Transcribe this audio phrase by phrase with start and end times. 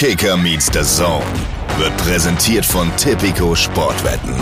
[0.00, 1.26] Kicker meets the Zone
[1.76, 4.34] wird präsentiert von Tipico Sportwetten.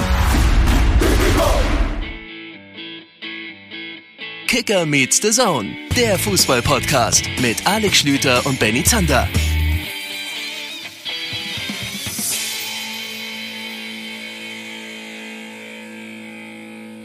[4.46, 9.26] Kicker meets the Zone, der Fußball-Podcast mit Alex Schlüter und Benny Zander.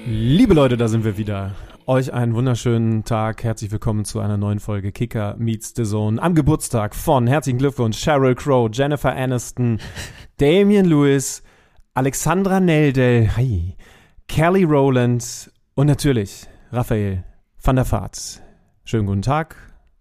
[0.06, 1.56] Liebe Leute, da sind wir wieder.
[1.86, 3.44] Euch einen wunderschönen Tag.
[3.44, 6.22] Herzlich willkommen zu einer neuen Folge Kicker Meets the Zone.
[6.22, 9.80] Am Geburtstag von herzlichen Glückwunsch Sheryl Crow, Jennifer Aniston,
[10.38, 11.44] Damian Lewis,
[11.94, 13.76] Alexandra Neldel, hi,
[14.30, 17.26] Kelly Rowland und natürlich Raphael
[17.62, 18.41] van der Vaart.
[18.86, 19.58] Schönen guten Tag,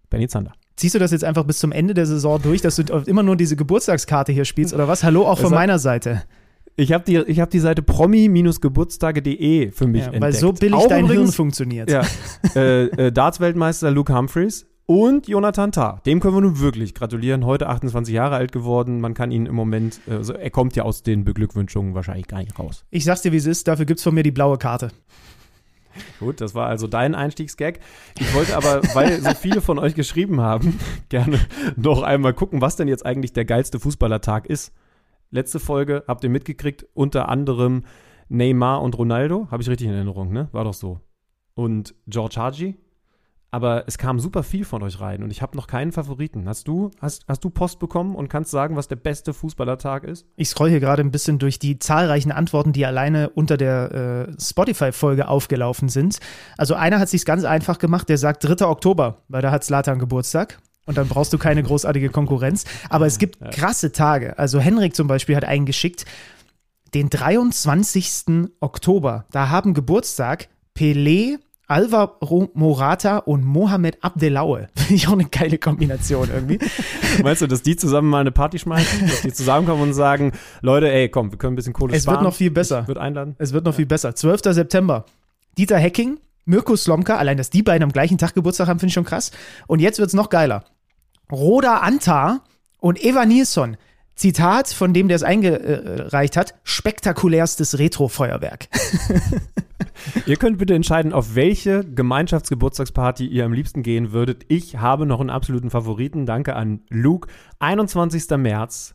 [0.09, 0.53] Benny Zander.
[0.77, 3.35] Ziehst du das jetzt einfach bis zum Ende der Saison durch, dass du immer nur
[3.35, 5.03] diese Geburtstagskarte hier spielst oder was?
[5.03, 6.23] Hallo auch von meiner Seite.
[6.77, 10.23] Ich habe die, ich hab die Seite promi-geburtstage.de für mich ja, entdeckt.
[10.23, 11.91] Weil so billig Auch dein übrigens, Hirn funktioniert.
[11.91, 12.03] Ja,
[12.57, 16.01] äh, äh, Darts-Weltmeister Luke Humphreys und Jonathan Tah.
[16.07, 17.45] Dem können wir nun wirklich gratulieren.
[17.45, 19.01] Heute 28 Jahre alt geworden.
[19.01, 22.59] Man kann ihn im Moment, also er kommt ja aus den Beglückwünschungen wahrscheinlich gar nicht
[22.59, 22.85] raus.
[22.91, 23.69] Ich sag's dir, wie es ist.
[23.69, 24.89] Dafür gibt's von mir die blaue Karte.
[26.21, 27.81] Gut, das war also dein Einstiegsgag.
[28.19, 30.79] Ich wollte aber, weil so viele von euch geschrieben haben,
[31.11, 31.39] gerne
[31.77, 34.73] noch einmal gucken, was denn jetzt eigentlich der geilste Fußballertag ist
[35.33, 37.83] letzte Folge, habt ihr mitgekriegt, unter anderem
[38.29, 40.49] Neymar und Ronaldo, habe ich richtig in Erinnerung, ne?
[40.53, 41.01] War doch so.
[41.55, 42.77] Und George Haji.
[43.55, 46.49] Aber es kam super viel von euch rein und ich habe noch keinen Favoriten.
[46.49, 50.27] Hast du, hast, hast du Post bekommen und kannst sagen, was der beste Fußballertag ist?
[50.37, 54.43] Ich scroll hier gerade ein bisschen durch die zahlreichen Antworten, die alleine unter der äh,
[54.43, 56.19] Spotify-Folge aufgelaufen sind.
[56.57, 58.65] Also einer hat sich ganz einfach gemacht, der sagt 3.
[58.67, 62.65] Oktober, weil da hat Slatan Geburtstag und dann brauchst du keine großartige Konkurrenz.
[62.89, 64.39] Aber es gibt krasse Tage.
[64.39, 66.05] Also Henrik zum Beispiel hat einen geschickt,
[66.95, 68.51] den 23.
[68.61, 69.27] Oktober.
[69.31, 71.39] Da haben Geburtstag Pelé,
[71.69, 74.69] Alvaro Morata und Mohamed Abdelaue.
[74.77, 76.59] Finde ich auch eine geile Kombination irgendwie.
[77.23, 79.01] Meinst du, dass die zusammen mal eine Party schmeißen?
[79.09, 82.17] Dass die zusammenkommen und sagen, Leute, ey, komm, wir können ein bisschen Kohle es sparen.
[82.17, 82.81] Es wird noch viel besser.
[82.83, 83.37] Ich würde einladen.
[83.39, 83.77] Es wird noch ja.
[83.77, 84.15] viel besser.
[84.15, 84.41] 12.
[84.45, 85.05] September.
[85.57, 88.95] Dieter Hecking, Mirko Slomka, allein, dass die beiden am gleichen Tag Geburtstag haben, finde ich
[88.95, 89.31] schon krass.
[89.67, 90.65] Und jetzt wird es noch geiler.
[91.31, 92.45] Roda Antar
[92.79, 93.77] und Eva Nilsson.
[94.15, 98.69] Zitat von dem, der es eingereicht hat: spektakulärstes Retro-Feuerwerk.
[100.27, 104.45] ihr könnt bitte entscheiden, auf welche Gemeinschaftsgeburtstagsparty ihr am liebsten gehen würdet.
[104.49, 106.27] Ich habe noch einen absoluten Favoriten.
[106.27, 107.29] Danke an Luke.
[107.61, 108.29] 21.
[108.37, 108.95] März.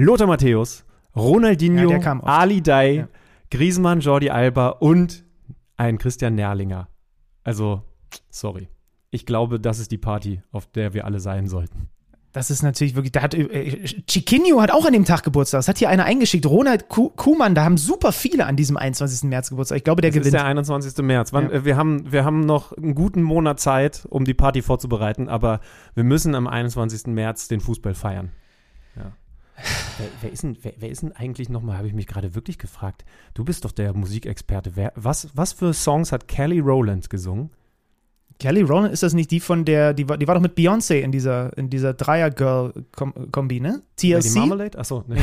[0.00, 0.84] Lothar Matthäus,
[1.16, 3.08] Ronaldinho, ja, Ali Dai, ja.
[3.50, 5.24] Griezmann, Jordi Alba und
[5.78, 6.88] ein Christian Nerlinger.
[7.44, 7.82] Also,
[8.28, 8.68] sorry
[9.10, 11.88] ich glaube, das ist die Party, auf der wir alle sein sollten.
[12.32, 15.60] Das ist natürlich wirklich, da hat, äh, Chiquinho hat auch an dem Tag Geburtstag.
[15.60, 16.44] Das hat hier einer eingeschickt.
[16.44, 19.28] Ronald Kuhmann, da haben super viele an diesem 21.
[19.28, 19.78] März Geburtstag.
[19.78, 20.34] Ich glaube, der das gewinnt.
[20.34, 21.04] Das ist der 21.
[21.04, 21.32] März.
[21.32, 21.56] Wann, ja.
[21.56, 25.60] Äh, wir, haben, wir haben noch einen guten Monat Zeit, um die Party vorzubereiten, aber
[25.94, 27.06] wir müssen am 21.
[27.06, 28.30] März den Fußball feiern.
[28.94, 29.12] Ja.
[29.98, 32.58] Wer, wer, ist denn, wer, wer ist denn eigentlich nochmal, habe ich mich gerade wirklich
[32.58, 33.04] gefragt.
[33.34, 34.92] Du bist doch der Musikexperte.
[34.94, 37.50] Was, was für Songs hat Kelly Rowland gesungen?
[38.40, 41.00] Kelly Rowland, ist das nicht die von der, die war, die war doch mit Beyoncé
[41.00, 43.82] in dieser, in dieser Dreier-Girl-Kombi, ne?
[43.96, 44.12] TLC?
[44.12, 44.78] Lady Marmalade?
[44.78, 45.16] Achso, ne.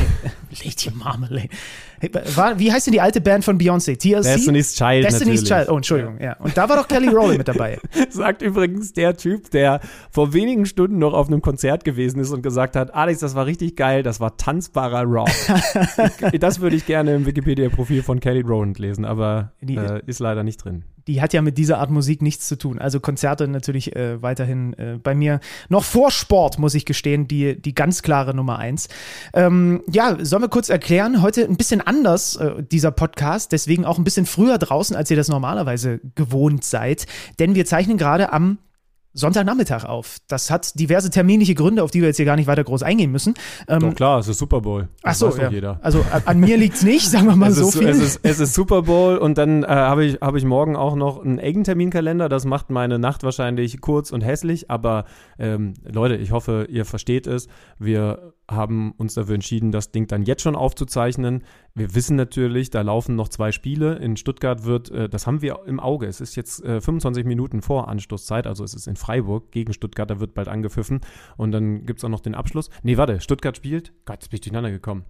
[0.50, 1.48] Lady Marmalade.
[2.34, 3.96] War, wie heißt denn die alte Band von Beyoncé?
[3.96, 4.22] TLC?
[4.22, 5.04] Destiny's Child.
[5.04, 5.48] Destiny's natürlich.
[5.48, 6.36] Child, oh, Entschuldigung, ja.
[6.36, 7.78] Und da war doch Kelly Rowland mit dabei.
[8.10, 12.42] Sagt übrigens der Typ, der vor wenigen Stunden noch auf einem Konzert gewesen ist und
[12.42, 15.30] gesagt hat: Alex, das war richtig geil, das war tanzbarer Rock.
[16.38, 20.62] das würde ich gerne im Wikipedia-Profil von Kelly Rowland lesen, aber äh, ist leider nicht
[20.62, 22.78] drin die hat ja mit dieser Art Musik nichts zu tun.
[22.78, 27.60] Also Konzerte natürlich äh, weiterhin äh, bei mir noch vor Sport, muss ich gestehen, die,
[27.60, 28.88] die ganz klare Nummer eins.
[29.34, 33.98] Ähm, ja, sollen wir kurz erklären, heute ein bisschen anders äh, dieser Podcast, deswegen auch
[33.98, 37.06] ein bisschen früher draußen, als ihr das normalerweise gewohnt seid.
[37.38, 38.58] Denn wir zeichnen gerade am
[39.16, 40.18] Sonntagnachmittag auf.
[40.28, 43.10] Das hat diverse terminliche Gründe, auf die wir jetzt hier gar nicht weiter groß eingehen
[43.10, 43.34] müssen.
[43.66, 44.88] Ähm, Doch klar, es ist Super Bowl.
[45.02, 45.50] Das ach so, ja.
[45.50, 45.80] jeder.
[45.82, 47.88] Also an mir liegt es nicht, sagen wir mal es so ist, viel.
[47.88, 50.94] Es ist, es ist Super Bowl und dann äh, habe ich, hab ich morgen auch
[50.94, 52.28] noch einen engen Terminkalender.
[52.28, 55.06] Das macht meine Nacht wahrscheinlich kurz und hässlich, aber
[55.38, 57.48] ähm, Leute, ich hoffe, ihr versteht es.
[57.78, 61.42] Wir haben uns dafür entschieden, das Ding dann jetzt schon aufzuzeichnen.
[61.74, 63.96] Wir wissen natürlich, da laufen noch zwei Spiele.
[63.96, 66.06] In Stuttgart wird, äh, das haben wir im Auge.
[66.06, 70.08] Es ist jetzt äh, 25 Minuten vor Anstoßzeit, also es ist in Freiburg gegen Stuttgart,
[70.08, 71.00] da wird bald angepfiffen.
[71.36, 72.70] Und dann gibt es auch noch den Abschluss.
[72.82, 73.92] Nee, warte, Stuttgart spielt.
[74.04, 75.04] Gott, jetzt bin ich durcheinander gekommen.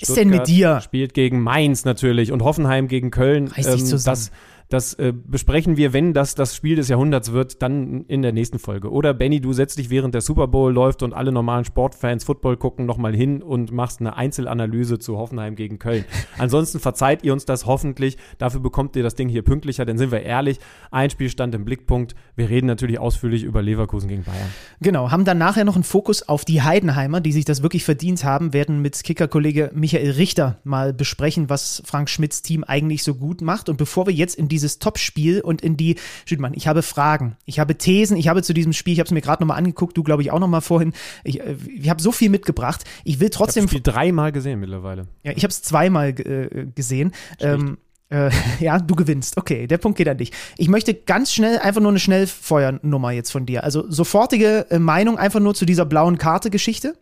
[0.00, 0.80] Was ist denn mit dir?
[0.80, 3.48] Spielt gegen Mainz natürlich und Hoffenheim gegen Köln.
[3.48, 4.16] Reiß dich ähm, zusammen.
[4.16, 4.30] Das,
[4.72, 8.58] das äh, besprechen wir, wenn das das Spiel des Jahrhunderts wird, dann in der nächsten
[8.58, 8.90] Folge.
[8.90, 12.56] Oder Benny, du setzt dich während der Super Bowl läuft und alle normalen Sportfans Football
[12.56, 16.06] gucken nochmal hin und machst eine Einzelanalyse zu Hoffenheim gegen Köln.
[16.38, 18.16] Ansonsten verzeiht ihr uns das hoffentlich.
[18.38, 20.58] Dafür bekommt ihr das Ding hier pünktlicher, denn sind wir ehrlich,
[20.90, 22.14] ein Spielstand im Blickpunkt.
[22.34, 24.48] Wir reden natürlich ausführlich über Leverkusen gegen Bayern.
[24.80, 28.24] Genau, haben dann nachher noch einen Fokus auf die Heidenheimer, die sich das wirklich verdient
[28.24, 33.42] haben, werden mit Kicker-Kollege Michael Richter mal besprechen, was Frank Schmidts Team eigentlich so gut
[33.42, 33.68] macht.
[33.68, 37.58] Und bevor wir jetzt in dieses Topspiel und in die, Schüttmann, ich habe Fragen, ich
[37.58, 40.02] habe Thesen, ich habe zu diesem Spiel, ich habe es mir gerade nochmal angeguckt, du
[40.02, 40.92] glaube ich auch nochmal vorhin,
[41.24, 42.84] ich, äh, ich habe so viel mitgebracht.
[43.04, 43.64] Ich will trotzdem.
[43.64, 45.06] Ich habe dreimal gesehen mittlerweile.
[45.22, 47.12] Ja, ich habe es zweimal äh, gesehen.
[47.40, 47.78] Ähm,
[48.08, 48.30] äh,
[48.60, 49.36] ja, du gewinnst.
[49.36, 50.32] Okay, der Punkt geht an dich.
[50.56, 53.64] Ich möchte ganz schnell einfach nur eine Schnellfeuernummer jetzt von dir.
[53.64, 56.94] Also sofortige äh, Meinung einfach nur zu dieser blauen Karte-Geschichte.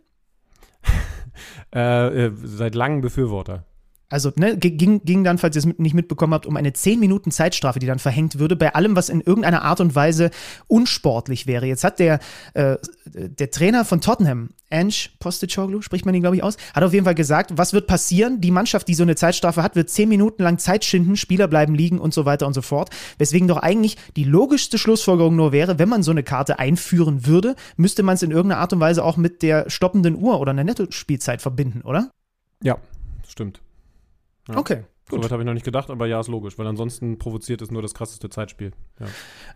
[1.71, 3.65] äh, seit langem Befürworter.
[4.11, 7.31] Also ne, ging, ging dann, falls ihr es nicht mitbekommen habt, um eine 10 Minuten
[7.31, 10.31] Zeitstrafe, die dann verhängt würde, bei allem, was in irgendeiner Art und Weise
[10.67, 11.65] unsportlich wäre.
[11.65, 12.19] Jetzt hat der,
[12.53, 16.93] äh, der Trainer von Tottenham, Ange Postecoglou, spricht man ihn, glaube ich, aus, hat auf
[16.93, 18.41] jeden Fall gesagt, was wird passieren?
[18.41, 21.73] Die Mannschaft, die so eine Zeitstrafe hat, wird 10 Minuten lang Zeit schinden, Spieler bleiben
[21.73, 22.89] liegen und so weiter und so fort.
[23.17, 27.55] Weswegen doch eigentlich die logischste Schlussfolgerung nur wäre, wenn man so eine Karte einführen würde,
[27.77, 30.65] müsste man es in irgendeiner Art und Weise auch mit der stoppenden Uhr oder einer
[30.65, 32.11] Nettospielzeit verbinden, oder?
[32.61, 32.77] Ja,
[33.27, 33.61] stimmt.
[34.51, 34.57] Ja.
[34.57, 34.83] Okay.
[35.09, 37.69] So weit habe ich noch nicht gedacht, aber ja, ist logisch, weil ansonsten provoziert es
[37.69, 38.71] nur das krasseste Zeitspiel.
[39.01, 39.07] Ja.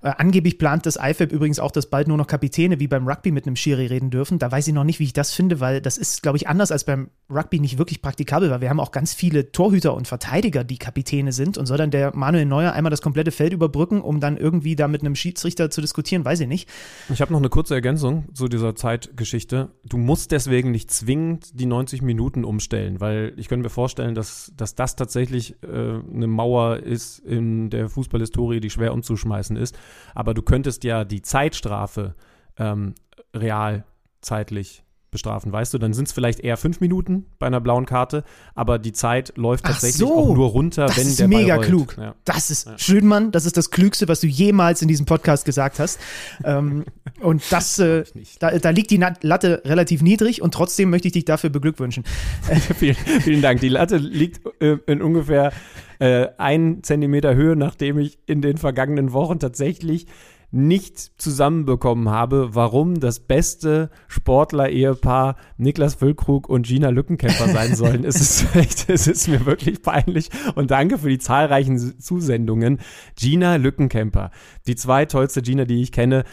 [0.06, 3.32] Äh, angeblich plant das IFAB übrigens auch, dass bald nur noch Kapitäne wie beim Rugby
[3.32, 4.38] mit einem Schiri reden dürfen.
[4.38, 6.72] Da weiß ich noch nicht, wie ich das finde, weil das ist, glaube ich, anders
[6.72, 10.64] als beim Rugby nicht wirklich praktikabel, weil wir haben auch ganz viele Torhüter und Verteidiger,
[10.64, 11.58] die Kapitäne sind.
[11.58, 14.88] Und soll dann der Manuel Neuer einmal das komplette Feld überbrücken, um dann irgendwie da
[14.88, 16.70] mit einem Schiedsrichter zu diskutieren, weiß ich nicht.
[17.12, 19.70] Ich habe noch eine kurze Ergänzung zu dieser Zeitgeschichte.
[19.86, 24.52] Du musst deswegen nicht zwingend die 90 Minuten umstellen, weil ich könnte mir vorstellen, dass,
[24.56, 29.78] dass das tatsächlich äh, eine Mauer ist in der Fußballhistorie, die schwer umzuschmeißen ist.
[30.14, 32.16] Aber du könntest ja die Zeitstrafe
[32.58, 32.96] ähm,
[33.34, 33.84] real
[34.22, 34.86] zeitlich
[35.16, 35.78] bestrafen, weißt du?
[35.78, 39.66] Dann sind es vielleicht eher fünf Minuten bei einer blauen Karte, aber die Zeit läuft
[39.66, 41.96] tatsächlich so, auch nur runter, das wenn ist der mega Ball klug.
[41.98, 42.16] Ja.
[42.26, 42.78] Das ist ja.
[42.78, 46.02] Schönmann, das ist das Klügste, was du jemals in diesem Podcast gesagt hast.
[46.44, 46.84] ähm,
[47.22, 48.04] und das, äh,
[48.40, 52.04] da, da, liegt die Latte relativ niedrig und trotzdem möchte ich dich dafür beglückwünschen.
[52.78, 53.62] vielen, vielen Dank.
[53.62, 55.54] Die Latte liegt äh, in ungefähr
[56.00, 60.08] äh, einen Zentimeter Höhe, nachdem ich in den vergangenen Wochen tatsächlich
[60.52, 68.06] nicht zusammenbekommen habe, warum das beste Sportler-Ehepaar Niklas Füllkrug und Gina Lückenkämper sein sollen.
[68.06, 72.80] es ist echt, es ist mir wirklich peinlich und danke für die zahlreichen Zusendungen.
[73.18, 74.32] Gina Lückenkämper,
[74.66, 76.24] die zweitollste Gina, die ich kenne,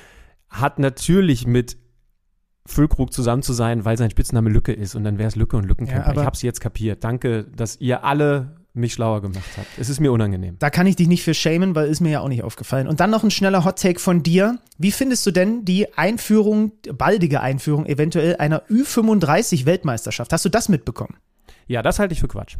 [0.48, 1.78] hat natürlich mit
[2.64, 5.64] Füllkrug zusammen zu sein, weil sein Spitzname Lücke ist und dann wäre es Lücke und
[5.64, 6.14] Lückenkämper.
[6.14, 7.02] Ja, ich habe es jetzt kapiert.
[7.02, 9.68] Danke, dass ihr alle mich schlauer gemacht habt.
[9.78, 10.56] Es ist mir unangenehm.
[10.58, 12.88] Da kann ich dich nicht für schämen, weil ist mir ja auch nicht aufgefallen.
[12.88, 14.58] Und dann noch ein schneller Hot-Take von dir.
[14.78, 20.32] Wie findest du denn die Einführung, baldige Einführung eventuell einer Ü35-Weltmeisterschaft?
[20.32, 21.16] Hast du das mitbekommen?
[21.66, 22.56] Ja, das halte ich für Quatsch.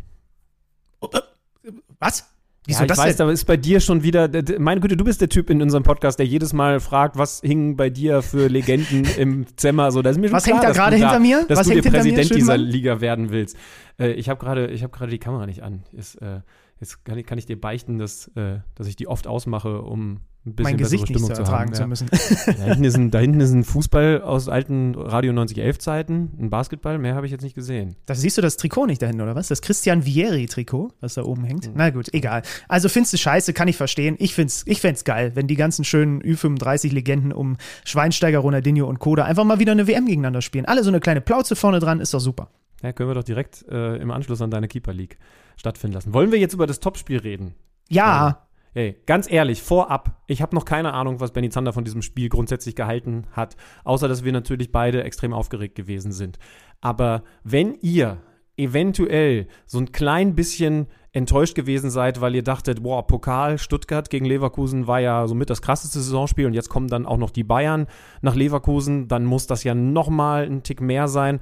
[1.99, 2.32] Was?
[2.67, 3.25] Wieso ja, ich das weiß, denn?
[3.25, 6.21] aber ist bei dir schon wieder, meine Güte, du bist der Typ in unserem Podcast,
[6.21, 10.21] der jedes Mal fragt, was hing bei dir für Legenden im Zimmer, so, das ist
[10.21, 11.45] mir schon Was klar, hängt da gerade hinter mir?
[11.49, 13.57] Dass was du der Präsident mir, dieser Liga werden willst.
[13.99, 15.83] Äh, ich habe gerade, ich habe gerade die Kamera nicht an.
[15.93, 16.41] Ist, äh,
[16.79, 20.21] jetzt kann ich, kann ich dir beichten, dass, äh, dass ich die oft ausmache, um
[20.45, 21.75] mein Gesicht nicht zu ertragen haben.
[21.75, 22.09] zu müssen.
[22.13, 22.53] Ja.
[22.63, 26.51] Da, hinten ist ein, da hinten ist ein Fußball aus alten Radio 9011 Zeiten, ein
[26.51, 27.97] Basketball, mehr habe ich jetzt nicht gesehen.
[28.07, 29.49] Da siehst du das Trikot nicht da hinten, oder was?
[29.49, 31.69] Das Christian Vieri-Trikot, was da oben hängt.
[31.69, 31.75] Mhm.
[31.77, 32.43] Na gut, egal.
[32.69, 34.17] Also findest du scheiße, kann ich verstehen.
[34.19, 39.25] Ich find's, ich find's geil, wenn die ganzen schönen Ü35-Legenden um Schweinsteiger, Ronaldinho und Koda
[39.25, 40.67] einfach mal wieder eine WM gegeneinander spielen.
[40.67, 42.49] Alle so eine kleine Plauze vorne dran, ist doch super.
[42.83, 45.19] Ja, können wir doch direkt äh, im Anschluss an deine Keeper League
[45.57, 46.13] stattfinden lassen.
[46.13, 47.55] Wollen wir jetzt über das Topspiel reden?
[47.89, 48.29] Ja.
[48.29, 48.47] ja.
[48.75, 52.31] Ey, ganz ehrlich, vorab, ich habe noch keine Ahnung, was Benny Zander von diesem Spiel
[52.31, 56.39] grundsätzlich gehalten hat, außer dass wir natürlich beide extrem aufgeregt gewesen sind.
[56.81, 58.23] Aber wenn ihr
[58.57, 64.25] eventuell so ein klein bisschen enttäuscht gewesen seid, weil ihr dachtet, boah, Pokal Stuttgart gegen
[64.25, 67.87] Leverkusen war ja somit das krasseste Saisonspiel und jetzt kommen dann auch noch die Bayern
[68.23, 71.41] nach Leverkusen, dann muss das ja noch mal ein Tick mehr sein.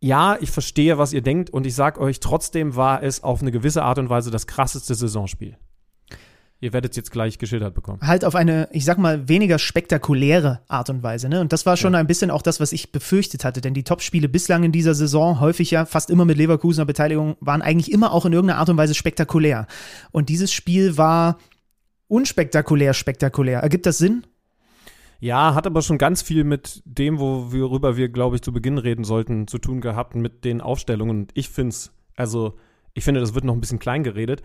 [0.00, 3.50] Ja, ich verstehe, was ihr denkt und ich sag euch, trotzdem war es auf eine
[3.50, 5.58] gewisse Art und Weise das krasseste Saisonspiel.
[6.60, 8.00] Ihr werdet es jetzt gleich geschildert bekommen.
[8.02, 11.28] Halt auf eine, ich sag mal, weniger spektakuläre Art und Weise.
[11.28, 11.40] Ne?
[11.40, 12.00] Und das war schon ja.
[12.00, 13.60] ein bisschen auch das, was ich befürchtet hatte.
[13.60, 17.62] Denn die Topspiele bislang in dieser Saison, häufig ja fast immer mit Leverkusener Beteiligung, waren
[17.62, 19.68] eigentlich immer auch in irgendeiner Art und Weise spektakulär.
[20.10, 21.38] Und dieses Spiel war
[22.08, 23.60] unspektakulär spektakulär.
[23.60, 24.24] Ergibt das Sinn?
[25.20, 29.04] Ja, hat aber schon ganz viel mit dem, worüber wir, glaube ich, zu Beginn reden
[29.04, 31.20] sollten, zu tun gehabt, mit den Aufstellungen.
[31.20, 32.56] Und ich finde es, also,
[32.94, 34.42] ich finde, das wird noch ein bisschen klein geredet.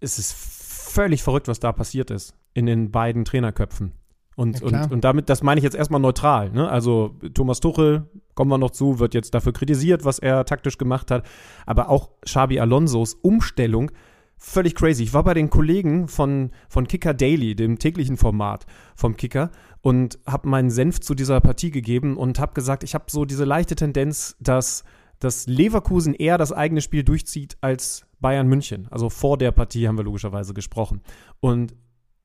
[0.00, 0.61] Es ist
[0.92, 3.92] völlig verrückt, was da passiert ist in den beiden Trainerköpfen.
[4.34, 6.50] Und, Ja, und, und damit, das meine ich jetzt erstmal neutral.
[6.50, 6.68] Ne?
[6.68, 11.10] Also Thomas Tuchel, kommen wir noch zu, wird jetzt dafür kritisiert, was er taktisch gemacht
[11.10, 11.26] hat.
[11.66, 13.90] Aber auch Xabi Alonsos Umstellung,
[14.38, 15.02] völlig crazy.
[15.02, 19.50] Ich war bei den Kollegen von, von Kicker Daily, dem täglichen Format vom Kicker,
[19.82, 23.44] und habe meinen Senf zu dieser Partie gegeben und habe gesagt, ich habe so diese
[23.44, 24.84] leichte Tendenz, dass,
[25.18, 28.88] dass Leverkusen eher das eigene Spiel durchzieht als Bayern München.
[28.90, 31.02] Also vor der Partie haben wir logischerweise gesprochen.
[31.40, 31.74] Und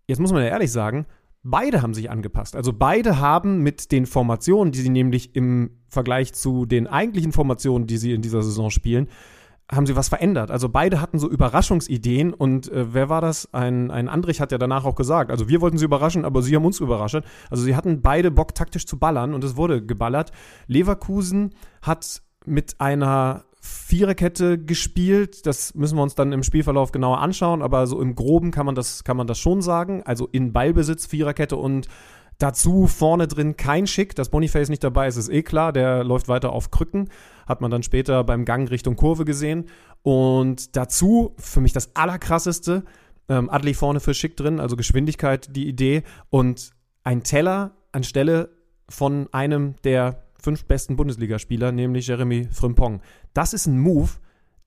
[0.07, 1.05] jetzt muss man ja ehrlich sagen,
[1.43, 2.55] beide haben sich angepasst.
[2.55, 7.87] Also beide haben mit den Formationen, die sie nämlich im Vergleich zu den eigentlichen Formationen,
[7.87, 9.07] die sie in dieser Saison spielen,
[9.69, 10.49] haben sie was verändert.
[10.49, 13.53] Also beide hatten so Überraschungsideen und äh, wer war das?
[13.53, 16.55] Ein, ein Andrich hat ja danach auch gesagt, also wir wollten sie überraschen, aber sie
[16.55, 17.21] haben uns überrascht.
[17.49, 20.31] Also sie hatten beide Bock taktisch zu ballern und es wurde geballert.
[20.67, 25.45] Leverkusen hat mit einer Viererkette gespielt.
[25.45, 28.75] Das müssen wir uns dann im Spielverlauf genauer anschauen, aber so im Groben kann man
[28.75, 30.03] das, kann man das schon sagen.
[30.03, 31.88] Also in Ballbesitz Viererkette und
[32.39, 35.74] Dazu vorne drin kein Schick, dass Boniface nicht dabei ist, ist eh klar.
[35.74, 37.09] Der läuft weiter auf Krücken.
[37.47, 39.65] Hat man dann später beim Gang Richtung Kurve gesehen.
[40.03, 42.83] Und dazu, für mich das Allerkrasseste,
[43.27, 46.03] ähm, Adli vorne für Schick drin, also Geschwindigkeit, die Idee.
[46.29, 46.71] Und
[47.03, 48.51] ein Teller anstelle
[48.88, 53.01] von einem der fünf besten Bundesligaspieler, nämlich Jeremy Frimpong.
[53.34, 54.10] Das ist ein Move,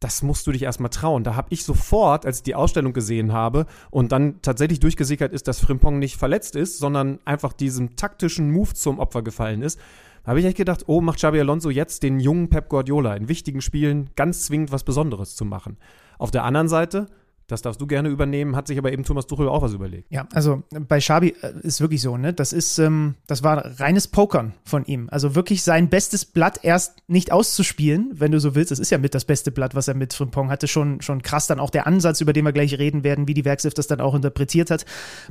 [0.01, 1.25] das musst du dich erstmal trauen.
[1.25, 5.47] Da habe ich sofort, als ich die Ausstellung gesehen habe und dann tatsächlich durchgesickert ist,
[5.47, 9.79] dass Frimpong nicht verletzt ist, sondern einfach diesem taktischen Move zum Opfer gefallen ist,
[10.25, 13.61] habe ich echt gedacht, oh, macht Xabi Alonso jetzt den jungen Pep Guardiola in wichtigen
[13.61, 15.77] Spielen ganz zwingend was Besonderes zu machen.
[16.19, 17.07] Auf der anderen Seite,
[17.51, 20.07] das darfst du gerne übernehmen, hat sich aber eben Thomas Tuchel auch was überlegt.
[20.11, 22.33] Ja, also bei Schabi äh, ist wirklich so, ne?
[22.33, 25.09] Das ist, ähm, das war reines Pokern von ihm.
[25.11, 28.71] Also wirklich sein bestes Blatt erst nicht auszuspielen, wenn du so willst.
[28.71, 30.69] Das ist ja mit das beste Blatt, was er mit Frimpong hatte.
[30.69, 33.45] Schon, schon krass dann auch der Ansatz, über den wir gleich reden werden, wie die
[33.45, 34.85] Werkself das dann auch interpretiert hat.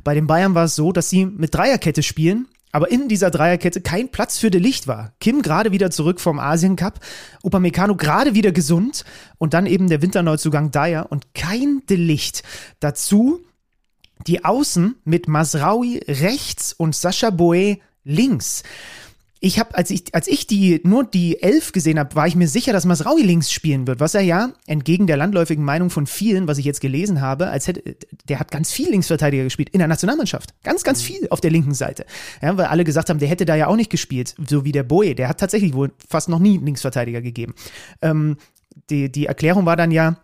[0.04, 2.48] Bei den Bayern war es so, dass sie mit Dreierkette spielen.
[2.72, 5.12] Aber in dieser Dreierkette kein Platz für De Licht war.
[5.20, 7.00] Kim gerade wieder zurück vom Asien Cup,
[7.42, 9.04] Upamecano gerade wieder gesund
[9.38, 12.42] und dann eben der Winterneuzugang Dyer und kein De Licht.
[12.78, 13.40] Dazu
[14.26, 18.62] die Außen mit Masraui rechts und Sascha Boe links.
[19.42, 22.46] Ich habe, als ich, als ich die, nur die Elf gesehen habe, war ich mir
[22.46, 26.46] sicher, dass Masraui links spielen wird, was er ja, entgegen der landläufigen Meinung von vielen,
[26.46, 27.96] was ich jetzt gelesen habe, als hätte,
[28.28, 30.50] der hat ganz viel Linksverteidiger gespielt in der Nationalmannschaft.
[30.62, 32.04] Ganz, ganz viel auf der linken Seite.
[32.42, 34.82] Ja, weil alle gesagt haben, der hätte da ja auch nicht gespielt, so wie der
[34.82, 35.14] Boe.
[35.14, 37.54] Der hat tatsächlich wohl fast noch nie Linksverteidiger gegeben.
[38.02, 38.36] Ähm,
[38.90, 40.18] die, die Erklärung war dann ja,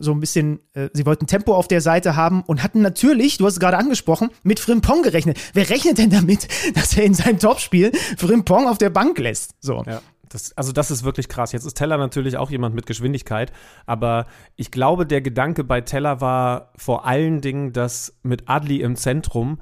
[0.00, 3.46] so ein bisschen, äh, sie wollten Tempo auf der Seite haben und hatten natürlich, du
[3.46, 5.38] hast es gerade angesprochen, mit Frimpong gerechnet.
[5.54, 9.54] Wer rechnet denn damit, dass er in seinem Topspiel Frimpong auf der Bank lässt?
[9.60, 9.82] So.
[9.86, 10.00] Ja.
[10.28, 11.52] Das, also das ist wirklich krass.
[11.52, 13.52] Jetzt ist Teller natürlich auch jemand mit Geschwindigkeit,
[13.84, 18.94] aber ich glaube, der Gedanke bei Teller war vor allen Dingen, dass mit Adli im
[18.94, 19.60] Zentrum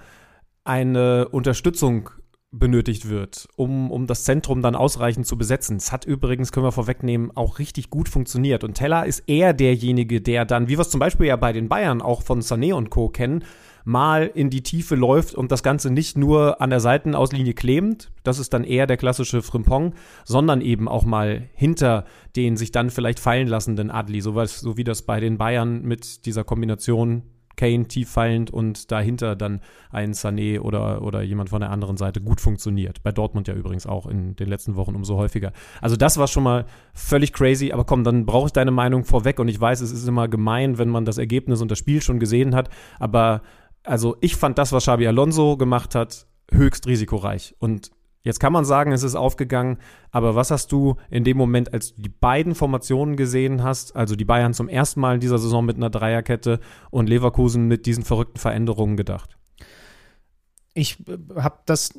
[0.64, 2.11] eine Unterstützung
[2.50, 5.76] benötigt wird, um, um das Zentrum dann ausreichend zu besetzen.
[5.76, 8.64] Es hat übrigens, können wir vorwegnehmen, auch richtig gut funktioniert.
[8.64, 11.69] Und Teller ist eher derjenige, der dann, wie wir es zum Beispiel ja bei den
[11.69, 13.11] Bayern auch von Sané und Co.
[13.11, 13.45] kennen,
[13.85, 18.38] mal in die Tiefe läuft und das Ganze nicht nur an der Seitenauslinie klemmend, das
[18.38, 22.05] ist dann eher der klassische Frimpong, sondern eben auch mal hinter
[22.37, 25.83] den sich dann vielleicht fallen lassenden Adli, so, was, so wie das bei den Bayern
[25.83, 27.23] mit dieser Kombination
[27.58, 29.60] Kane tief fallend und dahinter dann
[29.90, 33.02] ein Sané oder, oder jemand von der anderen Seite gut funktioniert.
[33.02, 35.52] Bei Dortmund ja übrigens auch in den letzten Wochen umso häufiger.
[35.82, 39.40] Also das war schon mal völlig crazy, aber komm, dann brauche ich deine Meinung vorweg
[39.40, 42.20] und ich weiß, es ist immer gemein, wenn man das Ergebnis und das Spiel schon
[42.20, 43.42] gesehen hat, aber
[43.82, 47.90] also ich fand das, was Xabi Alonso gemacht hat, höchst risikoreich und
[48.22, 49.78] Jetzt kann man sagen, es ist aufgegangen,
[50.10, 54.16] aber was hast du in dem Moment, als du die beiden Formationen gesehen hast, also
[54.16, 56.60] die Bayern zum ersten Mal in dieser Saison mit einer Dreierkette
[56.90, 59.38] und Leverkusen mit diesen verrückten Veränderungen gedacht?
[60.75, 61.92] Ich äh, habe das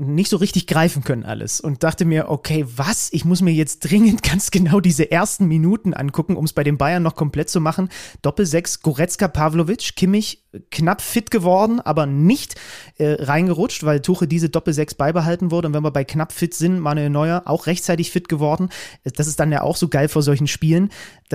[0.00, 3.12] nicht so richtig greifen können alles und dachte mir, okay, was?
[3.12, 6.78] Ich muss mir jetzt dringend ganz genau diese ersten Minuten angucken, um es bei den
[6.78, 7.90] Bayern noch komplett zu machen.
[8.22, 12.54] Doppelsechs, Goretzka, Pavlovic, Kimmich knapp fit geworden, aber nicht
[12.98, 15.68] äh, reingerutscht, weil Tuche diese Doppelsechs beibehalten wurde.
[15.68, 18.68] Und wenn wir bei knapp fit sind, Manuel Neuer auch rechtzeitig fit geworden.
[19.02, 20.90] Das ist dann ja auch so geil vor solchen Spielen.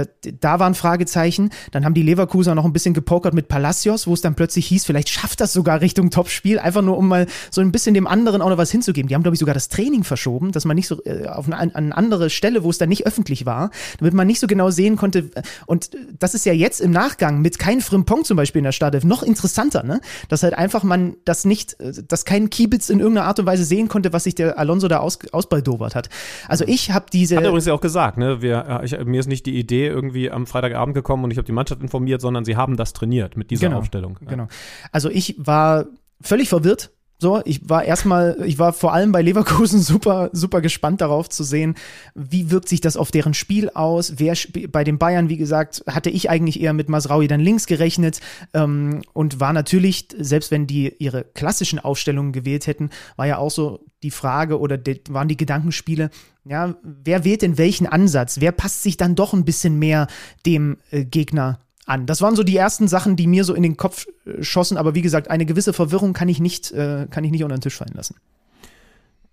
[0.05, 1.49] Da, da waren Fragezeichen.
[1.71, 4.85] Dann haben die Leverkuser noch ein bisschen gepokert mit Palacios, wo es dann plötzlich hieß,
[4.85, 8.41] vielleicht schafft das sogar Richtung Topspiel, einfach nur um mal so ein bisschen dem anderen
[8.41, 9.07] auch noch was hinzugeben.
[9.09, 11.75] Die haben, glaube ich, sogar das Training verschoben, dass man nicht so äh, auf eine,
[11.75, 14.95] eine, andere Stelle, wo es dann nicht öffentlich war, damit man nicht so genau sehen
[14.95, 15.29] konnte.
[15.65, 19.03] Und das ist ja jetzt im Nachgang mit kein Frimpong zum Beispiel in der Startelf
[19.03, 20.01] noch interessanter, ne?
[20.29, 23.65] Dass halt einfach man das nicht, äh, dass kein Kiebitz in irgendeiner Art und Weise
[23.65, 26.09] sehen konnte, was sich der Alonso da aus, ausbaldowert hat.
[26.47, 27.35] Also ich habe diese.
[27.35, 28.41] Hat er übrigens ja auch gesagt, ne?
[28.41, 31.51] Wir, ich, mir ist nicht die Idee irgendwie am Freitagabend gekommen und ich habe die
[31.51, 34.17] Mannschaft informiert, sondern sie haben das trainiert mit dieser genau, Aufstellung.
[34.21, 34.27] Ja.
[34.29, 34.47] Genau.
[34.91, 35.85] Also ich war
[36.21, 36.91] völlig verwirrt.
[37.21, 41.43] So, ich war erstmal, ich war vor allem bei Leverkusen super, super gespannt darauf zu
[41.43, 41.75] sehen,
[42.15, 44.13] wie wirkt sich das auf deren Spiel aus.
[44.19, 44.37] Wer
[44.69, 48.21] bei den Bayern, wie gesagt, hatte ich eigentlich eher mit Masraui dann links gerechnet
[48.53, 53.51] ähm, und war natürlich, selbst wenn die ihre klassischen Aufstellungen gewählt hätten, war ja auch
[53.51, 56.11] so die Frage oder de, waren die Gedankenspiele,
[56.45, 58.39] ja, wer wählt denn welchen Ansatz?
[58.39, 60.07] Wer passt sich dann doch ein bisschen mehr
[60.45, 62.05] dem äh, Gegner an.
[62.05, 64.95] Das waren so die ersten Sachen, die mir so in den Kopf äh, schossen, aber
[64.95, 67.75] wie gesagt, eine gewisse Verwirrung kann ich nicht, äh, kann ich nicht unter den Tisch
[67.75, 68.15] fallen lassen.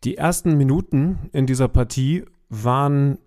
[0.05, 3.19] Die ersten Minuten in dieser Partie waren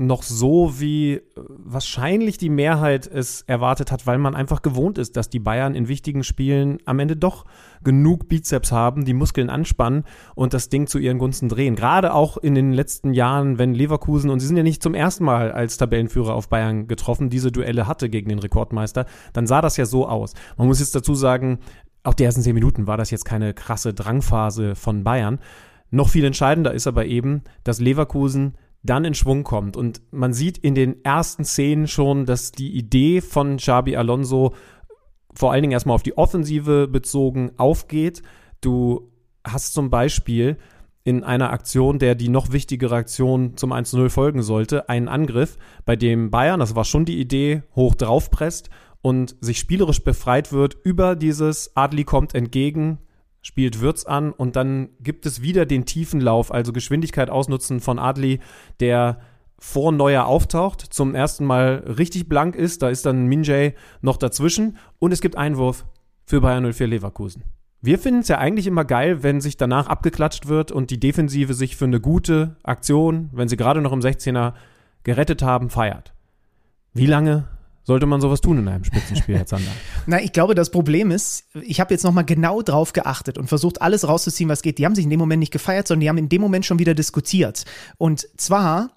[0.00, 5.16] noch so, wie äh, wahrscheinlich die Mehrheit es erwartet hat, weil man einfach gewohnt ist,
[5.16, 7.44] dass die Bayern in wichtigen Spielen am Ende doch
[7.84, 10.04] genug Bizeps haben, die Muskeln anspannen
[10.34, 11.76] und das Ding zu ihren Gunsten drehen.
[11.76, 15.24] Gerade auch in den letzten Jahren, wenn Leverkusen, und sie sind ja nicht zum ersten
[15.24, 19.76] Mal als Tabellenführer auf Bayern getroffen, diese Duelle hatte gegen den Rekordmeister, dann sah das
[19.76, 20.34] ja so aus.
[20.56, 21.58] Man muss jetzt dazu sagen,
[22.02, 25.38] auch die ersten zehn Minuten war das jetzt keine krasse Drangphase von Bayern.
[25.90, 29.76] Noch viel entscheidender ist aber eben, dass Leverkusen dann in Schwung kommt.
[29.76, 34.54] Und man sieht in den ersten Szenen schon, dass die Idee von Xabi Alonso
[35.34, 38.22] vor allen Dingen erstmal auf die Offensive bezogen aufgeht.
[38.60, 39.12] Du
[39.44, 40.56] hast zum Beispiel
[41.04, 45.96] in einer Aktion, der die noch wichtigere Aktion zum 1-0 folgen sollte, einen Angriff, bei
[45.96, 48.68] dem Bayern, das war schon die Idee, hoch draufpresst
[49.00, 52.98] und sich spielerisch befreit wird über dieses Adli kommt entgegen,
[53.42, 57.98] spielt Würz an und dann gibt es wieder den tiefen Lauf, also Geschwindigkeit ausnutzen von
[57.98, 58.40] Adli,
[58.80, 59.20] der
[59.58, 64.78] vor Neuer auftaucht, zum ersten Mal richtig blank ist, da ist dann Minjay noch dazwischen
[64.98, 65.84] und es gibt Einwurf
[66.24, 67.44] für Bayern 04 Leverkusen.
[67.82, 71.54] Wir finden es ja eigentlich immer geil, wenn sich danach abgeklatscht wird und die Defensive
[71.54, 74.52] sich für eine gute Aktion, wenn sie gerade noch im 16er
[75.02, 76.12] gerettet haben, feiert.
[76.92, 77.48] Wie lange
[77.84, 79.70] sollte man sowas tun in einem Spitzenspiel, Herr Zander?
[80.06, 83.82] Na, ich glaube, das Problem ist, ich habe jetzt nochmal genau drauf geachtet und versucht,
[83.82, 84.78] alles rauszuziehen, was geht.
[84.78, 86.78] Die haben sich in dem Moment nicht gefeiert, sondern die haben in dem Moment schon
[86.78, 87.64] wieder diskutiert.
[87.98, 88.90] Und zwar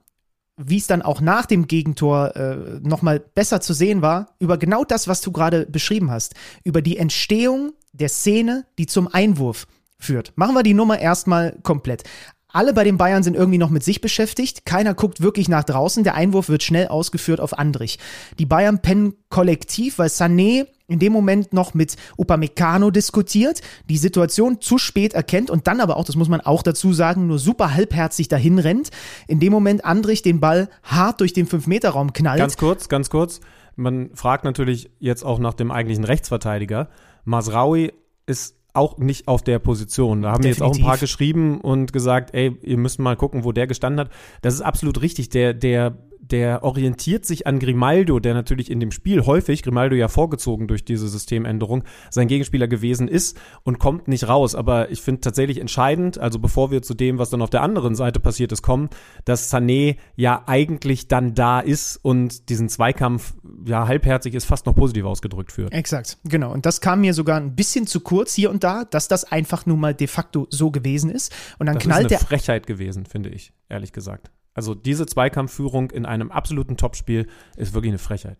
[0.57, 4.83] wie es dann auch nach dem Gegentor äh, nochmal besser zu sehen war, über genau
[4.83, 10.33] das, was du gerade beschrieben hast, über die Entstehung der Szene, die zum Einwurf führt.
[10.35, 12.03] Machen wir die Nummer erstmal komplett.
[12.53, 14.63] Alle bei den Bayern sind irgendwie noch mit sich beschäftigt.
[14.63, 16.03] Keiner guckt wirklich nach draußen.
[16.03, 17.97] Der Einwurf wird schnell ausgeführt auf Andrich.
[18.37, 24.61] Die Bayern pennen kollektiv, weil Sané in dem Moment noch mit Upamecano diskutiert, die Situation
[24.61, 27.73] zu spät erkennt und dann aber auch, das muss man auch dazu sagen, nur super
[27.73, 28.91] halbherzig dahin rennt.
[29.27, 32.37] In dem Moment Andrich den Ball hart durch den 5-Meter-Raum knallt.
[32.39, 33.39] Ganz kurz, ganz kurz.
[33.75, 36.89] Man fragt natürlich jetzt auch nach dem eigentlichen Rechtsverteidiger.
[37.25, 37.93] Masraui
[38.27, 40.23] ist auch nicht auf der Position.
[40.23, 40.61] Da haben Definitiv.
[40.61, 43.99] jetzt auch ein paar geschrieben und gesagt, ey, ihr müsst mal gucken, wo der gestanden
[43.99, 44.11] hat.
[44.41, 45.29] Das ist absolut richtig.
[45.29, 45.97] Der, der
[46.31, 50.85] der orientiert sich an Grimaldo, der natürlich in dem Spiel häufig, Grimaldo ja vorgezogen durch
[50.85, 54.55] diese Systemänderung, sein Gegenspieler gewesen ist und kommt nicht raus.
[54.55, 57.95] Aber ich finde tatsächlich entscheidend, also bevor wir zu dem, was dann auf der anderen
[57.95, 58.89] Seite passiert ist, kommen,
[59.25, 63.33] dass Sané ja eigentlich dann da ist und diesen Zweikampf,
[63.65, 65.73] ja, halbherzig ist fast noch positiv ausgedrückt führt.
[65.73, 66.53] Exakt, genau.
[66.53, 69.65] Und das kam mir sogar ein bisschen zu kurz hier und da, dass das einfach
[69.65, 71.33] nun mal de facto so gewesen ist.
[71.59, 74.31] Und dann das knallt ist eine der Frechheit gewesen, finde ich, ehrlich gesagt.
[74.53, 78.37] Also diese Zweikampfführung in einem absoluten Topspiel ist wirklich eine Frechheit.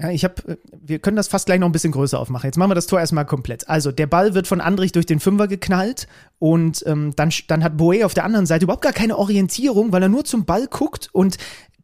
[0.00, 2.48] Ja, ich habe, wir können das fast gleich noch ein bisschen größer aufmachen.
[2.48, 3.68] Jetzt machen wir das Tor erstmal komplett.
[3.68, 6.08] Also der Ball wird von Andrich durch den Fünfer geknallt
[6.40, 10.02] und ähm, dann, dann hat Boe auf der anderen Seite überhaupt gar keine Orientierung, weil
[10.02, 11.36] er nur zum Ball guckt und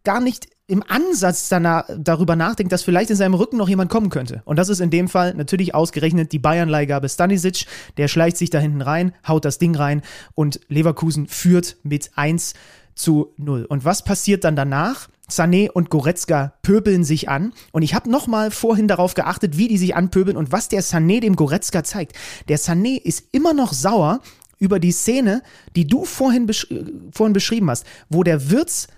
[0.02, 4.08] gar nicht im Ansatz danach, darüber nachdenkt, dass vielleicht in seinem Rücken noch jemand kommen
[4.08, 4.42] könnte.
[4.44, 7.66] Und das ist in dem Fall natürlich ausgerechnet die Bayern-Leihgabe Stanisic.
[7.96, 10.02] Der schleicht sich da hinten rein, haut das Ding rein
[10.34, 12.54] und Leverkusen führt mit 1
[13.00, 13.64] zu 0.
[13.64, 15.08] Und was passiert dann danach?
[15.30, 17.52] Sané und Goretzka pöbeln sich an.
[17.72, 21.20] Und ich habe nochmal vorhin darauf geachtet, wie die sich anpöbeln und was der Sané
[21.20, 22.16] dem Goretzka zeigt.
[22.48, 24.20] Der Sané ist immer noch sauer
[24.58, 25.42] über die Szene,
[25.76, 26.66] die du vorhin, besch
[27.12, 28.88] vorhin beschrieben hast, wo der Wirtz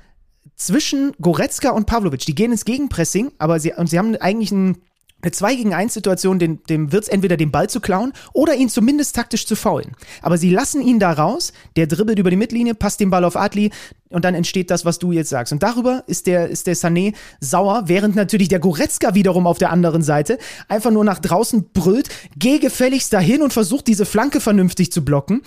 [0.56, 4.78] zwischen Goretzka und Pavlovic, die gehen ins Gegenpressing, aber sie, und sie haben eigentlich einen
[5.22, 8.54] eine 2 gegen 1 Situation, dem, dem wird es entweder den Ball zu klauen oder
[8.54, 9.92] ihn zumindest taktisch zu faulen.
[10.20, 13.36] Aber sie lassen ihn da raus, der dribbelt über die Mittellinie, passt den Ball auf
[13.36, 13.70] Adli
[14.10, 15.52] und dann entsteht das, was du jetzt sagst.
[15.52, 19.70] Und darüber ist der, ist der Sané sauer, während natürlich der Goretzka wiederum auf der
[19.70, 24.90] anderen Seite einfach nur nach draußen brüllt, geh gefälligst dahin und versucht diese Flanke vernünftig
[24.90, 25.42] zu blocken.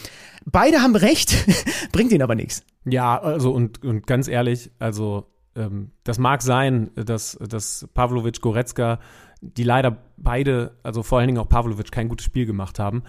[0.46, 1.36] Beide haben recht,
[1.92, 2.64] bringt ihnen aber nichts.
[2.86, 9.00] Ja, also und, und ganz ehrlich, also ähm, das mag sein, dass, dass Pavlovic, Goretzka
[9.54, 13.04] die leider beide, also vor allen Dingen auch Pavlovic, kein gutes Spiel gemacht haben.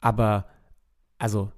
[0.00, 0.46] Aber
[1.18, 1.50] also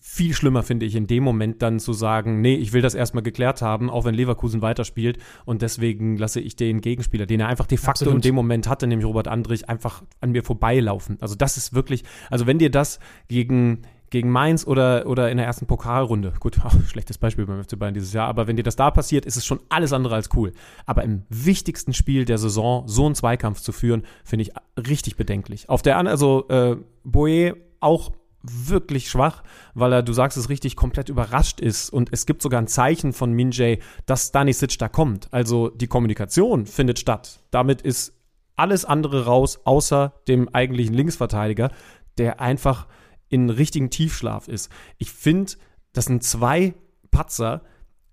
[0.00, 3.22] viel schlimmer finde ich in dem Moment dann zu sagen, nee, ich will das erstmal
[3.22, 7.66] geklärt haben, auch wenn Leverkusen weiterspielt und deswegen lasse ich den Gegenspieler, den er einfach
[7.66, 8.14] de facto Absolut.
[8.16, 11.18] in dem Moment hatte, nämlich Robert Andrich, einfach an mir vorbeilaufen.
[11.20, 15.46] Also das ist wirklich, also wenn dir das gegen gegen Mainz oder, oder in der
[15.46, 16.32] ersten Pokalrunde.
[16.40, 19.26] Gut, ach, schlechtes Beispiel beim FC Bayern dieses Jahr, aber wenn dir das da passiert,
[19.26, 20.52] ist es schon alles andere als cool.
[20.84, 24.52] Aber im wichtigsten Spiel der Saison so einen Zweikampf zu führen, finde ich
[24.88, 25.68] richtig bedenklich.
[25.68, 28.12] Auf der anderen, also äh, Boe auch
[28.48, 29.42] wirklich schwach,
[29.74, 31.90] weil er, du sagst es richtig, komplett überrascht ist.
[31.90, 35.28] Und es gibt sogar ein Zeichen von Minjay, dass Stanisic da kommt.
[35.32, 37.40] Also die Kommunikation findet statt.
[37.50, 38.12] Damit ist
[38.56, 41.70] alles andere raus, außer dem eigentlichen Linksverteidiger,
[42.18, 42.86] der einfach
[43.28, 44.70] in richtigen Tiefschlaf ist.
[44.98, 45.52] Ich finde,
[45.92, 46.74] das sind zwei
[47.10, 47.62] Patzer,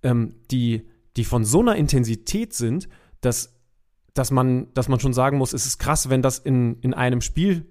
[0.01, 2.87] ähm, die, die von so einer Intensität sind,
[3.21, 3.59] dass,
[4.13, 7.21] dass, man, dass man schon sagen muss, es ist krass, wenn das in, in einem
[7.21, 7.65] Spiel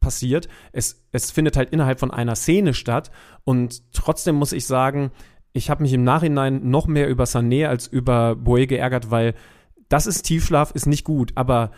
[0.00, 0.48] passiert.
[0.72, 3.10] Es, es findet halt innerhalb von einer Szene statt.
[3.44, 5.12] Und trotzdem muss ich sagen,
[5.52, 9.34] ich habe mich im Nachhinein noch mehr über Sané als über Boe geärgert, weil
[9.88, 11.32] das ist Tiefschlaf, ist nicht gut.
[11.34, 11.70] Aber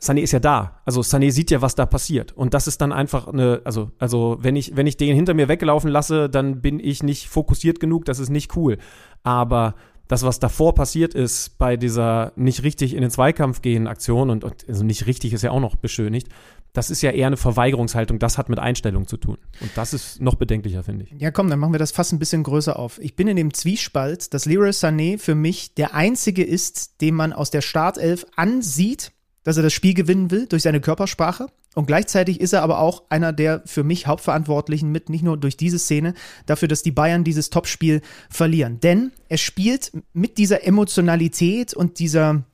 [0.00, 0.80] Sané ist ja da.
[0.84, 2.32] Also Sané sieht ja, was da passiert.
[2.32, 5.48] Und das ist dann einfach eine, also, also wenn ich, wenn ich den hinter mir
[5.48, 8.78] weglaufen lasse, dann bin ich nicht fokussiert genug, das ist nicht cool.
[9.22, 9.74] Aber
[10.08, 14.42] das, was davor passiert ist bei dieser nicht richtig in den Zweikampf gehen Aktion und,
[14.42, 16.28] und also nicht richtig ist ja auch noch beschönigt,
[16.72, 19.38] das ist ja eher eine Verweigerungshaltung, das hat mit Einstellung zu tun.
[19.60, 21.20] Und das ist noch bedenklicher, finde ich.
[21.20, 23.00] Ja, komm, dann machen wir das fast ein bisschen größer auf.
[23.00, 27.32] Ich bin in dem Zwiespalt, dass Leroy Sané für mich der einzige ist, den man
[27.32, 29.12] aus der Startelf ansieht,
[29.50, 31.48] dass er das Spiel gewinnen will durch seine Körpersprache.
[31.74, 35.56] Und gleichzeitig ist er aber auch einer der für mich Hauptverantwortlichen mit, nicht nur durch
[35.56, 36.14] diese Szene,
[36.46, 38.78] dafür, dass die Bayern dieses Topspiel verlieren.
[38.78, 42.44] Denn er spielt mit dieser Emotionalität und dieser,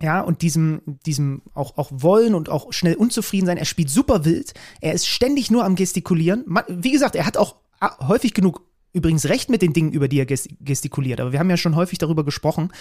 [0.00, 3.58] ja, und diesem, diesem auch, auch Wollen und auch schnell unzufrieden sein.
[3.58, 4.54] Er spielt super wild.
[4.80, 6.44] Er ist ständig nur am Gestikulieren.
[6.68, 7.56] Wie gesagt, er hat auch
[8.06, 8.62] häufig genug
[8.96, 11.20] übrigens recht mit den Dingen, über die er gestikuliert.
[11.20, 12.72] Aber wir haben ja schon häufig darüber gesprochen,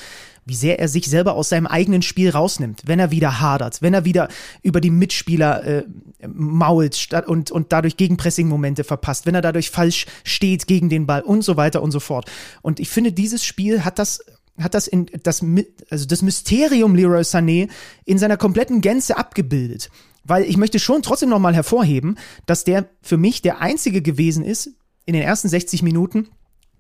[0.46, 3.94] wie sehr er sich selber aus seinem eigenen Spiel rausnimmt, wenn er wieder hadert, wenn
[3.94, 4.30] er wieder
[4.64, 5.84] über die Mitspieler äh,
[6.28, 11.44] mault und, und dadurch Gegenpressing-Momente verpasst, wenn er dadurch falsch steht gegen den Ball und
[11.44, 12.32] so weiter und so fort.
[12.62, 14.22] Und ich finde, dieses Spiel hat das
[14.58, 15.44] hat das in das
[15.90, 17.70] also das Mysterium Leroy Sané
[18.06, 19.90] in seiner kompletten Gänze abgebildet,
[20.24, 24.46] weil ich möchte schon trotzdem noch mal hervorheben, dass der für mich der einzige gewesen
[24.46, 24.72] ist,
[25.06, 26.30] in den ersten 60 Minuten,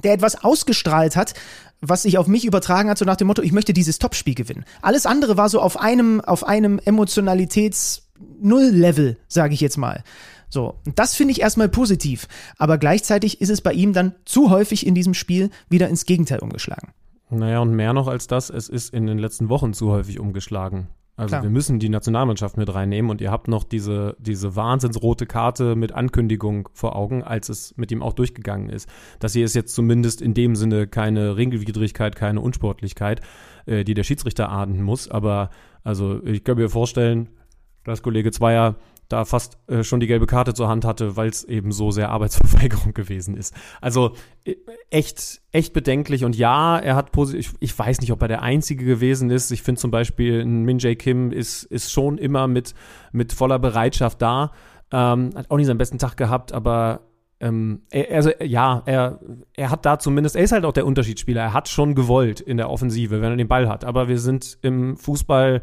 [0.03, 1.35] der etwas ausgestrahlt hat,
[1.81, 4.63] was sich auf mich übertragen hat, so nach dem Motto, ich möchte dieses Topspiel gewinnen.
[4.81, 10.03] Alles andere war so auf einem, auf einem Emotionalitäts-Null-Level, sage ich jetzt mal.
[10.49, 12.27] So, das finde ich erstmal positiv.
[12.57, 16.39] Aber gleichzeitig ist es bei ihm dann zu häufig in diesem Spiel wieder ins Gegenteil
[16.39, 16.93] umgeschlagen.
[17.29, 20.87] Naja, und mehr noch als das, es ist in den letzten Wochen zu häufig umgeschlagen.
[21.17, 21.43] Also Klar.
[21.43, 25.93] wir müssen die Nationalmannschaft mit reinnehmen und ihr habt noch diese, diese wahnsinnsrote Karte mit
[25.93, 28.89] Ankündigung vor Augen, als es mit ihm auch durchgegangen ist.
[29.19, 33.21] Das hier ist jetzt zumindest in dem Sinne keine Regelwidrigkeit, keine Unsportlichkeit,
[33.65, 35.09] äh, die der Schiedsrichter ahnden muss.
[35.09, 35.51] Aber
[35.83, 37.29] also ich kann mir vorstellen,
[37.85, 38.75] dass Kollege Zweier
[39.09, 42.09] da fast äh, schon die gelbe Karte zur Hand hatte, weil es eben so sehr
[42.09, 43.53] Arbeitsverweigerung gewesen ist.
[43.81, 44.13] Also
[44.45, 44.55] äh,
[44.89, 46.25] echt, echt bedenklich.
[46.25, 49.51] Und ja, er hat positiv, ich, ich, weiß nicht, ob er der Einzige gewesen ist.
[49.51, 52.73] Ich finde zum Beispiel, Min Jae Kim ist, ist schon immer mit,
[53.11, 54.51] mit voller Bereitschaft da.
[54.91, 57.01] Ähm, hat auch nicht seinen besten Tag gehabt, aber
[57.39, 59.19] ähm, er, also ja, er,
[59.53, 61.41] er hat da zumindest, er ist halt auch der Unterschiedsspieler.
[61.41, 63.83] Er hat schon gewollt in der Offensive, wenn er den Ball hat.
[63.83, 65.61] Aber wir sind im Fußball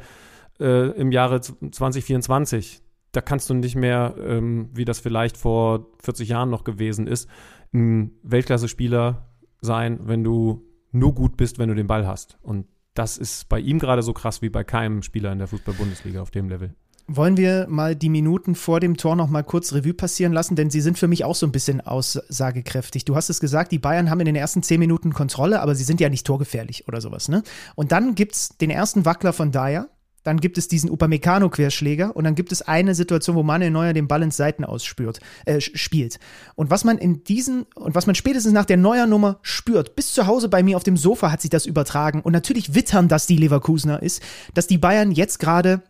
[0.60, 2.81] äh, im Jahre 2024
[3.12, 7.28] da kannst du nicht mehr, ähm, wie das vielleicht vor 40 Jahren noch gewesen ist,
[7.72, 9.28] ein Weltklasse-Spieler
[9.60, 12.38] sein, wenn du nur gut bist, wenn du den Ball hast.
[12.42, 16.20] Und das ist bei ihm gerade so krass wie bei keinem Spieler in der Fußball-Bundesliga
[16.20, 16.74] auf dem Level.
[17.08, 20.70] Wollen wir mal die Minuten vor dem Tor noch mal kurz Revue passieren lassen, denn
[20.70, 23.04] sie sind für mich auch so ein bisschen aussagekräftig.
[23.04, 25.84] Du hast es gesagt, die Bayern haben in den ersten zehn Minuten Kontrolle, aber sie
[25.84, 27.28] sind ja nicht torgefährlich oder sowas.
[27.28, 27.42] Ne?
[27.74, 29.88] Und dann gibt es den ersten Wackler von Dyer,
[30.22, 34.08] dann gibt es diesen Upamecano-Querschläger und dann gibt es eine Situation, wo Manuel Neuer den
[34.08, 36.18] Ball ins Seiten ausspürt, äh, spielt.
[36.54, 40.26] Und was man in diesen, und was man spätestens nach der Neuer-Nummer spürt, bis zu
[40.26, 43.36] Hause bei mir auf dem Sofa hat sich das übertragen und natürlich wittern das die
[43.36, 44.22] Leverkusener ist,
[44.54, 45.82] dass die Bayern jetzt gerade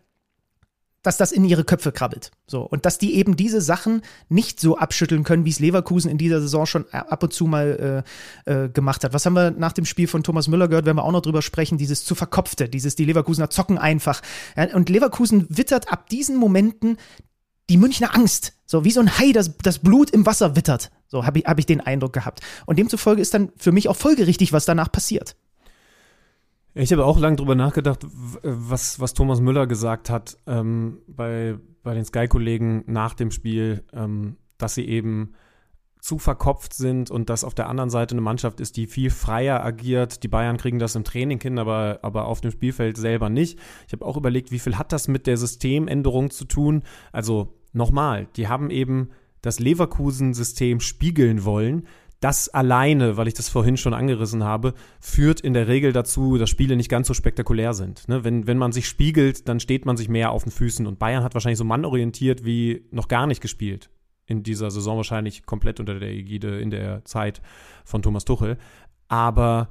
[1.03, 2.31] dass das in ihre Köpfe krabbelt.
[2.47, 2.61] So.
[2.61, 6.41] Und dass die eben diese Sachen nicht so abschütteln können, wie es Leverkusen in dieser
[6.41, 8.03] Saison schon ab und zu mal
[8.47, 9.13] äh, äh, gemacht hat.
[9.13, 11.41] Was haben wir nach dem Spiel von Thomas Müller gehört, wenn wir auch noch drüber
[11.41, 14.21] sprechen, dieses zu verkopfte, dieses die Leverkusener zocken einfach.
[14.55, 16.97] Ja, und Leverkusen wittert ab diesen Momenten
[17.69, 18.53] die Münchner Angst.
[18.65, 20.89] So wie so ein Hai, das, das Blut im Wasser wittert.
[21.07, 22.41] So habe ich, hab ich den Eindruck gehabt.
[22.65, 25.35] Und demzufolge ist dann für mich auch folgerichtig, was danach passiert.
[26.75, 28.05] Ich habe auch lange drüber nachgedacht,
[28.41, 34.37] was, was Thomas Müller gesagt hat ähm, bei, bei den Sky-Kollegen nach dem Spiel, ähm,
[34.57, 35.33] dass sie eben
[35.99, 39.63] zu verkopft sind und dass auf der anderen Seite eine Mannschaft ist, die viel freier
[39.63, 40.23] agiert.
[40.23, 43.59] Die Bayern kriegen das im Training hin, aber, aber auf dem Spielfeld selber nicht.
[43.87, 46.83] Ich habe auch überlegt, wie viel hat das mit der Systemänderung zu tun?
[47.11, 51.87] Also nochmal, die haben eben das Leverkusen-System spiegeln wollen
[52.23, 56.49] das alleine, weil ich das vorhin schon angerissen habe, führt in der Regel dazu, dass
[56.49, 58.07] Spiele nicht ganz so spektakulär sind.
[58.07, 58.23] Ne?
[58.23, 60.87] Wenn, wenn man sich spiegelt, dann steht man sich mehr auf den Füßen.
[60.87, 63.89] Und Bayern hat wahrscheinlich so mannorientiert wie noch gar nicht gespielt.
[64.25, 67.41] In dieser Saison wahrscheinlich komplett unter der Ägide in der Zeit
[67.83, 68.57] von Thomas Tuchel.
[69.09, 69.67] Aber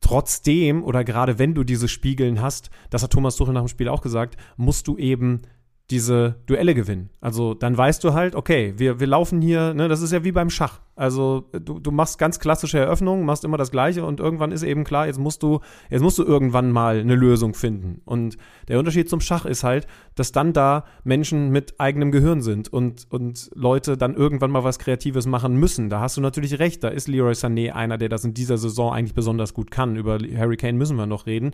[0.00, 3.88] trotzdem, oder gerade wenn du diese Spiegeln hast, das hat Thomas Tuchel nach dem Spiel
[3.88, 5.42] auch gesagt, musst du eben
[5.90, 7.10] diese Duelle gewinnen.
[7.20, 10.30] Also dann weißt du halt, okay, wir, wir laufen hier, ne, das ist ja wie
[10.30, 10.80] beim Schach.
[10.94, 14.84] Also du, du machst ganz klassische Eröffnungen, machst immer das Gleiche und irgendwann ist eben
[14.84, 18.02] klar, jetzt musst du, jetzt musst du irgendwann mal eine Lösung finden.
[18.04, 18.36] Und
[18.68, 23.06] der Unterschied zum Schach ist halt, dass dann da Menschen mit eigenem Gehirn sind und,
[23.10, 25.90] und Leute dann irgendwann mal was Kreatives machen müssen.
[25.90, 28.92] Da hast du natürlich recht, da ist Leroy Sané einer, der das in dieser Saison
[28.92, 29.96] eigentlich besonders gut kann.
[29.96, 31.52] Über Harry Kane müssen wir noch reden.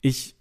[0.00, 0.35] Ich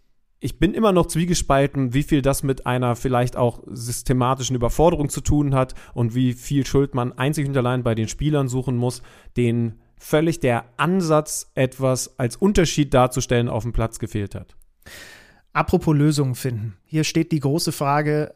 [0.46, 5.22] ich bin immer noch zwiegespalten, wie viel das mit einer vielleicht auch systematischen Überforderung zu
[5.22, 9.02] tun hat und wie viel Schuld man einzig und allein bei den Spielern suchen muss,
[9.38, 14.56] denen völlig der Ansatz, etwas als Unterschied darzustellen, auf dem Platz gefehlt hat.
[15.52, 16.78] Apropos Lösungen finden.
[16.84, 18.36] Hier steht die große Frage,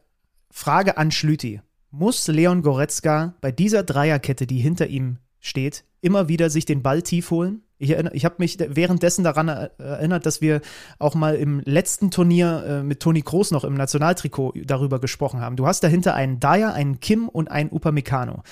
[0.49, 1.61] Frage an Schlüti.
[1.91, 7.01] Muss Leon Goretzka bei dieser Dreierkette, die hinter ihm steht, immer wieder sich den Ball
[7.01, 7.63] tief holen?
[7.77, 10.62] Ich, ich habe mich währenddessen daran erinnert, dass wir
[10.99, 15.55] auch mal im letzten Turnier äh, mit Toni Kroos noch im Nationaltrikot darüber gesprochen haben.
[15.55, 18.43] Du hast dahinter einen Dyer, einen Kim und einen Upamecano.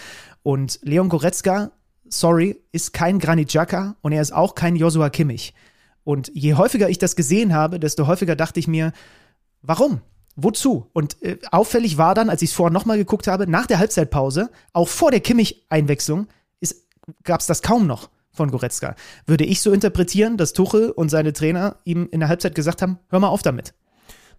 [0.43, 1.71] Und Leon Goretzka,
[2.07, 5.53] sorry, ist kein Granit Xhaka und er ist auch kein Joshua Kimmich.
[6.05, 8.93] Und je häufiger ich das gesehen habe, desto häufiger dachte ich mir,
[9.62, 9.99] warum?
[10.38, 10.89] Wozu?
[10.93, 14.49] Und äh, auffällig war dann, als ich es vorher nochmal geguckt habe, nach der Halbzeitpause,
[14.71, 16.27] auch vor der Kimmich-Einwechslung,
[17.23, 18.95] gab es das kaum noch von Goretzka.
[19.25, 22.99] Würde ich so interpretieren, dass Tuchel und seine Trainer ihm in der Halbzeit gesagt haben,
[23.09, 23.73] hör mal auf damit.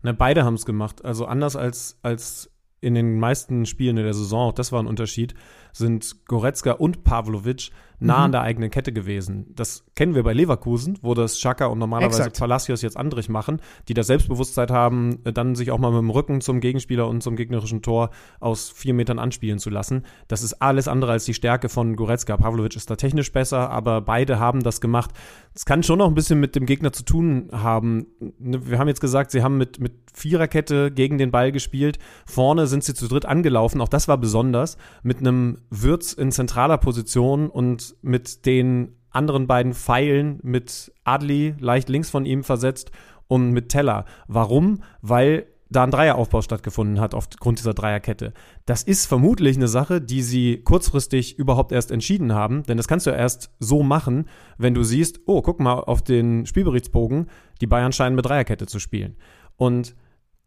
[0.02, 1.04] Na, beide haben es gemacht.
[1.04, 2.50] Also anders als, als
[2.80, 5.34] in den meisten Spielen in der Saison, auch das war ein Unterschied,
[5.72, 7.70] sind Goretzka und Pavlovic
[8.00, 8.24] nah mhm.
[8.24, 9.46] an der eigenen Kette gewesen.
[9.54, 12.38] Das kennen wir bei Leverkusen, wo das Schaka und normalerweise Exakt.
[12.38, 16.40] Palacios jetzt Andrich machen, die das Selbstbewusstsein haben, dann sich auch mal mit dem Rücken
[16.40, 20.04] zum Gegenspieler und zum gegnerischen Tor aus vier Metern anspielen zu lassen.
[20.28, 22.36] Das ist alles andere als die Stärke von Goretzka.
[22.36, 25.10] Pavlovic ist da technisch besser, aber beide haben das gemacht.
[25.54, 28.06] Es kann schon noch ein bisschen mit dem Gegner zu tun haben.
[28.38, 31.98] Ne, wir haben jetzt gesagt, sie haben mit, mit Viererkette gegen den Ball gespielt.
[32.26, 33.80] Vorne sind sie zu dritt angelaufen.
[33.80, 34.76] Auch das war besonders.
[35.02, 41.88] Mit einem Würz in zentraler Position und mit den anderen beiden Pfeilen mit Adli leicht
[41.88, 42.90] links von ihm versetzt
[43.26, 44.04] und mit Teller.
[44.26, 44.82] Warum?
[45.00, 48.32] Weil da ein Dreieraufbau stattgefunden hat aufgrund dieser Dreierkette.
[48.64, 53.06] Das ist vermutlich eine Sache, die sie kurzfristig überhaupt erst entschieden haben, denn das kannst
[53.06, 57.26] du erst so machen, wenn du siehst, oh, guck mal auf den Spielberichtsbogen,
[57.60, 59.16] die Bayern scheinen mit Dreierkette zu spielen.
[59.56, 59.94] Und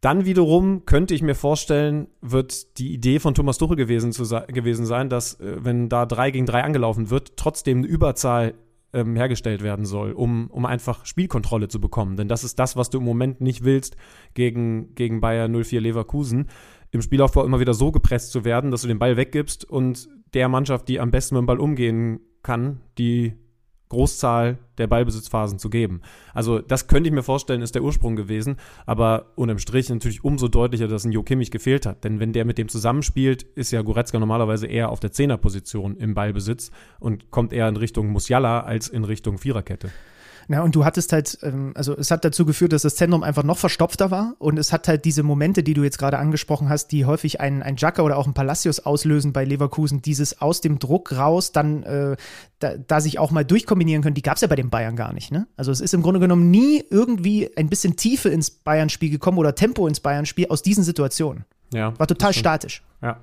[0.01, 4.85] dann wiederum könnte ich mir vorstellen, wird die Idee von Thomas Tuchel gewesen, zu, gewesen
[4.85, 8.55] sein, dass, äh, wenn da drei gegen drei angelaufen wird, trotzdem eine Überzahl
[8.93, 12.17] ähm, hergestellt werden soll, um, um einfach Spielkontrolle zu bekommen.
[12.17, 13.95] Denn das ist das, was du im Moment nicht willst
[14.33, 16.49] gegen, gegen Bayer 04 Leverkusen.
[16.89, 20.49] Im Spielaufbau immer wieder so gepresst zu werden, dass du den Ball weggibst und der
[20.49, 23.33] Mannschaft, die am besten mit dem Ball umgehen kann, die
[23.91, 26.01] Großzahl der Ballbesitzphasen zu geben.
[26.33, 30.47] Also das könnte ich mir vorstellen, ist der Ursprung gewesen, aber unterm Strich natürlich umso
[30.47, 32.05] deutlicher, dass ein Jo Kimmich gefehlt hat.
[32.05, 36.13] Denn wenn der mit dem zusammenspielt, ist ja Goretzka normalerweise eher auf der Zehnerposition im
[36.13, 39.91] Ballbesitz und kommt eher in Richtung Musiala als in Richtung Viererkette.
[40.47, 43.43] Na, und du hattest halt, ähm, also es hat dazu geführt, dass das Zentrum einfach
[43.43, 46.91] noch verstopfter war und es hat halt diese Momente, die du jetzt gerade angesprochen hast,
[46.91, 50.79] die häufig einen, ein Jacka oder auch ein Palacios auslösen bei Leverkusen, dieses aus dem
[50.79, 52.15] Druck raus, dann äh,
[52.59, 55.13] da, da sich auch mal durchkombinieren können, die gab es ja bei den Bayern gar
[55.13, 55.31] nicht.
[55.31, 55.47] Ne?
[55.57, 59.55] Also es ist im Grunde genommen nie irgendwie ein bisschen Tiefe ins Bayern-Spiel gekommen oder
[59.55, 61.45] Tempo ins Bayern-Spiel aus diesen Situationen.
[61.73, 61.97] Ja.
[61.97, 62.83] War total statisch.
[63.01, 63.21] Ja.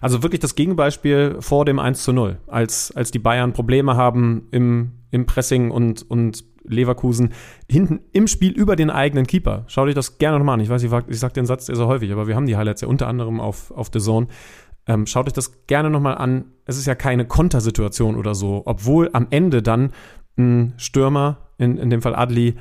[0.00, 4.48] Also wirklich das Gegenbeispiel vor dem 1 zu 0, als, als die Bayern Probleme haben
[4.50, 7.32] im, im Pressing und, und Leverkusen
[7.70, 9.64] hinten im Spiel über den eigenen Keeper.
[9.66, 10.60] Schau dich das gerne nochmal an.
[10.60, 12.80] Ich weiß, ich, ich sage den Satz sehr, sehr häufig, aber wir haben die Highlights
[12.80, 14.26] ja unter anderem auf, auf The Zone.
[14.86, 16.46] Ähm, schaut euch das gerne nochmal an.
[16.64, 19.92] Es ist ja keine Kontersituation oder so, obwohl am Ende dann
[20.38, 22.54] ein Stürmer, in, in dem Fall Adli,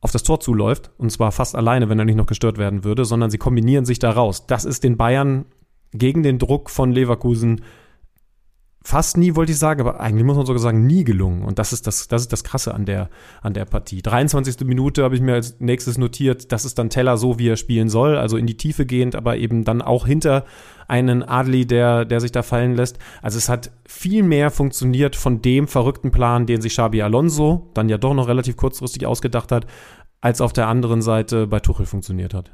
[0.00, 3.04] auf das Tor zuläuft, und zwar fast alleine, wenn er nicht noch gestört werden würde,
[3.04, 4.46] sondern sie kombinieren sich da raus.
[4.46, 5.44] Das ist den Bayern
[5.92, 7.62] gegen den Druck von Leverkusen
[8.84, 11.42] fast nie, wollte ich sagen, aber eigentlich muss man sogar sagen, nie gelungen.
[11.42, 14.02] Und das ist das, das ist das Krasse an der, an der Partie.
[14.02, 14.66] 23.
[14.66, 17.88] Minute habe ich mir als nächstes notiert, das ist dann Teller so, wie er spielen
[17.88, 20.44] soll, also in die Tiefe gehend, aber eben dann auch hinter
[20.88, 22.98] einen Adli, der, der sich da fallen lässt.
[23.22, 27.88] Also es hat viel mehr funktioniert von dem verrückten Plan, den sich Xabi Alonso dann
[27.88, 29.66] ja doch noch relativ kurzfristig ausgedacht hat,
[30.20, 32.50] als auf der anderen Seite bei Tuchel funktioniert hat.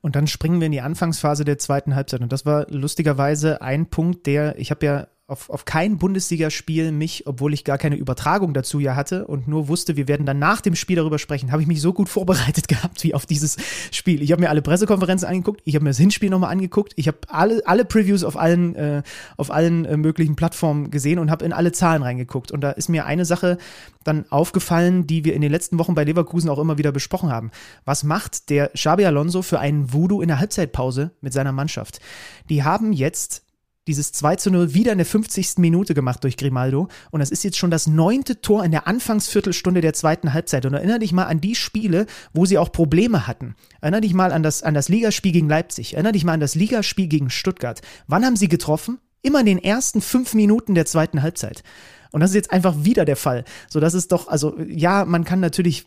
[0.00, 2.20] Und dann springen wir in die Anfangsphase der zweiten Halbzeit.
[2.20, 7.26] Und das war lustigerweise ein Punkt, der, ich habe ja auf, auf kein Bundesligaspiel mich,
[7.26, 10.62] obwohl ich gar keine Übertragung dazu ja hatte und nur wusste, wir werden dann nach
[10.62, 13.58] dem Spiel darüber sprechen, habe ich mich so gut vorbereitet gehabt wie auf dieses
[13.92, 14.22] Spiel.
[14.22, 17.18] Ich habe mir alle Pressekonferenzen angeguckt, ich habe mir das Hinspiel nochmal angeguckt, ich habe
[17.28, 19.02] alle, alle Previews auf allen, äh,
[19.36, 22.50] auf allen äh, möglichen Plattformen gesehen und habe in alle Zahlen reingeguckt.
[22.50, 23.58] Und da ist mir eine Sache
[24.04, 27.50] dann aufgefallen, die wir in den letzten Wochen bei Leverkusen auch immer wieder besprochen haben.
[27.84, 32.00] Was macht der Xabi Alonso für einen Voodoo in der Halbzeitpause mit seiner Mannschaft?
[32.48, 33.42] Die haben jetzt
[33.88, 35.58] dieses 2 zu 0 wieder in der 50.
[35.58, 36.88] Minute gemacht durch Grimaldo.
[37.10, 40.66] Und das ist jetzt schon das neunte Tor in der Anfangsviertelstunde der zweiten Halbzeit.
[40.66, 43.56] Und erinnere dich mal an die Spiele, wo sie auch Probleme hatten.
[43.80, 45.94] Erinnere dich mal an das, an das Ligaspiel gegen Leipzig.
[45.94, 47.80] Erinnere dich mal an das Ligaspiel gegen Stuttgart.
[48.06, 48.98] Wann haben sie getroffen?
[49.22, 51.64] Immer in den ersten fünf Minuten der zweiten Halbzeit.
[52.12, 53.44] Und das ist jetzt einfach wieder der Fall.
[53.68, 55.86] So, das ist doch, also, ja, man kann natürlich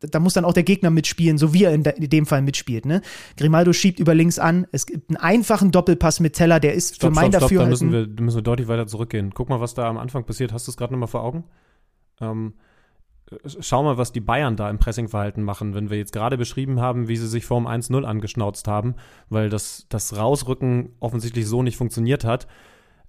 [0.00, 2.86] da muss dann auch der Gegner mitspielen, so wie er in, dem Fall mitspielt.
[2.86, 3.02] Ne?
[3.36, 4.66] Grimaldo schiebt über links an.
[4.72, 7.62] Es gibt einen einfachen Doppelpass mit Teller, der ist stopp, für mein stopp, Dafür.
[7.62, 9.32] Da müssen, wir, müssen wir deutlich weiter zurückgehen.
[9.32, 10.52] Guck mal, was da am Anfang passiert.
[10.52, 11.44] Hast du es gerade nochmal vor Augen?
[12.20, 12.54] Ähm,
[13.44, 17.06] schau mal, was die Bayern da im Pressingverhalten machen, wenn wir jetzt gerade beschrieben haben,
[17.06, 18.96] wie sie sich vorm 1-0 angeschnauzt haben,
[19.28, 22.48] weil das, das Rausrücken offensichtlich so nicht funktioniert hat.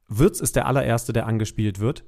[0.08, 2.06] Würz ist der allererste, der angespielt wird.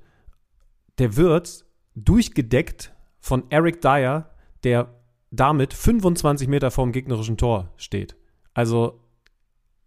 [0.99, 4.29] Der wird durchgedeckt von Eric Dyer,
[4.63, 4.93] der
[5.31, 8.15] damit 25 Meter vorm gegnerischen Tor steht.
[8.53, 8.99] Also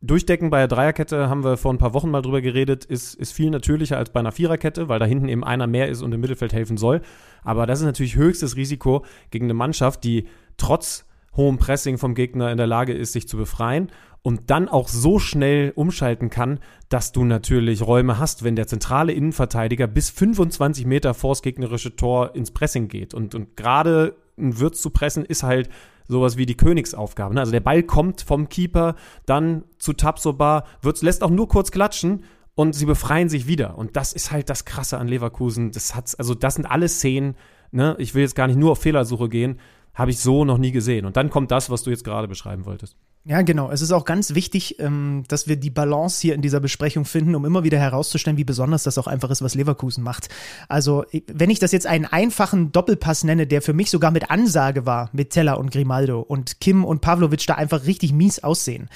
[0.02, 3.32] Durchdecken bei der Dreierkette haben wir vor ein paar Wochen mal drüber geredet, ist, ist
[3.32, 6.20] viel natürlicher als bei einer Viererkette, weil da hinten eben einer mehr ist und im
[6.20, 7.02] Mittelfeld helfen soll.
[7.42, 12.50] Aber das ist natürlich höchstes Risiko gegen eine Mannschaft, die trotz hohem Pressing vom Gegner
[12.50, 13.90] in der Lage ist, sich zu befreien
[14.22, 19.12] und dann auch so schnell umschalten kann, dass du natürlich Räume hast, wenn der zentrale
[19.12, 23.14] Innenverteidiger bis 25 Meter vors gegnerische Tor ins Pressing geht.
[23.14, 25.70] Und, und gerade ein Würz zu pressen ist halt
[26.06, 27.34] sowas wie die Königsaufgabe.
[27.34, 27.40] Ne?
[27.40, 32.24] Also der Ball kommt vom Keeper dann zu Tapsoba, Würz lässt auch nur kurz klatschen
[32.54, 33.78] und sie befreien sich wieder.
[33.78, 35.70] Und das ist halt das Krasse an Leverkusen.
[35.70, 37.36] Das hat's, also das sind alle Szenen,
[37.70, 37.94] ne?
[37.98, 39.60] Ich will jetzt gar nicht nur auf Fehlersuche gehen,
[39.94, 41.06] habe ich so noch nie gesehen.
[41.06, 42.96] Und dann kommt das, was du jetzt gerade beschreiben wolltest.
[43.24, 43.70] Ja, genau.
[43.70, 47.34] Es ist auch ganz wichtig, ähm, dass wir die Balance hier in dieser Besprechung finden,
[47.34, 50.30] um immer wieder herauszustellen, wie besonders das auch einfach ist, was Leverkusen macht.
[50.68, 54.86] Also, wenn ich das jetzt einen einfachen Doppelpass nenne, der für mich sogar mit Ansage
[54.86, 58.88] war, mit Teller und Grimaldo und Kim und Pavlovic da einfach richtig mies aussehen,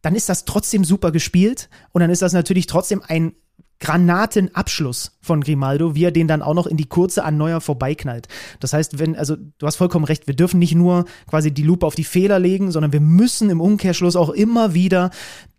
[0.00, 3.32] dann ist das trotzdem super gespielt und dann ist das natürlich trotzdem ein
[3.80, 8.26] Granatenabschluss von Grimaldo, wie er den dann auch noch in die kurze an Neuer vorbeiknallt.
[8.60, 11.86] Das heißt, wenn, also du hast vollkommen recht, wir dürfen nicht nur quasi die Lupe
[11.86, 15.10] auf die Fehler legen, sondern wir müssen im Umkehrschluss auch immer wieder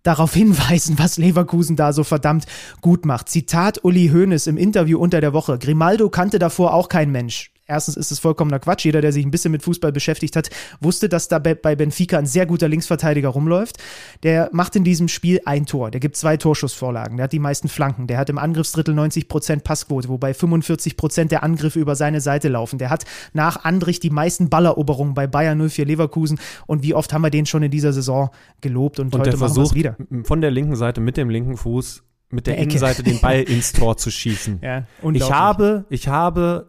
[0.04, 2.46] darauf hinweisen, was Leverkusen da so verdammt
[2.82, 3.30] gut macht.
[3.30, 5.58] Zitat Uli Hoeneß im Interview unter der Woche.
[5.58, 7.52] Grimaldo kannte davor auch kein Mensch.
[7.70, 8.84] Erstens ist es vollkommener Quatsch.
[8.84, 10.50] Jeder, der sich ein bisschen mit Fußball beschäftigt hat,
[10.82, 13.78] wusste, dass da bei Benfica ein sehr guter Linksverteidiger rumläuft.
[14.24, 15.92] Der macht in diesem Spiel ein Tor.
[15.92, 17.18] Der gibt zwei Torschussvorlagen.
[17.18, 18.08] Der hat die meisten Flanken.
[18.08, 22.80] Der hat im Angriffsdrittel 90% Passquote, wobei 45% der Angriffe über seine Seite laufen.
[22.80, 26.40] Der hat nach Andrich die meisten Balleroberungen bei Bayern 04 Leverkusen.
[26.66, 28.30] Und wie oft haben wir den schon in dieser Saison
[28.62, 29.96] gelobt und, und heute der versucht wieder.
[30.24, 33.74] Von der linken Seite mit dem linken Fuß mit der, der Innenseite den Ball ins
[33.74, 34.60] Tor zu schießen.
[34.62, 36.68] Ja, ich habe, ich habe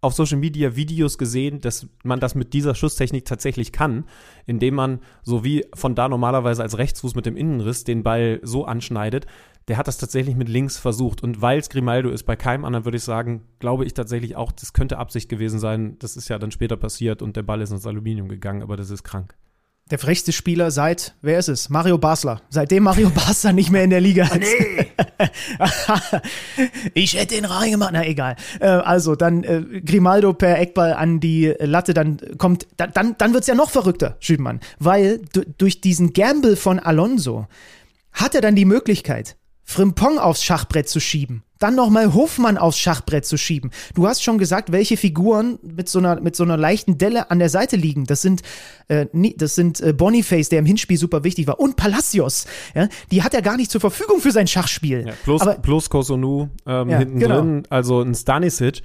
[0.00, 4.04] auf Social Media Videos gesehen, dass man das mit dieser Schusstechnik tatsächlich kann,
[4.46, 8.64] indem man, so wie von da normalerweise als Rechtsfuß mit dem Innenriss, den Ball so
[8.64, 9.26] anschneidet.
[9.68, 11.22] Der hat das tatsächlich mit links versucht.
[11.22, 14.52] Und weil es Grimaldo ist, bei keinem anderen würde ich sagen, glaube ich tatsächlich auch,
[14.52, 15.96] das könnte Absicht gewesen sein.
[15.98, 18.90] Das ist ja dann später passiert und der Ball ist ins Aluminium gegangen, aber das
[18.90, 19.34] ist krank.
[19.90, 21.68] Der frechste Spieler seit, wer ist es?
[21.68, 22.40] Mario Basler.
[22.48, 24.38] Seitdem Mario Basler nicht mehr in der Liga ist.
[24.38, 24.86] Nee.
[26.94, 27.90] ich hätte ihn reingemacht.
[27.92, 28.36] Na, egal.
[28.60, 33.48] Äh, also, dann äh, Grimaldo per Eckball an die Latte, dann kommt, dann, dann wird's
[33.48, 34.60] ja noch verrückter, Schübenmann.
[34.78, 35.20] Weil
[35.58, 37.48] durch diesen Gamble von Alonso
[38.12, 39.36] hat er dann die Möglichkeit,
[39.70, 43.70] Frimpong aufs Schachbrett zu schieben, dann nochmal Hofmann aufs Schachbrett zu schieben.
[43.94, 47.38] Du hast schon gesagt, welche Figuren mit so einer, mit so einer leichten Delle an
[47.38, 48.04] der Seite liegen.
[48.04, 48.42] Das sind,
[48.88, 49.06] äh,
[49.36, 52.46] das sind äh, Boniface, der im Hinspiel super wichtig war, und Palacios.
[52.74, 52.88] Ja?
[53.12, 55.06] Die hat er gar nicht zur Verfügung für sein Schachspiel.
[55.06, 57.36] Ja, plus, Aber, plus Kosunu ähm, Ja, hinten genau.
[57.36, 58.82] drin, also ein Stanisic.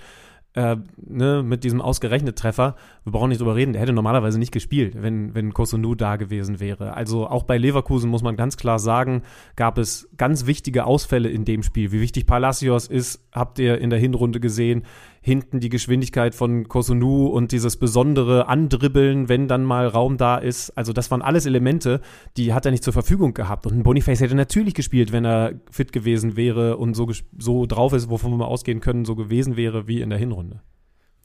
[0.53, 4.51] Äh, ne, mit diesem ausgerechnet Treffer, wir brauchen nicht drüber reden, der hätte normalerweise nicht
[4.51, 6.95] gespielt, wenn, wenn Kosunu da gewesen wäre.
[6.95, 9.21] Also auch bei Leverkusen muss man ganz klar sagen,
[9.55, 11.91] gab es ganz wichtige Ausfälle in dem Spiel.
[11.91, 14.85] Wie wichtig Palacios ist, habt ihr in der Hinrunde gesehen.
[15.21, 20.71] Hinten die Geschwindigkeit von Kosunu und dieses besondere Andribbeln, wenn dann mal Raum da ist.
[20.71, 22.01] Also das waren alles Elemente,
[22.37, 23.67] die hat er nicht zur Verfügung gehabt.
[23.67, 27.93] Und ein Boniface hätte natürlich gespielt, wenn er fit gewesen wäre und so, so drauf
[27.93, 30.61] ist, wovon wir ausgehen können, so gewesen wäre wie in der Hinrunde.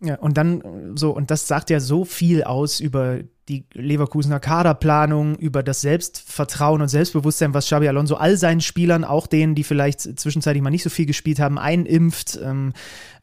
[0.02, 3.20] Ja, und dann äh, so, und das sagt ja so viel aus über
[3.50, 9.26] die Leverkusener Kaderplanung, über das Selbstvertrauen und Selbstbewusstsein, was Xabi Alonso all seinen Spielern, auch
[9.26, 12.38] denen, die vielleicht zwischenzeitlich mal nicht so viel gespielt haben, einimpft.
[12.42, 12.72] Ähm,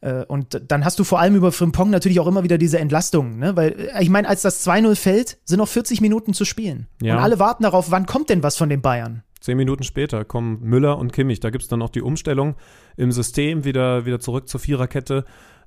[0.02, 3.38] äh, und dann hast du vor allem über Frimpong natürlich auch immer wieder diese Entlastung,
[3.38, 3.56] ne?
[3.56, 6.86] Weil, äh, ich meine, als das 2-0 fällt, sind noch 40 Minuten zu spielen.
[7.02, 7.16] Ja.
[7.16, 9.22] Und alle warten darauf, wann kommt denn was von den Bayern?
[9.40, 11.40] Zehn Minuten später kommen Müller und Kimmich.
[11.40, 12.56] Da gibt es dann auch die Umstellung
[12.96, 15.24] im System, wieder, wieder zurück zur Viererkette.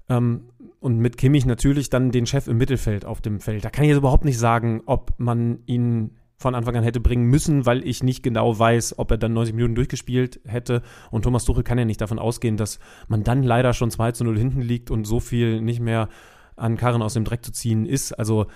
[0.09, 0.43] Ähm,
[0.81, 3.63] und mit Kimmich natürlich dann den Chef im Mittelfeld auf dem Feld.
[3.63, 7.25] Da kann ich jetzt überhaupt nicht sagen, ob man ihn von Anfang an hätte bringen
[7.25, 10.81] müssen, weil ich nicht genau weiß, ob er dann 90 Minuten durchgespielt hätte.
[11.11, 14.23] Und Thomas Tuchel kann ja nicht davon ausgehen, dass man dann leider schon 2 zu
[14.23, 16.09] 0 hinten liegt und so viel nicht mehr
[16.55, 18.13] an Karren aus dem Dreck zu ziehen ist.
[18.13, 18.47] Also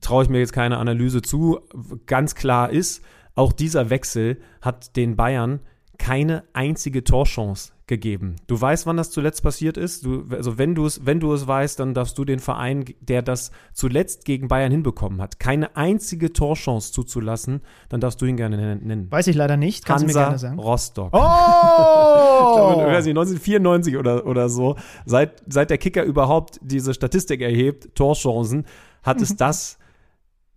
[0.00, 1.60] traue ich mir jetzt keine Analyse zu.
[2.06, 3.04] Ganz klar ist,
[3.36, 5.60] auch dieser Wechsel hat den Bayern
[5.98, 8.36] keine einzige Torchance gegeben.
[8.46, 10.06] Du weißt, wann das zuletzt passiert ist.
[10.06, 13.20] Du, also wenn du es, wenn du es weißt, dann darfst du den Verein, der
[13.20, 18.76] das zuletzt gegen Bayern hinbekommen hat, keine einzige Torchance zuzulassen, dann darfst du ihn gerne
[18.76, 19.10] nennen.
[19.10, 20.58] Weiß ich leider nicht, kannst du mir gerne Hansa sagen.
[20.58, 21.10] Rostock.
[21.12, 22.20] Oh!
[22.34, 24.76] Ich glaube, weiß nicht, 1994 oder, oder so,
[25.06, 28.66] seit, seit der Kicker überhaupt diese Statistik erhebt, Torchancen,
[29.02, 29.78] hat es das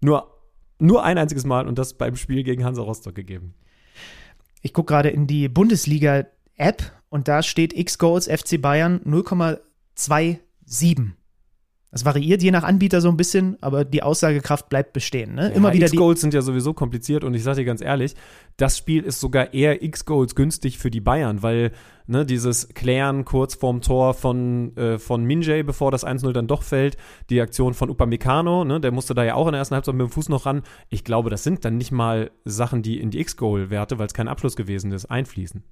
[0.01, 0.27] nur,
[0.79, 3.53] nur ein einziges Mal und das beim Spiel gegen Hansa Rostock gegeben.
[4.61, 11.16] Ich gucke gerade in die Bundesliga-App und da steht X-Goals FC Bayern 0,27.
[11.91, 15.35] Das variiert je nach Anbieter so ein bisschen, aber die Aussagekraft bleibt bestehen.
[15.35, 15.49] Ne?
[15.49, 15.93] Immer wieder die.
[15.93, 18.13] X-Goals sind ja sowieso kompliziert und ich sage dir ganz ehrlich,
[18.57, 21.71] das Spiel ist sogar eher X-Goals günstig für die Bayern, weil
[22.05, 26.63] ne, dieses Klären kurz vorm Tor von, äh, von Minjay, bevor das 1-0 dann doch
[26.63, 26.97] fällt,
[27.29, 30.07] die Aktion von Upamecano, ne, der musste da ja auch in der ersten Halbzeit mit
[30.07, 30.63] dem Fuß noch ran.
[30.89, 34.27] Ich glaube, das sind dann nicht mal Sachen, die in die X-Goal-Werte, weil es kein
[34.27, 35.63] Abschluss gewesen ist, einfließen.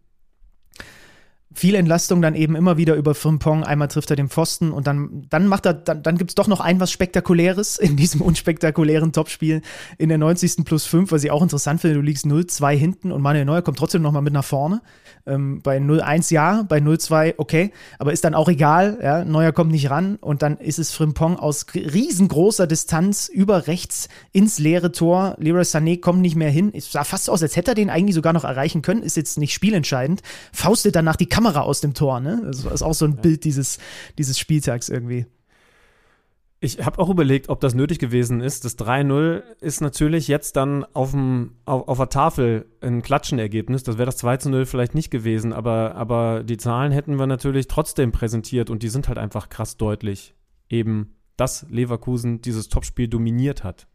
[1.55, 3.63] Viel Entlastung dann eben immer wieder über Frimpong.
[3.63, 6.47] Einmal trifft er den Pfosten und dann, dann macht er, dann, dann gibt es doch
[6.47, 9.61] noch ein was Spektakuläres in diesem unspektakulären Topspiel
[9.97, 10.65] in der 90.
[10.65, 11.95] plus 5, was ich auch interessant finde.
[11.95, 14.81] Du liegst 0-2 hinten und Manuel Neuer kommt trotzdem nochmal mit nach vorne.
[15.25, 18.99] Ähm, bei 0-1 ja, bei 0-2 okay, aber ist dann auch egal.
[19.01, 19.23] Ja?
[19.23, 24.59] Neuer kommt nicht ran und dann ist es Frimpong aus riesengroßer Distanz über rechts ins
[24.59, 25.35] leere Tor.
[25.39, 26.71] Leroy Sané kommt nicht mehr hin.
[26.75, 29.03] Es sah fast aus, als hätte er den eigentlich sogar noch erreichen können.
[29.03, 30.21] Ist jetzt nicht spielentscheidend.
[30.51, 32.19] Faustet danach die Kamera aus dem Tor.
[32.19, 32.41] Ne?
[32.45, 33.77] Das ist auch so ein Bild dieses,
[34.17, 35.27] dieses Spieltags irgendwie.
[36.61, 38.65] Ich habe auch überlegt, ob das nötig gewesen ist.
[38.65, 43.83] Das 3-0 ist natürlich jetzt dann auf, dem, auf, auf der Tafel ein Klatschenergebnis.
[43.83, 48.11] Das wäre das 2-0 vielleicht nicht gewesen, aber, aber die Zahlen hätten wir natürlich trotzdem
[48.11, 50.33] präsentiert und die sind halt einfach krass deutlich.
[50.67, 53.87] Eben, dass Leverkusen dieses Topspiel dominiert hat.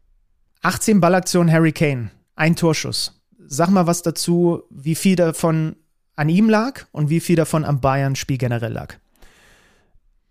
[0.61, 3.21] 18 Ballaktionen Harry Kane, ein Torschuss.
[3.47, 5.75] Sag mal was dazu, wie viel davon
[6.21, 8.93] an ihm lag und wie viel davon am Bayern-Spiel generell lag.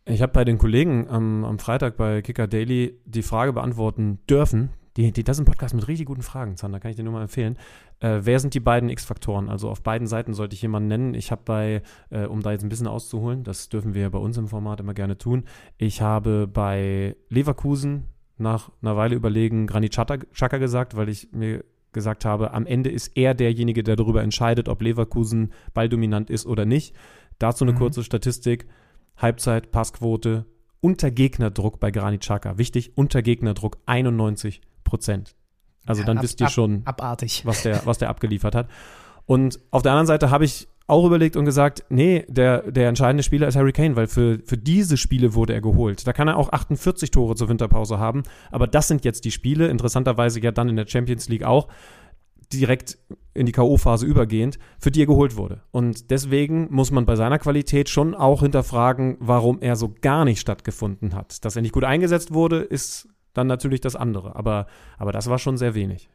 [0.04, 4.70] Ich habe bei den Kollegen am, am Freitag bei Kicker Daily die Frage beantworten dürfen.
[4.96, 7.12] Die, die, das ist ein Podcast mit richtig guten Fragen, Zander, kann ich dir nur
[7.12, 7.58] mal empfehlen.
[7.98, 9.48] Äh, wer sind die beiden X-Faktoren?
[9.48, 11.14] Also auf beiden Seiten sollte ich jemanden nennen.
[11.14, 14.36] Ich habe bei, äh, um da jetzt ein bisschen auszuholen, das dürfen wir bei uns
[14.36, 15.42] im Format immer gerne tun.
[15.76, 18.04] Ich habe bei Leverkusen
[18.38, 23.16] nach einer Weile überlegen Granit Xhaka gesagt, weil ich mir gesagt habe, am Ende ist
[23.16, 26.94] er derjenige, der darüber entscheidet, ob Leverkusen balldominant ist oder nicht.
[27.38, 27.78] Dazu eine Mhm.
[27.78, 28.66] kurze Statistik.
[29.16, 30.46] Halbzeit, Passquote,
[30.80, 32.56] unter Gegnerdruck bei Granit Xhaka.
[32.58, 35.34] Wichtig, unter Gegnerdruck 91 Prozent.
[35.86, 37.44] Also Ja, dann ab- wisst ihr ab- schon, Abartig.
[37.44, 38.68] was der, was der abgeliefert hat.
[39.26, 43.22] Und auf der anderen Seite habe ich auch überlegt und gesagt, nee, der, der entscheidende
[43.22, 46.06] Spieler ist Harry Kane, weil für, für diese Spiele wurde er geholt.
[46.06, 49.68] Da kann er auch 48 Tore zur Winterpause haben, aber das sind jetzt die Spiele,
[49.68, 51.68] interessanterweise ja dann in der Champions League auch,
[52.52, 52.98] direkt
[53.32, 55.62] in die K.O.-Phase übergehend, für die er geholt wurde.
[55.70, 60.40] Und deswegen muss man bei seiner Qualität schon auch hinterfragen, warum er so gar nicht
[60.40, 61.44] stattgefunden hat.
[61.44, 64.34] Dass er nicht gut eingesetzt wurde, ist dann natürlich das andere.
[64.34, 64.66] Aber,
[64.98, 66.08] aber das war schon sehr wenig.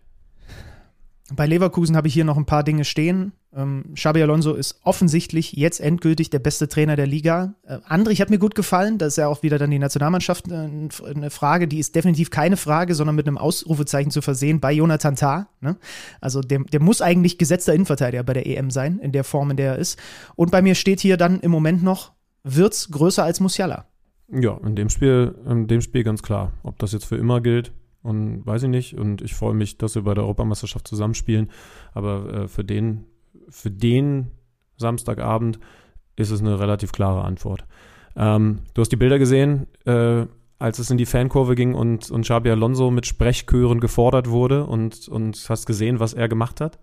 [1.34, 3.32] Bei Leverkusen habe ich hier noch ein paar Dinge stehen.
[3.56, 7.56] Ähm, Xabi Alonso ist offensichtlich jetzt endgültig der beste Trainer der Liga.
[7.64, 8.97] Äh, Andrich hat mir gut gefallen.
[8.97, 10.68] Das ist ja auch wieder dann die Nationalmannschaft äh,
[11.06, 11.68] eine Frage.
[11.68, 15.47] Die ist definitiv keine Frage, sondern mit einem Ausrufezeichen zu versehen bei Jonathan Tah.
[15.62, 15.78] Ne?
[16.20, 19.58] Also der, der muss eigentlich gesetzter Innenverteidiger bei der EM sein, in der Form, in
[19.58, 19.97] der er ist.
[20.36, 22.12] Und bei mir steht hier dann im Moment noch,
[22.43, 23.86] wird's größer als Musiala.
[24.30, 26.51] Ja, in dem Spiel, in dem Spiel ganz klar.
[26.64, 27.72] Ob das jetzt für immer gilt,
[28.06, 28.93] und weiß ich nicht.
[28.97, 31.49] Und ich freue mich, dass wir bei der Europameisterschaft zusammenspielen.
[31.93, 33.06] Aber äh, für den,
[33.50, 34.32] für den
[34.78, 35.60] Samstagabend
[36.16, 37.66] ist es eine relativ klare Antwort.
[38.16, 40.26] Ähm, du hast die Bilder gesehen, äh,
[40.58, 45.08] als es in die Fankurve ging und, und Xabi Alonso mit Sprechchören gefordert wurde und,
[45.10, 46.80] und hast gesehen, was er gemacht hat?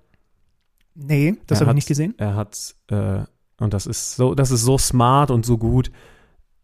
[0.94, 2.14] Nee, das habe ich nicht gesehen.
[2.18, 3.20] Er hat, äh,
[3.58, 5.90] und das ist so, das ist so smart und so gut.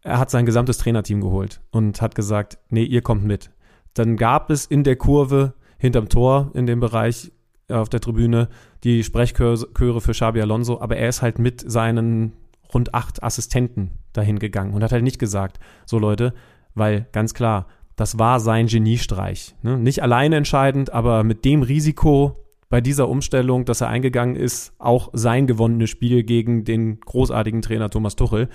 [0.01, 3.51] Er hat sein gesamtes Trainerteam geholt und hat gesagt, nee, ihr kommt mit.
[3.95, 7.31] Dann gab es in der Kurve hinterm Tor in dem Bereich
[7.69, 8.49] auf der Tribüne
[8.83, 12.33] die Sprechchöre für Xabi Alonso, aber er ist halt mit seinen
[12.73, 16.33] rund acht Assistenten dahin gegangen und hat halt nicht gesagt, so Leute,
[16.75, 19.55] weil ganz klar, das war sein Geniestreich.
[19.61, 19.77] Ne?
[19.77, 25.09] Nicht alleine entscheidend, aber mit dem Risiko bei dieser Umstellung, dass er eingegangen ist, auch
[25.13, 28.47] sein gewonnenes Spiel gegen den großartigen Trainer Thomas Tuchel.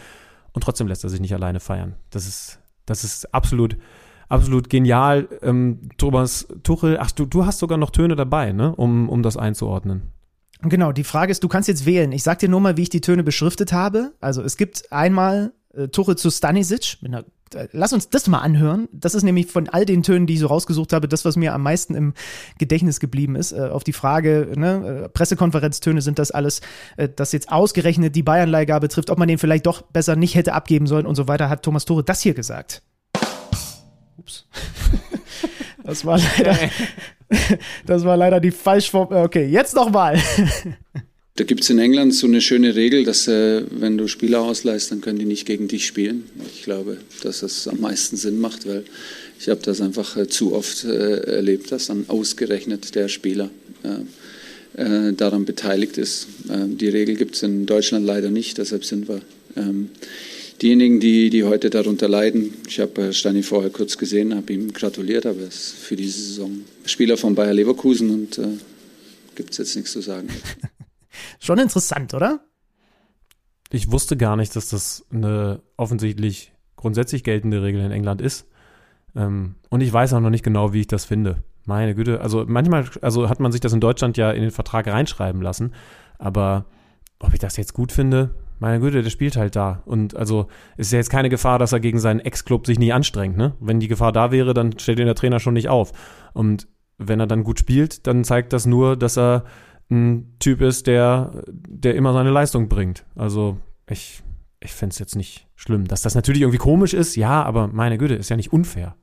[0.53, 1.97] Und trotzdem lässt er sich nicht alleine feiern.
[2.11, 3.77] Das ist, das ist absolut
[4.35, 5.28] absolut genial.
[5.43, 8.74] Ähm, Thomas Tuchel, ach, du, du hast sogar noch Töne dabei, ne?
[8.74, 10.03] um, um das einzuordnen.
[10.62, 12.12] Genau, die Frage ist, du kannst jetzt wählen.
[12.12, 14.12] Ich sag dir nur mal, wie ich die Töne beschriftet habe.
[14.20, 16.97] Also es gibt einmal äh, Tuchel zu Stanisic.
[17.05, 17.24] Einer,
[17.55, 18.89] äh, lass uns das mal anhören.
[18.93, 21.53] Das ist nämlich von all den Tönen, die ich so rausgesucht habe, das, was mir
[21.53, 22.14] am meisten im
[22.59, 23.53] Gedächtnis geblieben ist.
[23.53, 26.61] Äh, auf die Frage, ne, äh, Pressekonferenztöne sind das alles,
[26.97, 30.55] äh, das jetzt ausgerechnet die Bayern-Leihgabe betrifft, ob man den vielleicht doch besser nicht hätte
[30.55, 32.82] abgeben sollen und so weiter, hat Thomas Tuchel das hier gesagt.
[34.19, 34.45] Ups.
[35.87, 36.59] Das war leider,
[37.87, 39.09] das war leider die Falschform.
[39.11, 40.19] Okay, jetzt nochmal.
[41.37, 44.93] Da gibt es in England so eine schöne Regel, dass äh, wenn du Spieler ausleihst,
[44.93, 46.25] dann können die nicht gegen dich spielen.
[46.55, 48.85] Ich glaube, dass das am meisten Sinn macht, weil
[49.39, 53.51] ich habe das einfach äh, zu oft äh, erlebt, dass dann ausgerechnet der Spieler
[53.83, 56.29] äh, äh, daran beteiligt ist.
[56.49, 59.21] Ähm, die Regel gibt es in Deutschland leider nicht, deshalb sind wir
[59.57, 59.91] ähm,
[60.63, 62.55] diejenigen, die, die heute darunter leiden.
[62.67, 66.51] Ich habe Stani vorher kurz gesehen, habe ihm gratuliert, aber er ist für diese Saison
[66.85, 68.59] Spieler von Bayer Leverkusen und äh,
[69.35, 70.29] gibt es jetzt nichts zu sagen.
[71.41, 72.45] Schon interessant, oder?
[73.71, 78.47] Ich wusste gar nicht, dass das eine offensichtlich grundsätzlich geltende Regel in England ist.
[79.17, 81.43] Ähm, und ich weiß auch noch nicht genau, wie ich das finde.
[81.67, 84.87] Meine Güte, also manchmal, also hat man sich das in Deutschland ja in den Vertrag
[84.87, 85.73] reinschreiben lassen,
[86.19, 86.67] aber
[87.19, 89.83] ob ich das jetzt gut finde, meine Güte, der spielt halt da.
[89.85, 90.47] Und also
[90.77, 93.37] ist ja jetzt keine Gefahr, dass er gegen seinen Ex-Club sich nie anstrengt.
[93.37, 93.55] Ne?
[93.61, 95.93] Wenn die Gefahr da wäre, dann stellt ihn der Trainer schon nicht auf.
[96.33, 99.45] Und wenn er dann gut spielt, dann zeigt das nur, dass er
[99.91, 103.05] ein Typ ist, der, der immer seine Leistung bringt.
[103.17, 104.23] Also ich,
[104.61, 105.87] ich fände es jetzt nicht schlimm.
[105.87, 108.95] Dass das natürlich irgendwie komisch ist, ja, aber meine Güte, ist ja nicht unfair.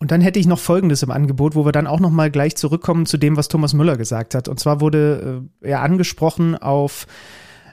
[0.00, 2.56] Und dann hätte ich noch Folgendes im Angebot, wo wir dann auch noch mal gleich
[2.56, 4.48] zurückkommen zu dem, was Thomas Müller gesagt hat.
[4.48, 7.06] Und zwar wurde äh, er angesprochen auf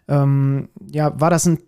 [0.08, 1.60] ähm, ja, war das ein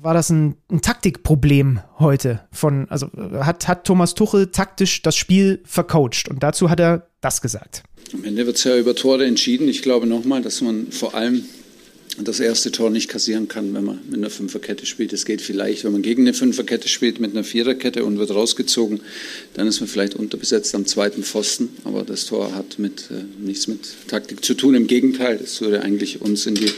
[0.00, 5.60] war das ein, ein, Taktikproblem heute von, also hat, hat Thomas Tuchel taktisch das Spiel
[5.64, 7.82] vercoacht und dazu hat er das gesagt.
[8.12, 9.68] Am Ende wird es ja über Tore entschieden.
[9.68, 11.44] Ich glaube nochmal, dass man vor allem
[12.24, 15.12] das erste Tor nicht kassieren kann, wenn man mit einer Fünferkette spielt.
[15.12, 19.00] Es geht vielleicht, wenn man gegen eine Fünferkette spielt mit einer Viererkette und wird rausgezogen,
[19.54, 21.68] dann ist man vielleicht unterbesetzt am zweiten Pfosten.
[21.84, 24.74] Aber das Tor hat mit, äh, nichts mit Taktik zu tun.
[24.74, 26.70] Im Gegenteil, es würde eigentlich uns in die,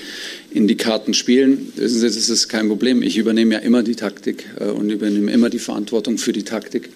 [0.51, 1.73] in die Karten spielen.
[1.77, 3.03] Das ist kein Problem.
[3.03, 6.91] Ich übernehme ja immer die Taktik äh, und übernehme immer die Verantwortung für die Taktik.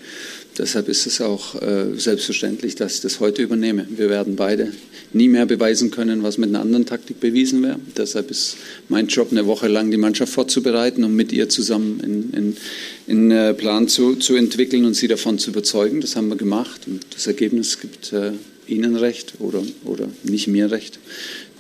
[0.57, 3.87] Deshalb ist es auch äh, selbstverständlich, dass ich das heute übernehme.
[3.91, 4.73] Wir werden beide
[5.13, 7.81] nie mehr beweisen können, was mit einer anderen Taktik bewiesen wäre.
[7.97, 8.57] Deshalb ist
[8.89, 12.57] mein Job, eine Woche lang die Mannschaft vorzubereiten und mit ihr zusammen einen in,
[13.09, 16.01] in, äh, Plan zu, zu entwickeln und sie davon zu überzeugen.
[16.01, 18.33] Das haben wir gemacht und das Ergebnis gibt äh,
[18.67, 21.01] Ihnen recht oder, oder nicht mir recht.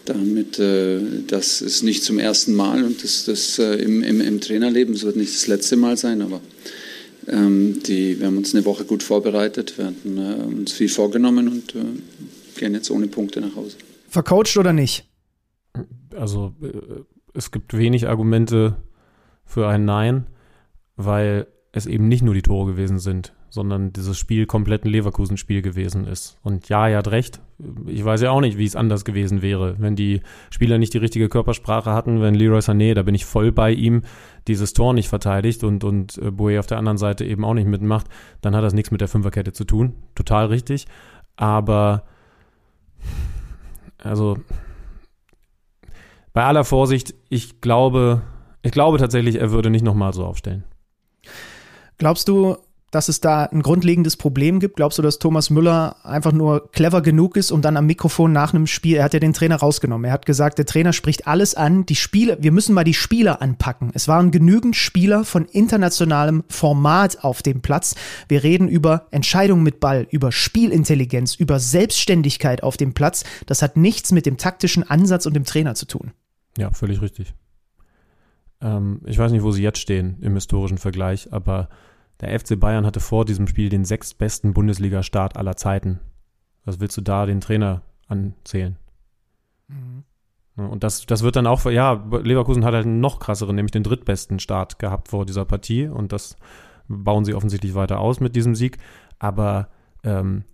[0.05, 4.41] Damit, äh, das ist nicht zum ersten Mal und das, das äh, im, im, im
[4.41, 6.41] Trainerleben, das wird nicht das letzte Mal sein, aber
[7.27, 11.75] die, wir haben uns eine Woche gut vorbereitet, wir hatten äh, uns viel vorgenommen und
[11.75, 11.85] äh,
[12.59, 13.77] gehen jetzt ohne Punkte nach Hause.
[14.09, 15.09] Vercoacht oder nicht?
[16.15, 17.03] Also äh,
[17.35, 18.77] es gibt wenig Argumente
[19.45, 20.27] für ein Nein,
[20.97, 25.63] weil es eben nicht nur die Tore gewesen sind, sondern dieses Spiel komplett ein Leverkusen-Spiel
[25.63, 26.39] gewesen ist.
[26.43, 27.41] Und ja, er hat recht.
[27.87, 30.99] Ich weiß ja auch nicht, wie es anders gewesen wäre, wenn die Spieler nicht die
[30.99, 34.03] richtige Körpersprache hatten, wenn Leroy Sané, da bin ich voll bei ihm,
[34.49, 37.69] dieses Tor nicht verteidigt und, und äh, Boe auf der anderen Seite eben auch nicht
[37.69, 38.09] mitmacht,
[38.41, 39.95] dann hat das nichts mit der Fünferkette zu tun.
[40.17, 40.87] Total richtig.
[41.37, 42.03] Aber
[43.99, 44.37] also
[46.33, 48.23] bei aller Vorsicht, ich glaube,
[48.63, 50.65] ich glaube tatsächlich, er würde nicht nochmal so aufstellen.
[51.99, 52.57] Glaubst du,
[52.95, 54.77] dass es da ein grundlegendes Problem gibt?
[54.77, 58.55] Glaubst du, dass Thomas Müller einfach nur clever genug ist, um dann am Mikrofon nach
[58.55, 61.55] einem Spiel, er hat ja den Trainer rausgenommen, er hat gesagt, der Trainer spricht alles
[61.55, 63.91] an, die Spiele, wir müssen mal die Spieler anpacken.
[63.95, 67.97] Es waren genügend Spieler von internationalem Format auf dem Platz.
[68.29, 73.25] Wir reden über Entscheidungen mit Ball, über Spielintelligenz, über Selbstständigkeit auf dem Platz.
[73.47, 76.13] Das hat nichts mit dem taktischen Ansatz und dem Trainer zu tun.
[76.57, 77.35] Ja, völlig richtig.
[78.61, 81.69] Ähm, ich weiß nicht, wo sie jetzt stehen im historischen Vergleich, aber
[82.21, 86.01] der FC Bayern hatte vor diesem Spiel den sechstbesten Bundesliga-Start aller Zeiten.
[86.65, 88.77] Was willst du da den Trainer anzählen?
[89.69, 90.05] Mhm.
[90.57, 93.83] Und das, das wird dann auch, ja, Leverkusen hat halt einen noch krasseren, nämlich den
[93.83, 96.37] drittbesten Start gehabt vor dieser Partie und das
[96.87, 98.79] bauen sie offensichtlich weiter aus mit diesem Sieg.
[99.19, 99.69] Aber
[100.05, 100.45] ähm,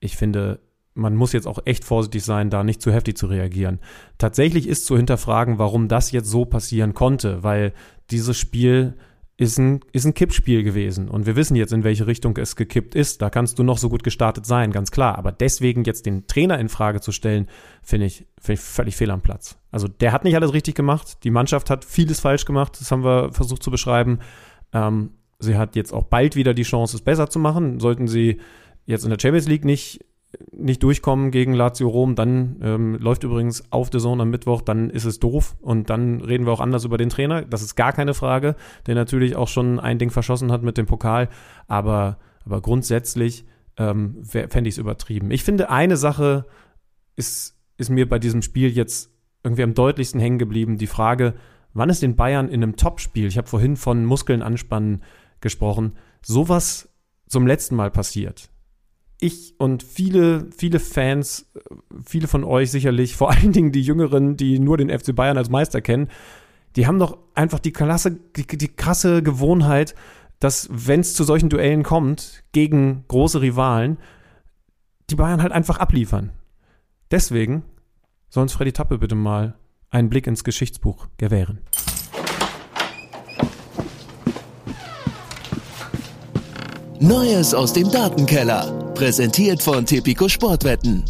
[0.00, 0.60] ich finde,
[0.94, 3.80] man muss jetzt auch echt vorsichtig sein, da nicht zu heftig zu reagieren.
[4.16, 7.74] Tatsächlich ist zu hinterfragen, warum das jetzt so passieren konnte, weil
[8.10, 8.96] dieses Spiel
[9.36, 11.08] ist ein, ist ein Kippspiel gewesen.
[11.08, 13.20] Und wir wissen jetzt, in welche Richtung es gekippt ist.
[13.20, 15.18] Da kannst du noch so gut gestartet sein, ganz klar.
[15.18, 17.48] Aber deswegen jetzt den Trainer in Frage zu stellen,
[17.82, 19.58] finde ich, find ich völlig fehl am Platz.
[19.72, 21.24] Also der hat nicht alles richtig gemacht.
[21.24, 22.80] Die Mannschaft hat vieles falsch gemacht.
[22.80, 24.20] Das haben wir versucht zu beschreiben.
[24.72, 25.10] Ähm,
[25.40, 27.80] sie hat jetzt auch bald wieder die Chance, es besser zu machen.
[27.80, 28.40] Sollten sie
[28.86, 30.04] jetzt in der Champions League nicht
[30.52, 34.90] nicht durchkommen gegen Lazio Rom, dann ähm, läuft übrigens auf der Zone am Mittwoch, dann
[34.90, 37.42] ist es doof und dann reden wir auch anders über den Trainer.
[37.42, 38.56] Das ist gar keine Frage,
[38.86, 41.28] der natürlich auch schon ein Ding verschossen hat mit dem Pokal,
[41.66, 43.44] aber, aber grundsätzlich
[43.76, 45.30] ähm, fände ich es übertrieben.
[45.30, 46.46] Ich finde, eine Sache
[47.16, 49.10] ist, ist mir bei diesem Spiel jetzt
[49.42, 51.34] irgendwie am deutlichsten hängen geblieben, die Frage,
[51.74, 55.02] wann ist den Bayern in einem Topspiel, ich habe vorhin von Muskeln anspannen
[55.40, 56.88] gesprochen, sowas
[57.26, 58.48] zum letzten Mal passiert
[59.20, 61.50] ich und viele, viele Fans,
[62.04, 65.50] viele von euch sicherlich, vor allen Dingen die Jüngeren, die nur den FC Bayern als
[65.50, 66.08] Meister kennen,
[66.76, 69.94] die haben doch einfach die, klasse, die, die krasse Gewohnheit,
[70.40, 73.98] dass wenn es zu solchen Duellen kommt, gegen große Rivalen,
[75.10, 76.32] die Bayern halt einfach abliefern.
[77.10, 77.62] Deswegen
[78.28, 79.54] soll uns Freddy Tappe bitte mal
[79.90, 81.60] einen Blick ins Geschichtsbuch gewähren.
[86.98, 88.83] Neues aus dem Datenkeller.
[88.94, 91.04] Präsentiert von Tipico Sportwetten.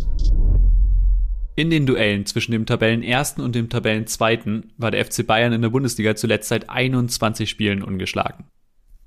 [1.54, 5.68] In den Duellen zwischen dem Tabellenersten und dem Tabellenzweiten war der FC Bayern in der
[5.68, 8.46] Bundesliga zuletzt seit 21 Spielen ungeschlagen.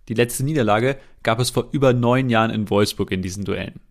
[0.09, 3.81] Die letzte Niederlage gab es vor über neun Jahren in Wolfsburg in diesen Duellen.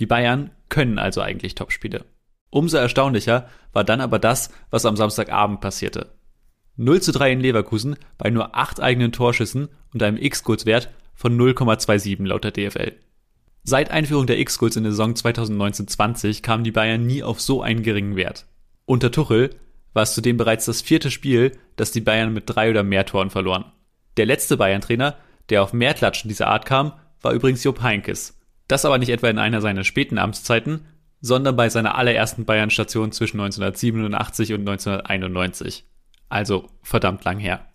[0.00, 2.04] Die Bayern können also eigentlich Topspiele.
[2.50, 6.10] Umso erstaunlicher war dann aber das, was am Samstagabend passierte.
[6.76, 12.26] 0 zu 3 in Leverkusen bei nur acht eigenen Torschüssen und einem X-Kurzwert von 0,27
[12.26, 12.96] laut der DFL.
[13.62, 17.82] Seit Einführung der X-Goals in der Saison 2019-20 kamen die Bayern nie auf so einen
[17.82, 18.46] geringen Wert.
[18.86, 19.50] Unter Tuchel
[19.92, 23.30] war es zudem bereits das vierte Spiel, das die Bayern mit drei oder mehr Toren
[23.30, 23.66] verloren.
[24.16, 25.16] Der letzte Bayern-Trainer,
[25.50, 28.38] der auf mehr Klatschen dieser Art kam, war übrigens Jupp Heynckes.
[28.68, 30.86] Das aber nicht etwa in einer seiner späten Amtszeiten,
[31.20, 35.84] sondern bei seiner allerersten Bayern-Station zwischen 1987 und 1991.
[36.28, 37.66] Also verdammt lang her.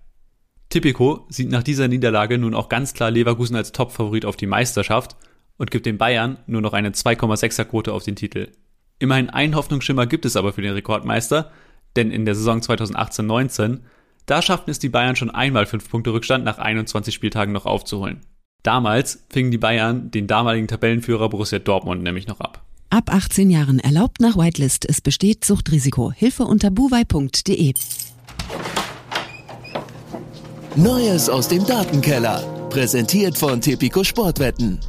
[0.69, 5.15] Tipico sieht nach dieser Niederlage nun auch ganz klar Leverkusen als Topfavorit auf die Meisterschaft
[5.58, 8.51] und gibt den Bayern nur noch eine 2,6er Quote auf den Titel.
[8.99, 11.51] Immerhin einen Hoffnungsschimmer gibt es aber für den Rekordmeister,
[11.95, 13.80] denn in der Saison 2018-19,
[14.26, 18.22] da schafften es die Bayern schon einmal 5 Punkte Rückstand nach 21 Spieltagen noch aufzuholen.
[18.64, 22.64] Damals fingen die Bayern den damaligen Tabellenführer Borussia Dortmund nämlich noch ab.
[22.89, 24.88] Ab 18 Jahren erlaubt nach Whitelist.
[24.89, 26.12] Es besteht Suchtrisiko.
[26.12, 27.74] Hilfe unter buwei.de.
[30.76, 32.41] Neues aus dem Datenkeller.
[32.70, 34.80] Präsentiert von Tipico Sportwetten.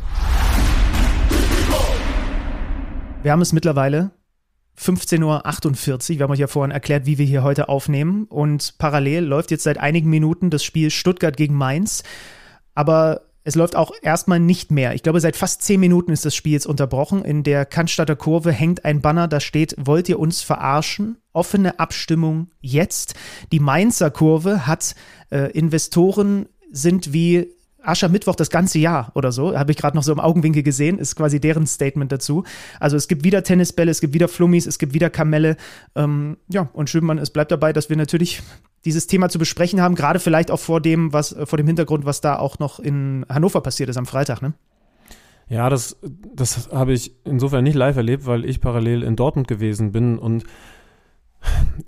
[3.27, 4.12] Wir haben es mittlerweile
[4.79, 6.18] 15.48 Uhr.
[6.18, 8.27] Wir haben euch ja vorhin erklärt, wie wir hier heute aufnehmen.
[8.27, 12.05] Und parallel läuft jetzt seit einigen Minuten das Spiel Stuttgart gegen Mainz.
[12.77, 14.95] Aber es läuft auch erstmal nicht mehr.
[14.95, 17.24] Ich glaube, seit fast zehn Minuten ist das Spiel jetzt unterbrochen.
[17.24, 21.18] In der Cannstatter Kurve hängt ein Banner, da steht, wollt ihr uns verarschen?
[21.33, 23.16] Offene Abstimmung jetzt.
[23.51, 24.95] Die Mainzer Kurve hat
[25.33, 27.55] äh, Investoren sind wie
[27.87, 31.16] Aschermittwoch das ganze Jahr oder so, habe ich gerade noch so im Augenwinkel gesehen, ist
[31.16, 32.45] quasi deren Statement dazu.
[32.80, 35.57] Also es gibt wieder Tennisbälle, es gibt wieder Flummis, es gibt wieder Kamelle.
[35.95, 38.43] Ähm, ja, und Schönmann, es bleibt dabei, dass wir natürlich
[38.84, 42.20] dieses Thema zu besprechen haben, gerade vielleicht auch vor dem, was, vor dem Hintergrund, was
[42.20, 44.55] da auch noch in Hannover passiert ist am Freitag, ne?
[45.49, 49.93] Ja, das, das habe ich insofern nicht live erlebt, weil ich parallel in Dortmund gewesen
[49.93, 50.45] bin und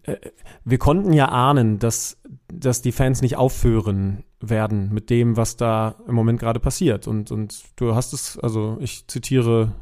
[0.05, 0.17] äh,
[0.65, 2.19] wir konnten ja ahnen, dass,
[2.53, 7.09] dass die Fans nicht aufhören werden mit dem, was da im Moment gerade passiert.
[7.09, 9.73] Und, und du hast es, also ich zitiere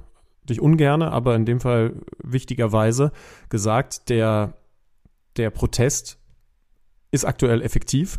[0.49, 3.13] dich ungerne, aber in dem Fall wichtigerweise
[3.49, 4.55] gesagt, der,
[5.37, 6.19] der Protest
[7.11, 8.19] ist aktuell effektiv.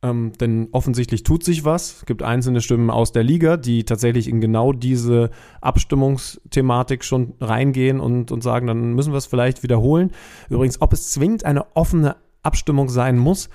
[0.00, 1.98] Ähm, denn offensichtlich tut sich was.
[1.98, 5.30] Es gibt einzelne Stimmen aus der Liga, die tatsächlich in genau diese
[5.60, 10.12] Abstimmungsthematik schon reingehen und, und sagen, dann müssen wir es vielleicht wiederholen.
[10.50, 13.48] Übrigens, ob es zwingend eine offene Abstimmung sein muss,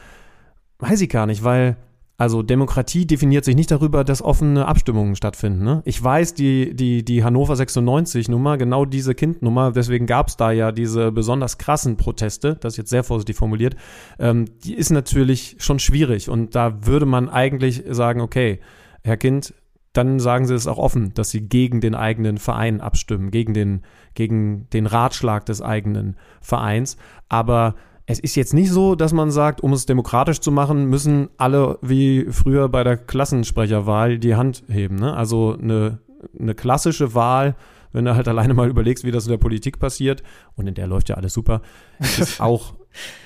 [0.79, 1.77] weiß ich gar nicht, weil
[2.23, 5.65] also Demokratie definiert sich nicht darüber, dass offene Abstimmungen stattfinden.
[5.65, 5.81] Ne?
[5.83, 10.71] Ich weiß, die, die, die Hannover 96-Nummer, genau diese Kindnummer, deswegen gab es da ja
[10.71, 13.75] diese besonders krassen Proteste, das ist jetzt sehr vorsichtig formuliert,
[14.19, 16.29] ähm, die ist natürlich schon schwierig.
[16.29, 18.61] Und da würde man eigentlich sagen, okay,
[19.03, 19.53] Herr Kind,
[19.91, 23.81] dann sagen Sie es auch offen, dass Sie gegen den eigenen Verein abstimmen, gegen den,
[24.13, 26.95] gegen den Ratschlag des eigenen Vereins.
[27.27, 31.29] Aber es ist jetzt nicht so, dass man sagt, um es demokratisch zu machen, müssen
[31.37, 34.95] alle wie früher bei der Klassensprecherwahl die Hand heben.
[34.95, 35.15] Ne?
[35.15, 35.99] Also eine,
[36.37, 37.55] eine klassische Wahl,
[37.93, 40.23] wenn du halt alleine mal überlegst, wie das in der Politik passiert,
[40.55, 41.61] und in der läuft ja alles super,
[41.99, 42.73] ist auch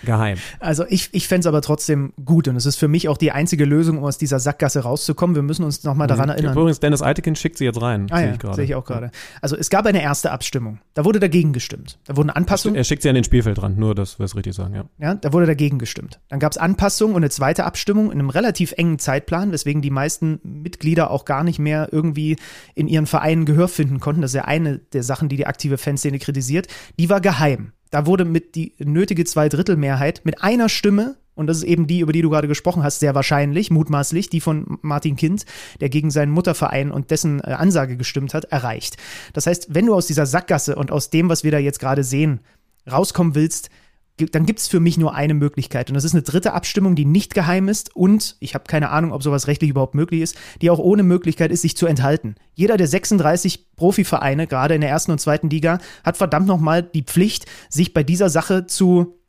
[0.04, 0.38] geheim.
[0.60, 3.32] Also ich, ich fände es aber trotzdem gut und es ist für mich auch die
[3.32, 5.36] einzige Lösung, um aus dieser Sackgasse rauszukommen.
[5.36, 6.32] Wir müssen uns nochmal daran mhm.
[6.32, 6.54] erinnern.
[6.54, 8.08] Übrigens, Dennis Eitekin schickt sie jetzt rein.
[8.12, 9.12] Ah ja, sehe ich auch gerade.
[9.42, 10.80] Also es gab eine erste Abstimmung.
[10.94, 12.00] Da wurde dagegen gestimmt.
[12.06, 12.76] Da wurden Anpassungen.
[12.76, 14.86] Er schickt sie an den Spielfeld ran, nur dass wir es richtig sagen, ja.
[14.98, 16.20] Ja, da wurde dagegen gestimmt.
[16.30, 19.90] Dann gab es Anpassungen und eine zweite Abstimmung in einem relativ engen Zeitplan, weswegen die
[19.90, 22.38] meisten Mitglieder auch gar nicht mehr irgendwie
[22.76, 24.22] in ihren Vereinen Gehör finden konnten.
[24.22, 26.68] Das ist ja eine der Sachen, die die aktive Fanszene kritisiert.
[27.00, 27.74] Die war geheim.
[27.90, 32.12] Da wurde mit die nötige Zweidrittelmehrheit mit einer Stimme, und das ist eben die, über
[32.12, 35.46] die du gerade gesprochen hast, sehr wahrscheinlich, mutmaßlich, die von Martin Kind,
[35.80, 38.98] der gegen seinen Mutterverein und dessen äh, Ansage gestimmt hat, erreicht.
[39.34, 42.04] Das heißt, wenn du aus dieser Sackgasse und aus dem, was wir da jetzt gerade
[42.04, 42.40] sehen,
[42.90, 43.70] rauskommen willst,
[44.18, 45.90] dann gibt es für mich nur eine Möglichkeit.
[45.90, 49.12] Und das ist eine dritte Abstimmung, die nicht geheim ist und ich habe keine Ahnung,
[49.12, 52.36] ob sowas rechtlich überhaupt möglich ist, die auch ohne Möglichkeit ist, sich zu enthalten.
[52.56, 57.04] Jeder der 36 Profivereine, gerade in der ersten und zweiten Liga, hat verdammt nochmal die
[57.04, 59.20] Pflicht, sich bei dieser Sache zu,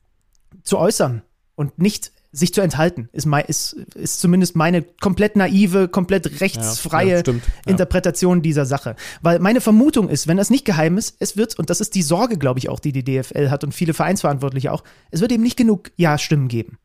[0.62, 1.22] zu äußern
[1.54, 7.22] und nicht sich zu enthalten, ist, mein, ist, ist zumindest meine komplett naive, komplett rechtsfreie
[7.26, 8.96] ja, ja, Interpretation dieser Sache.
[9.22, 12.02] Weil meine Vermutung ist, wenn das nicht geheim ist, es wird, und das ist die
[12.02, 15.42] Sorge, glaube ich, auch, die die DFL hat und viele Vereinsverantwortliche auch, es wird eben
[15.42, 16.78] nicht genug Ja-Stimmen geben.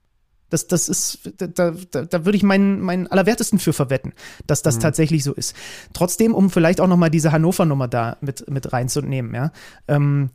[0.50, 4.14] Das, das ist, da, da, da würde ich meinen, meinen Allerwertesten für verwetten,
[4.46, 4.82] dass das mhm.
[4.82, 5.56] tatsächlich so ist.
[5.94, 9.52] Trotzdem, um vielleicht auch nochmal diese Hannover-Nummer da mit, mit reinzunehmen, ja.
[9.88, 10.30] Ähm,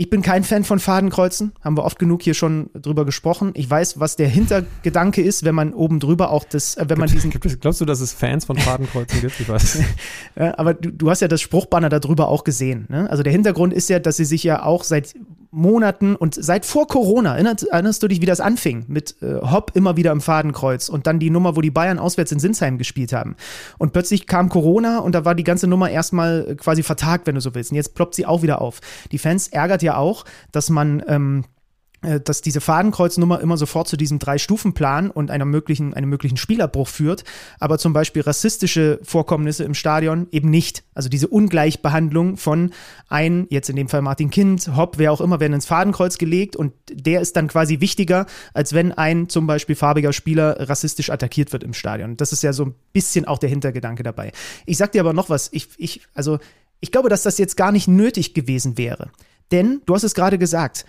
[0.00, 3.50] ich bin kein Fan von Fadenkreuzen, haben wir oft genug hier schon drüber gesprochen.
[3.54, 7.08] Ich weiß, was der Hintergedanke ist, wenn man oben drüber auch das, äh, wenn man
[7.08, 7.30] diesen.
[7.30, 9.40] Glaubst du, dass es Fans von Fadenkreuzen gibt?
[9.40, 9.80] Ich weiß.
[10.36, 12.86] ja, aber du, du, hast ja das Spruchbanner darüber auch gesehen.
[12.88, 13.10] Ne?
[13.10, 15.16] Also der Hintergrund ist ja, dass sie sich ja auch seit
[15.50, 18.84] Monaten und seit vor Corona, erinnerst, erinnerst du dich, wie das anfing?
[18.88, 22.32] Mit äh, Hopp immer wieder im Fadenkreuz und dann die Nummer, wo die Bayern auswärts
[22.32, 23.36] in Sinsheim gespielt haben.
[23.78, 27.40] Und plötzlich kam Corona und da war die ganze Nummer erstmal quasi vertagt, wenn du
[27.40, 27.70] so willst.
[27.70, 28.80] Und jetzt ploppt sie auch wieder auf.
[29.12, 31.57] Die Fans ärgert ja auch, dass man ähm, äh,
[32.00, 37.24] dass diese Fadenkreuznummer immer sofort zu diesem Drei-Stufen-Plan und einer möglichen, einem möglichen Spielabbruch führt,
[37.58, 40.84] aber zum Beispiel rassistische Vorkommnisse im Stadion eben nicht.
[40.94, 42.70] Also diese Ungleichbehandlung von
[43.08, 46.54] ein, jetzt in dem Fall Martin Kind, Hopp, wer auch immer, werden ins Fadenkreuz gelegt
[46.54, 51.52] und der ist dann quasi wichtiger, als wenn ein zum Beispiel farbiger Spieler rassistisch attackiert
[51.52, 52.16] wird im Stadion.
[52.16, 54.30] Das ist ja so ein bisschen auch der Hintergedanke dabei.
[54.66, 56.38] Ich sag dir aber noch was, ich, ich, also
[56.78, 59.10] ich glaube, dass das jetzt gar nicht nötig gewesen wäre.
[59.50, 60.84] Denn, du hast es gerade gesagt,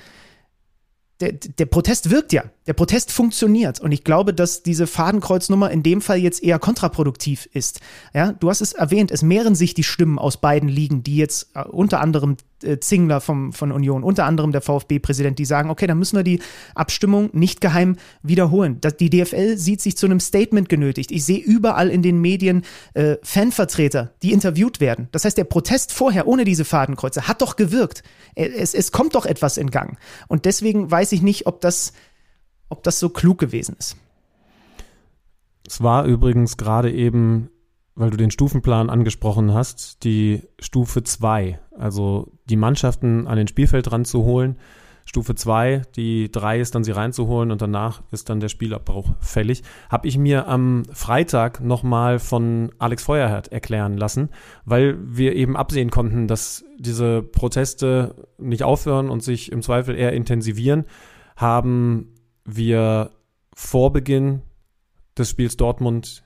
[1.20, 2.44] der, der Protest wirkt ja.
[2.70, 3.80] Der Protest funktioniert.
[3.80, 7.80] Und ich glaube, dass diese Fadenkreuznummer in dem Fall jetzt eher kontraproduktiv ist.
[8.14, 11.50] Ja, du hast es erwähnt, es mehren sich die Stimmen aus beiden Ligen, die jetzt
[11.56, 15.88] äh, unter anderem äh, Zingler vom, von Union, unter anderem der VfB-Präsident, die sagen, okay,
[15.88, 16.42] dann müssen wir die
[16.76, 18.78] Abstimmung nicht geheim wiederholen.
[18.82, 21.12] Das, die DFL sieht sich zu einem Statement genötigt.
[21.12, 22.64] Ich sehe überall in den Medien
[22.94, 25.08] äh, Fanvertreter, die interviewt werden.
[25.12, 28.04] Das heißt, der Protest vorher ohne diese Fadenkreuze hat doch gewirkt.
[28.36, 29.98] Es, es kommt doch etwas in Gang.
[30.28, 31.94] Und deswegen weiß ich nicht, ob das,
[32.70, 33.98] ob das so klug gewesen ist.
[35.68, 37.50] Es war übrigens gerade eben,
[37.96, 43.92] weil du den Stufenplan angesprochen hast, die Stufe 2, also die Mannschaften an den Spielfeld
[43.92, 44.58] ranzuholen.
[45.06, 49.64] Stufe 2, die 3 ist dann sie reinzuholen und danach ist dann der Spielabbruch fällig.
[49.90, 54.30] Habe ich mir am Freitag nochmal von Alex Feuerherd erklären lassen,
[54.66, 60.14] weil wir eben absehen konnten, dass diese Proteste nicht aufhören und sich im Zweifel eher
[60.14, 60.86] intensivieren,
[61.36, 62.14] haben
[62.56, 63.12] wir
[63.54, 64.42] vor Beginn
[65.18, 66.24] des Spiels Dortmund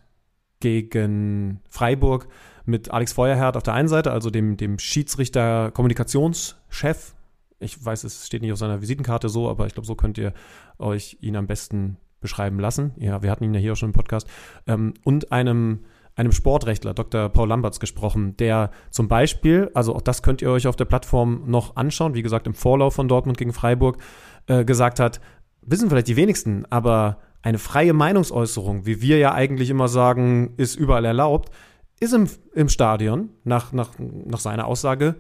[0.60, 2.28] gegen Freiburg
[2.66, 7.16] mit Alex Feuerherd auf der einen Seite, also dem, dem Schiedsrichter Kommunikationschef
[7.64, 10.34] ich weiß, es steht nicht auf seiner Visitenkarte so, aber ich glaube, so könnt ihr
[10.78, 12.94] euch ihn am besten beschreiben lassen.
[12.98, 14.28] Ja, wir hatten ihn ja hier auch schon im Podcast.
[14.68, 15.80] Ähm, und einem
[16.16, 17.28] einem Sportrechtler, Dr.
[17.30, 21.42] Paul Lamberts, gesprochen, der zum Beispiel, also auch das könnt ihr euch auf der Plattform
[21.48, 23.98] noch anschauen, wie gesagt, im Vorlauf von Dortmund gegen Freiburg,
[24.46, 25.22] äh, gesagt hat,
[25.66, 30.76] wissen vielleicht die wenigsten, aber eine freie Meinungsäußerung, wie wir ja eigentlich immer sagen, ist
[30.76, 31.52] überall erlaubt,
[32.00, 35.16] ist im, im Stadion nach, nach, nach seiner Aussage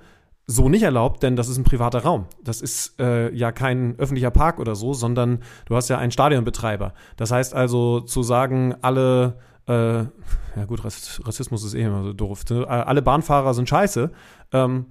[0.45, 2.25] so nicht erlaubt, denn das ist ein privater Raum.
[2.43, 6.93] Das ist äh, ja kein öffentlicher Park oder so, sondern du hast ja einen Stadionbetreiber.
[7.15, 9.37] Das heißt also zu sagen, alle,
[9.67, 12.67] äh, ja gut, Rassismus ist eh immer so doof, ne?
[12.67, 14.11] alle Bahnfahrer sind scheiße,
[14.51, 14.87] ähm,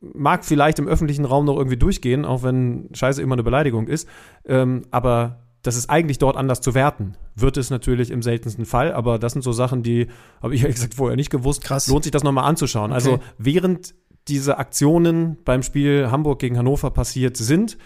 [0.00, 4.08] mag vielleicht im öffentlichen Raum noch irgendwie durchgehen, auch wenn Scheiße immer eine Beleidigung ist,
[4.46, 7.16] ähm, aber das ist eigentlich dort anders zu werten.
[7.34, 10.08] Wird es natürlich im seltensten Fall, aber das sind so Sachen, die
[10.42, 11.64] habe ich ehrlich gesagt vorher nicht gewusst.
[11.64, 11.88] Krass.
[11.88, 12.92] Lohnt sich das nochmal anzuschauen.
[12.92, 12.94] Okay.
[12.94, 13.94] Also während
[14.28, 17.78] diese Aktionen beim Spiel Hamburg gegen Hannover passiert sind,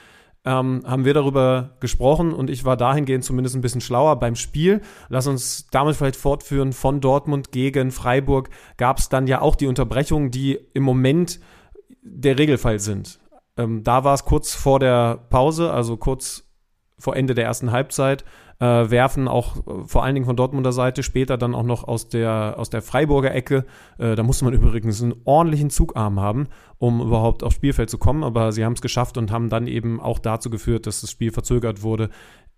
[0.45, 4.19] ähm, haben wir darüber gesprochen und ich war dahingehend zumindest ein bisschen schlauer.
[4.19, 9.41] Beim Spiel, lass uns damit vielleicht fortführen, von Dortmund gegen Freiburg gab es dann ja
[9.41, 11.41] auch die Unterbrechungen, die im Moment
[12.11, 13.19] der Regelfall sind.
[13.57, 16.45] Ähm, da war es kurz vor der Pause, also kurz
[16.99, 18.25] vor Ende der ersten Halbzeit,
[18.61, 22.09] äh, werfen auch äh, vor allen Dingen von Dortmunder Seite, später dann auch noch aus
[22.09, 23.65] der, aus der Freiburger Ecke.
[23.99, 26.49] Äh, da musste man übrigens einen ordentlichen Zugarm haben,
[26.79, 30.01] um überhaupt aufs Spielfeld zu kommen, aber sie haben es geschafft und haben dann eben
[30.01, 32.11] auch dazu geführt, dass das Spiel verzögert wurde.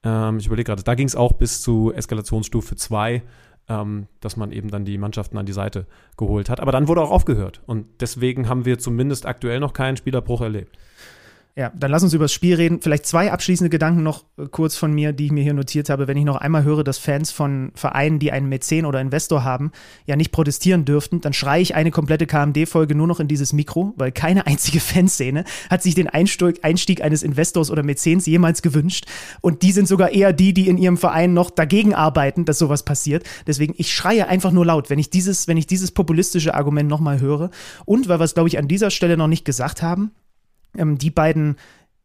[0.03, 3.23] Ähm, ich überlege gerade, da ging es auch bis zu Eskalationsstufe 2
[3.71, 5.87] ähm, dass man eben dann die Mannschaften an die Seite
[6.19, 6.61] geholt hat.
[6.61, 7.63] Aber dann wurde auch aufgehört.
[7.67, 10.77] Und deswegen haben wir zumindest aktuell noch keinen Spielerbruch erlebt.
[11.57, 12.81] Ja, dann lass uns über das Spiel reden.
[12.81, 16.07] Vielleicht zwei abschließende Gedanken noch äh, kurz von mir, die ich mir hier notiert habe.
[16.07, 19.73] Wenn ich noch einmal höre, dass Fans von Vereinen, die einen Mäzen oder Investor haben,
[20.07, 23.95] ja nicht protestieren dürften, dann schreie ich eine komplette KMD-Folge nur noch in dieses Mikro,
[23.97, 29.07] weil keine einzige Fanszene hat sich den Einstieg, eines Investors oder Mäzens jemals gewünscht.
[29.41, 32.85] Und die sind sogar eher die, die in ihrem Verein noch dagegen arbeiten, dass sowas
[32.85, 33.25] passiert.
[33.47, 37.21] Deswegen, ich schreie einfach nur laut, wenn ich dieses, wenn ich dieses populistische Argument nochmal
[37.21, 37.51] höre.
[37.85, 40.13] Und weil wir es, glaube ich, an dieser Stelle noch nicht gesagt haben,
[40.77, 41.57] ähm, die beiden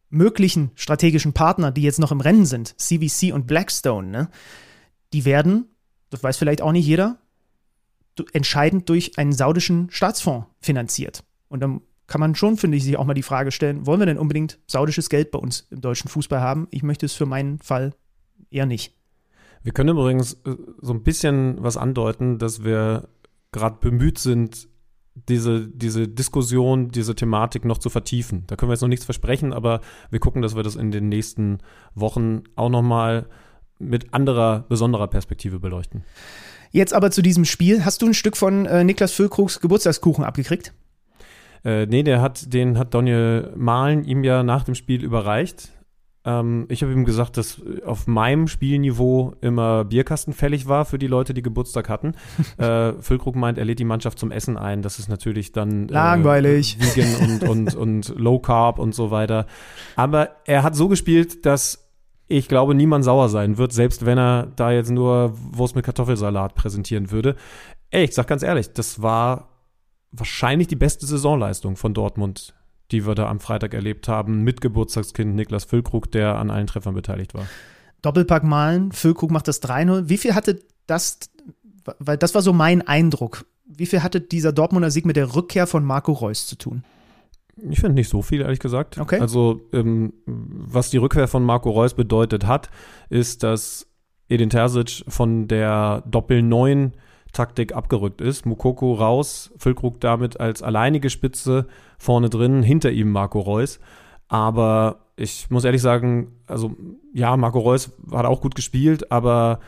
[0.10, 4.30] möglichen strategischen Partner, die jetzt noch im Rennen sind, CVC und Blackstone, ne,
[5.14, 5.66] die werden,
[6.10, 7.18] das weiß vielleicht auch nicht jeder,
[8.32, 11.24] entscheidend durch einen saudischen Staatsfonds finanziert.
[11.50, 14.06] Und dann kann man schon, finde ich, sich auch mal die Frage stellen, wollen wir
[14.06, 16.68] denn unbedingt saudisches Geld bei uns im deutschen Fußball haben?
[16.72, 17.94] Ich möchte es für meinen Fall
[18.50, 18.94] eher nicht.
[19.64, 23.10] Wir können übrigens äh, so ein bisschen was andeuten, dass wir
[23.52, 24.68] gerade bemüht sind,
[25.16, 28.44] diese, diese Diskussion, diese Thematik noch zu vertiefen.
[28.48, 31.10] Da können wir jetzt noch nichts versprechen, aber wir gucken, dass wir das in den
[31.10, 31.60] nächsten
[31.96, 33.28] Wochen auch nochmal
[33.80, 36.04] mit anderer, besonderer Perspektive beleuchten.
[36.72, 37.86] Jetzt aber zu diesem Spiel.
[37.86, 40.74] Hast du ein Stück von äh, Niklas Füllkrugs Geburtstagskuchen abgekriegt?
[41.64, 45.70] Äh, nee, der hat, den hat Daniel Mahlen ihm ja nach dem Spiel überreicht.
[46.26, 51.08] Ähm, ich habe ihm gesagt, dass auf meinem Spielniveau immer Bierkasten fällig war für die
[51.08, 52.14] Leute, die Geburtstag hatten.
[52.58, 54.82] äh, Füllkrug meint, er lädt die Mannschaft zum Essen ein.
[54.82, 56.78] Das ist natürlich dann äh, langweilig.
[56.80, 59.46] Äh, Vegan und, und, und Low Carb und so weiter.
[59.96, 61.86] Aber er hat so gespielt, dass
[62.28, 66.56] ich glaube, niemand sauer sein wird, selbst wenn er da jetzt nur Wurst mit Kartoffelsalat
[66.56, 67.36] präsentieren würde.
[67.92, 69.50] Ey, ich sag ganz ehrlich, das war
[70.12, 72.56] wahrscheinlich die beste Saisonleistung von Dortmund
[72.92, 76.94] die wir da am Freitag erlebt haben, mit Geburtstagskind Niklas Füllkrug, der an allen Treffern
[76.94, 77.48] beteiligt war.
[78.02, 80.10] Doppelpack malen, Füllkrug macht das 3-0.
[80.10, 81.20] Wie viel hatte das,
[82.00, 85.68] weil das war so mein Eindruck, wie viel hatte dieser Dortmunder Sieg mit der Rückkehr
[85.68, 86.84] von Marco Reus zu tun?
[87.70, 88.98] Ich finde nicht so viel, ehrlich gesagt.
[89.00, 89.20] Okay.
[89.20, 92.70] Also, ähm, was die Rückkehr von Marco Reus bedeutet hat,
[93.10, 93.88] ist, dass
[94.28, 96.92] Edin Terzic von der Doppel-9
[97.32, 98.46] Taktik abgerückt ist.
[98.46, 101.68] Mukoko raus, Füllkrug damit als alleinige Spitze
[101.98, 103.80] vorne drin, hinter ihm Marco Reus.
[104.28, 106.76] Aber ich muss ehrlich sagen, also
[107.14, 109.60] ja, Marco Reus hat auch gut gespielt, aber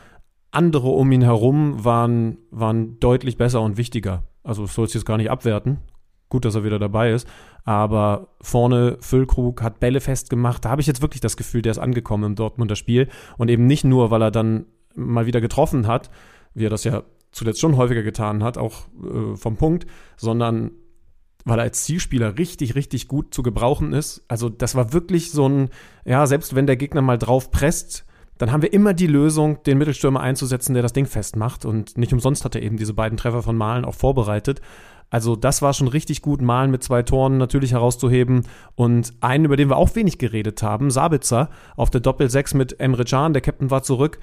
[0.50, 4.24] andere um ihn herum waren, waren deutlich besser und wichtiger.
[4.42, 5.78] Also soll es jetzt gar nicht abwerten.
[6.28, 7.26] Gut, dass er wieder dabei ist.
[7.64, 10.64] Aber vorne Füllkrug hat Bälle festgemacht.
[10.64, 13.08] Da habe ich jetzt wirklich das Gefühl, der ist angekommen im Dortmunder Spiel.
[13.36, 16.10] Und eben nicht nur, weil er dann mal wieder getroffen hat,
[16.54, 20.72] wie er das ja zuletzt schon häufiger getan hat, auch äh, vom Punkt, sondern
[21.48, 24.24] weil er als Zielspieler richtig, richtig gut zu gebrauchen ist.
[24.28, 25.70] Also das war wirklich so ein,
[26.04, 28.04] ja, selbst wenn der Gegner mal drauf presst,
[28.36, 31.64] dann haben wir immer die Lösung, den Mittelstürmer einzusetzen, der das Ding festmacht.
[31.64, 34.60] Und nicht umsonst hat er eben diese beiden Treffer von Malen auch vorbereitet.
[35.10, 38.44] Also das war schon richtig gut, Malen mit zwei Toren natürlich herauszuheben.
[38.76, 43.04] Und einen, über den wir auch wenig geredet haben, Sabitzer auf der Doppel-6 mit Emre
[43.04, 44.20] Can, der Captain war zurück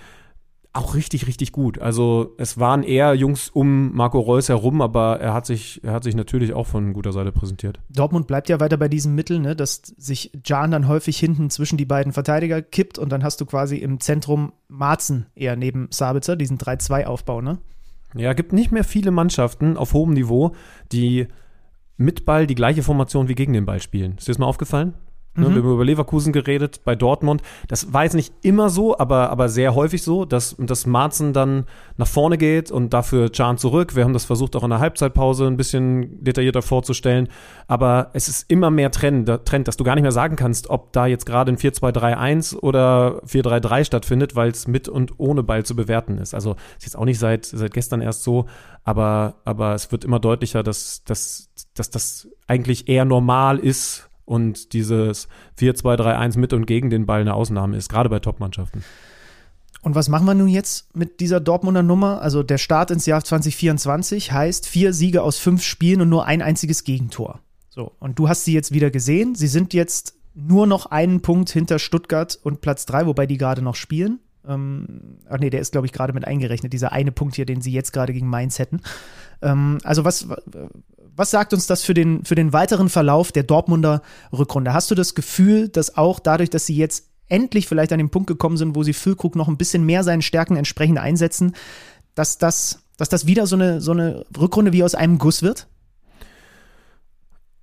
[0.76, 1.80] auch richtig, richtig gut.
[1.80, 6.04] Also es waren eher Jungs um Marco Reus herum, aber er hat sich, er hat
[6.04, 7.80] sich natürlich auch von guter Seite präsentiert.
[7.90, 11.78] Dortmund bleibt ja weiter bei diesem Mittel, ne, dass sich Jan dann häufig hinten zwischen
[11.78, 16.36] die beiden Verteidiger kippt und dann hast du quasi im Zentrum Marzen eher neben Sabitzer,
[16.36, 17.58] diesen 3-2-Aufbau, ne?
[18.14, 20.56] Ja, gibt nicht mehr viele Mannschaften auf hohem Niveau,
[20.92, 21.28] die
[21.98, 24.16] mit Ball die gleiche Formation wie gegen den Ball spielen.
[24.18, 24.94] Ist dir das mal aufgefallen?
[25.38, 27.42] Ne, Wir haben über Leverkusen geredet, bei Dortmund.
[27.68, 31.66] Das war jetzt nicht immer so, aber, aber sehr häufig so, dass, dass Marzen dann
[31.98, 33.96] nach vorne geht und dafür Can zurück.
[33.96, 37.28] Wir haben das versucht, auch in der Halbzeitpause ein bisschen detaillierter vorzustellen.
[37.68, 40.94] Aber es ist immer mehr Trend, Trend dass du gar nicht mehr sagen kannst, ob
[40.94, 45.76] da jetzt gerade ein 4-2-3-1 oder 4-3-3 stattfindet, weil es mit und ohne Ball zu
[45.76, 46.34] bewerten ist.
[46.34, 48.46] Also ist jetzt auch nicht seit, seit gestern erst so,
[48.86, 54.74] aber, aber es wird immer deutlicher, dass, dass, dass das eigentlich eher normal ist, und
[54.74, 55.28] dieses
[55.60, 58.84] 4-2-3-1 mit und gegen den Ball eine Ausnahme ist, gerade bei Topmannschaften.
[59.82, 62.20] Und was machen wir nun jetzt mit dieser Dortmunder Nummer?
[62.22, 66.42] Also der Start ins Jahr 2024 heißt vier Siege aus fünf Spielen und nur ein
[66.42, 67.40] einziges Gegentor.
[67.70, 69.36] So, und du hast sie jetzt wieder gesehen.
[69.36, 73.62] Sie sind jetzt nur noch einen Punkt hinter Stuttgart und Platz drei, wobei die gerade
[73.62, 74.20] noch spielen.
[74.48, 77.62] Ähm, ach nee, der ist, glaube ich, gerade mit eingerechnet, dieser eine Punkt hier, den
[77.62, 78.82] sie jetzt gerade gegen Mainz hätten.
[79.42, 80.28] Ähm, also was,
[81.16, 84.01] was sagt uns das für den, für den weiteren Verlauf der Dortmunder
[84.34, 84.74] Rückrunde?
[84.74, 88.28] Hast du das Gefühl, dass auch dadurch, dass sie jetzt endlich vielleicht an den Punkt
[88.28, 91.55] gekommen sind, wo sie Füllkrug noch ein bisschen mehr seinen Stärken entsprechend einsetzen,
[92.13, 95.68] dass das, dass das wieder so eine, so eine Rückrunde wie aus einem Guss wird?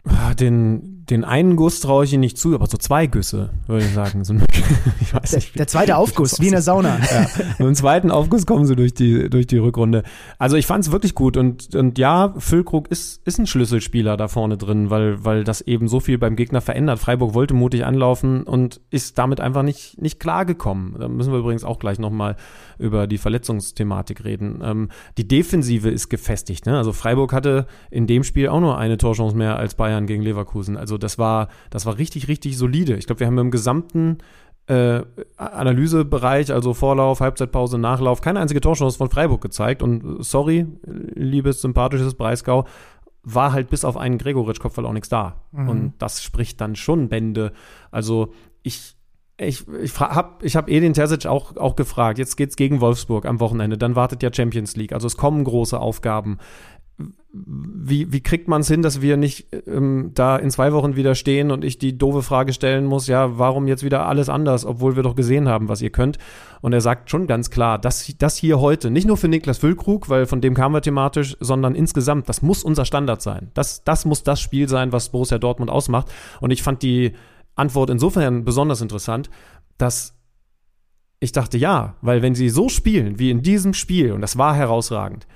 [0.04, 3.84] Ah, den, den einen Guss traue ich ihnen nicht zu, aber so zwei Güsse, würde
[3.84, 4.24] ich sagen.
[4.24, 4.34] So,
[5.00, 6.98] ich weiß nicht, der, der zweite Aufguss, wie in der Sauna.
[6.98, 7.26] Ja,
[7.58, 10.04] mit dem zweiten Aufguss kommen sie durch die, durch die Rückrunde.
[10.38, 14.28] Also ich fand es wirklich gut und, und ja, Füllkrug ist, ist ein Schlüsselspieler da
[14.28, 16.98] vorne drin, weil, weil das eben so viel beim Gegner verändert.
[16.98, 20.96] Freiburg wollte mutig anlaufen und ist damit einfach nicht, nicht klargekommen.
[20.98, 22.36] Da müssen wir übrigens auch gleich nochmal
[22.78, 24.62] über die Verletzungsthematik reden.
[24.64, 24.88] Ähm,
[25.18, 26.64] die Defensive ist gefestigt.
[26.64, 26.78] Ne?
[26.78, 30.78] Also Freiburg hatte in dem Spiel auch nur eine Torchance mehr als Bayern gegen Leverkusen.
[30.78, 32.96] Also das war, das war richtig, richtig solide.
[32.96, 34.18] Ich glaube, wir haben im gesamten
[34.66, 35.02] äh,
[35.36, 39.82] Analysebereich, also Vorlauf, Halbzeitpause, Nachlauf, keine einzige Torchance von Freiburg gezeigt.
[39.82, 42.66] Und sorry, liebes, sympathisches Breisgau,
[43.24, 45.42] war halt bis auf einen Gregoritsch-Kopfball auch nichts da.
[45.52, 45.68] Mhm.
[45.68, 47.52] Und das spricht dann schon Bände.
[47.90, 48.32] Also
[48.62, 48.96] ich,
[49.36, 52.18] ich, ich habe ich hab Edin Terzic auch, auch gefragt.
[52.18, 53.78] Jetzt geht's gegen Wolfsburg am Wochenende.
[53.78, 54.92] Dann wartet ja Champions League.
[54.92, 56.38] Also es kommen große Aufgaben.
[57.34, 61.14] Wie, wie kriegt man es hin, dass wir nicht ähm, da in zwei Wochen wieder
[61.14, 64.96] stehen und ich die doofe Frage stellen muss, ja, warum jetzt wieder alles anders, obwohl
[64.96, 66.18] wir doch gesehen haben, was ihr könnt?
[66.60, 70.10] Und er sagt schon ganz klar, dass das hier heute, nicht nur für Niklas Füllkrug,
[70.10, 73.50] weil von dem kamen wir thematisch, sondern insgesamt, das muss unser Standard sein.
[73.54, 76.12] Das, das muss das Spiel sein, was Borussia Dortmund ausmacht.
[76.40, 77.12] Und ich fand die
[77.54, 79.30] Antwort insofern besonders interessant,
[79.78, 80.14] dass
[81.22, 84.56] ich dachte, ja, weil wenn sie so spielen wie in diesem Spiel, und das war
[84.56, 85.26] herausragend,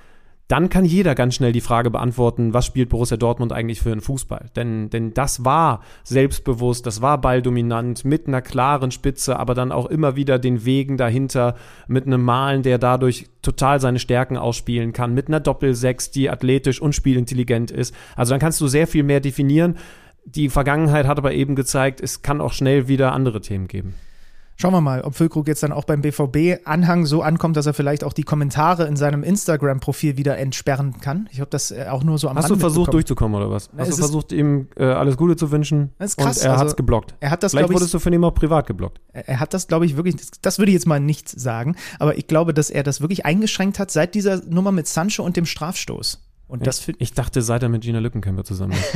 [0.49, 4.01] dann kann jeder ganz schnell die Frage beantworten, was spielt Borussia Dortmund eigentlich für einen
[4.01, 4.47] Fußball?
[4.55, 9.86] Denn, denn das war selbstbewusst, das war balldominant, mit einer klaren Spitze, aber dann auch
[9.86, 11.57] immer wieder den Wegen dahinter,
[11.88, 16.80] mit einem Malen, der dadurch total seine Stärken ausspielen kann, mit einer Doppelsechs, die athletisch
[16.80, 17.94] und spielintelligent ist.
[18.14, 19.76] Also dann kannst du sehr viel mehr definieren
[20.26, 23.94] die Vergangenheit hat aber eben gezeigt, es kann auch schnell wieder andere Themen geben.
[24.59, 28.04] Schauen wir mal, ob Füllkrug jetzt dann auch beim BVB-Anhang so ankommt, dass er vielleicht
[28.04, 31.28] auch die Kommentare in seinem Instagram-Profil wieder entsperren kann.
[31.30, 33.68] Ich habe das äh, auch nur so am Hast Rand du versucht durchzukommen oder was?
[33.76, 35.92] Hast es du versucht, ihm äh, alles Gute zu wünschen?
[35.98, 36.38] Das ist krass.
[36.38, 37.14] Und er also, hat es geblockt.
[37.20, 39.00] Er hat das, Vielleicht ich, wurdest du von ihm auch privat geblockt.
[39.12, 42.26] Er hat das, glaube ich, wirklich, das würde ich jetzt mal nicht sagen, aber ich
[42.26, 46.22] glaube, dass er das wirklich eingeschränkt hat seit dieser Nummer mit Sancho und dem Strafstoß.
[46.48, 48.94] Und das ich, ich dachte, seit er mit Gina Lückenkämper zusammen ist.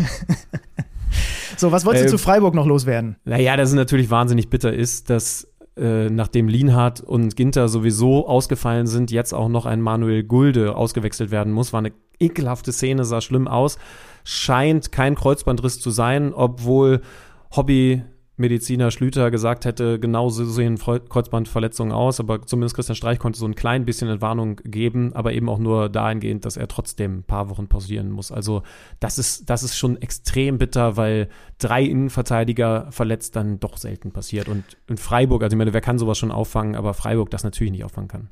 [1.59, 3.17] so, was wolltest äh, du zu Freiburg noch loswerden?
[3.25, 5.50] Naja, dass es natürlich wahnsinnig bitter ist, dass
[5.81, 11.31] äh, nachdem Lienhardt und Ginter sowieso ausgefallen sind, jetzt auch noch ein Manuel Gulde ausgewechselt
[11.31, 11.73] werden muss.
[11.73, 13.79] War eine ekelhafte Szene, sah schlimm aus.
[14.23, 17.01] Scheint kein Kreuzbandriss zu sein, obwohl
[17.57, 18.03] Hobby
[18.41, 23.47] Mediziner Schlüter gesagt hätte, genau so sehen Kreuzbandverletzungen aus, aber zumindest Christian Streich konnte so
[23.47, 27.51] ein klein bisschen Entwarnung geben, aber eben auch nur dahingehend, dass er trotzdem ein paar
[27.51, 28.33] Wochen pausieren muss.
[28.33, 28.63] Also
[28.99, 31.29] das ist, das ist schon extrem bitter, weil
[31.59, 34.49] drei Innenverteidiger verletzt dann doch selten passiert.
[34.49, 37.73] Und in Freiburg, also ich meine, wer kann sowas schon auffangen, aber Freiburg das natürlich
[37.73, 38.29] nicht auffangen kann.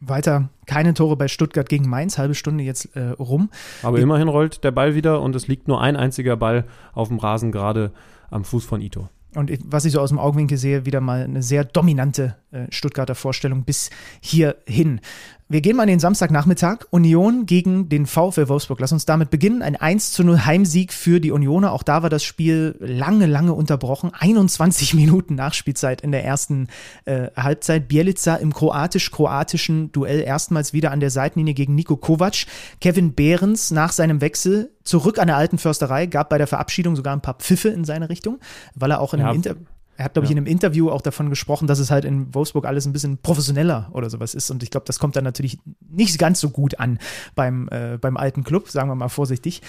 [0.00, 3.50] Weiter keine Tore bei Stuttgart gegen Mainz, halbe Stunde jetzt äh, rum.
[3.82, 7.18] Aber immerhin rollt der Ball wieder und es liegt nur ein einziger Ball auf dem
[7.18, 7.92] Rasen gerade
[8.30, 9.08] am Fuß von Ito.
[9.34, 13.14] Und was ich so aus dem Augenwinkel sehe, wieder mal eine sehr dominante äh, Stuttgarter
[13.14, 15.00] Vorstellung bis hierhin.
[15.46, 16.86] Wir gehen mal in den Samstagnachmittag.
[16.90, 18.80] Union gegen den VfL Wolfsburg.
[18.80, 19.60] Lass uns damit beginnen.
[19.60, 21.72] Ein 1 zu 0 Heimsieg für die Unioner.
[21.72, 24.10] Auch da war das Spiel lange, lange unterbrochen.
[24.18, 26.68] 21 Minuten Nachspielzeit in der ersten
[27.04, 27.88] äh, Halbzeit.
[27.88, 32.46] Bielica im kroatisch-kroatischen Duell erstmals wieder an der Seitenlinie gegen Nico Kovac.
[32.80, 37.14] Kevin Behrens nach seinem Wechsel zurück an der alten Försterei, gab bei der Verabschiedung sogar
[37.14, 38.38] ein paar Pfiffe in seine Richtung,
[38.74, 39.56] weil er auch in ja, einem Inter
[39.96, 40.32] Er hat, glaube ich, Ja.
[40.32, 43.90] in einem Interview auch davon gesprochen, dass es halt in Wolfsburg alles ein bisschen professioneller
[43.92, 44.50] oder sowas ist.
[44.50, 46.98] Und ich glaube, das kommt dann natürlich nicht ganz so gut an
[47.34, 49.62] beim, äh, beim alten Club, sagen wir mal vorsichtig.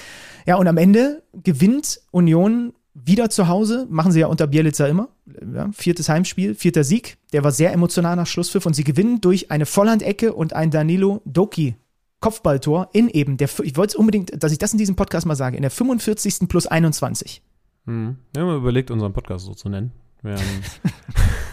[0.48, 5.10] Ja, und am Ende gewinnt Union wieder zu Hause, machen sie ja unter Bielitzer immer.
[5.54, 7.18] Ja, viertes Heimspiel, vierter Sieg.
[7.34, 11.22] Der war sehr emotional nach Schlusspfiff und sie gewinnen durch eine Vollandecke und ein Danilo
[11.26, 11.76] Doki.
[12.22, 15.36] Kopfballtor in eben der, ich wollte es unbedingt, dass ich das in diesem Podcast mal
[15.36, 16.48] sage, in der 45.
[16.48, 17.42] plus 21.
[17.86, 18.16] Hm.
[18.34, 19.92] Wir haben überlegt, unseren Podcast so zu nennen.
[20.26, 20.64] Wir haben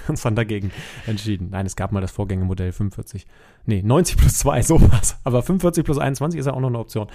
[0.09, 0.73] uns dann dagegen
[1.07, 1.51] entschieden.
[1.51, 3.27] Nein, es gab mal das Vorgängermodell 45.
[3.67, 5.17] Nee, 90 plus 2, sowas.
[5.23, 7.07] Aber 45 plus 21 ist ja auch noch eine Option.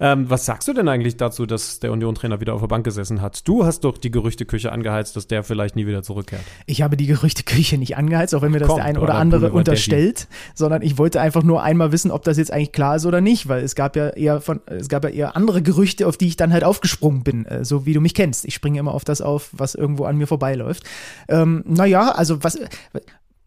[0.00, 3.22] Ähm, was sagst du denn eigentlich dazu, dass der Union-Trainer wieder auf der Bank gesessen
[3.22, 3.46] hat?
[3.48, 6.42] Du hast doch die Gerüchteküche angeheizt, dass der vielleicht nie wieder zurückkehrt.
[6.66, 9.20] Ich habe die Gerüchteküche nicht angeheizt, auch wenn mir das Komm, der eine oder oder
[9.20, 13.06] andere unterstellt, sondern ich wollte einfach nur einmal wissen, ob das jetzt eigentlich klar ist
[13.06, 16.16] oder nicht, weil es gab ja eher von, es gab ja eher andere Gerüchte, auf
[16.16, 18.44] die ich dann halt aufgesprungen bin, äh, so wie du mich kennst.
[18.44, 20.84] Ich springe immer auf das auf, was irgendwo an mir vorbeiläuft.
[21.28, 22.58] Ähm, naja, also was,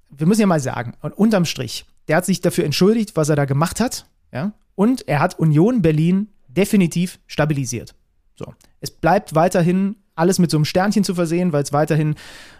[0.09, 3.35] wir müssen ja mal sagen, und unterm Strich, der hat sich dafür entschuldigt, was er
[3.35, 7.95] da gemacht hat, ja, und er hat Union Berlin definitiv stabilisiert.
[8.35, 8.53] So.
[8.79, 12.15] Es bleibt weiterhin alles mit so einem Sternchen zu versehen, weil es weiterhin,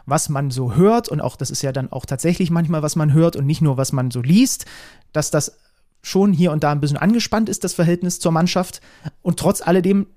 [0.05, 3.13] was man so hört, und auch das ist ja dann auch tatsächlich manchmal, was man
[3.13, 4.65] hört und nicht nur, was man so liest,
[5.11, 5.57] dass das
[6.01, 8.81] schon hier und da ein bisschen angespannt ist, das Verhältnis zur Mannschaft.
[9.21, 10.07] Und trotz alledem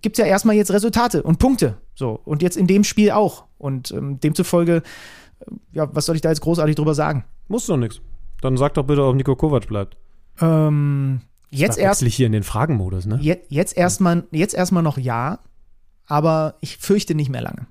[0.00, 1.76] gibt es ja erstmal jetzt Resultate und Punkte.
[1.94, 2.20] So.
[2.24, 3.44] Und jetzt in dem Spiel auch.
[3.58, 4.82] Und ähm, demzufolge,
[5.40, 7.24] äh, ja, was soll ich da jetzt großartig drüber sagen?
[7.48, 8.00] Muss doch nichts.
[8.40, 9.96] Dann sag doch bitte, ob Nico Kovac bleibt.
[10.40, 11.20] Ähm,
[11.50, 13.18] jetzt erst hier in den Fragenmodus, ne?
[13.20, 15.40] Je, jetzt erstmal jetzt erstmal noch ja,
[16.06, 17.66] aber ich fürchte nicht mehr lange.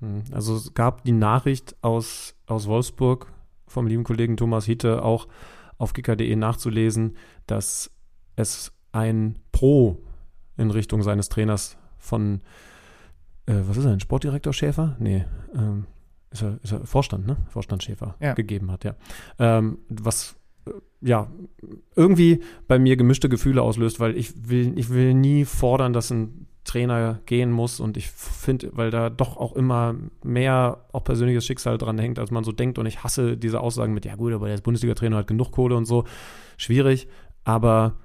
[0.00, 3.32] Hm, Also es gab die Nachricht aus, aus Wolfsburg
[3.66, 5.28] vom lieben Kollegen Thomas Hiete auch
[5.78, 7.16] auf kicker.de nachzulesen,
[7.46, 7.90] dass
[8.36, 9.98] es ein Pro
[10.56, 12.40] in Richtung seines Trainers von,
[13.46, 14.96] äh, was ist er, ein Sportdirektor Schäfer?
[14.98, 15.24] Nee,
[15.54, 15.86] ähm,
[16.32, 17.36] ist, er, ist er Vorstand, ne?
[17.48, 18.34] Vorstand Schäfer Ja.
[18.34, 18.94] gegeben hat, ja.
[19.38, 20.70] Ähm, was äh,
[21.00, 21.28] ja,
[21.96, 26.46] irgendwie bei mir gemischte Gefühle auslöst, weil ich will, ich will nie fordern, dass ein
[26.64, 31.76] Trainer gehen muss und ich finde, weil da doch auch immer mehr auch persönliches Schicksal
[31.76, 34.46] dran hängt, als man so denkt und ich hasse diese Aussagen mit, ja gut, aber
[34.46, 36.04] der Bundesliga-Trainer hat genug Kohle und so,
[36.56, 37.08] schwierig,
[37.42, 37.96] aber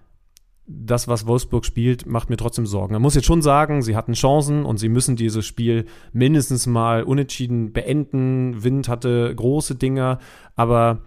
[0.68, 2.94] das, was Wolfsburg spielt, macht mir trotzdem Sorgen.
[2.94, 7.04] Man muss jetzt schon sagen, sie hatten Chancen und sie müssen dieses Spiel mindestens mal
[7.04, 8.64] unentschieden beenden.
[8.64, 10.20] Wind hatte große Dinger,
[10.56, 11.00] aber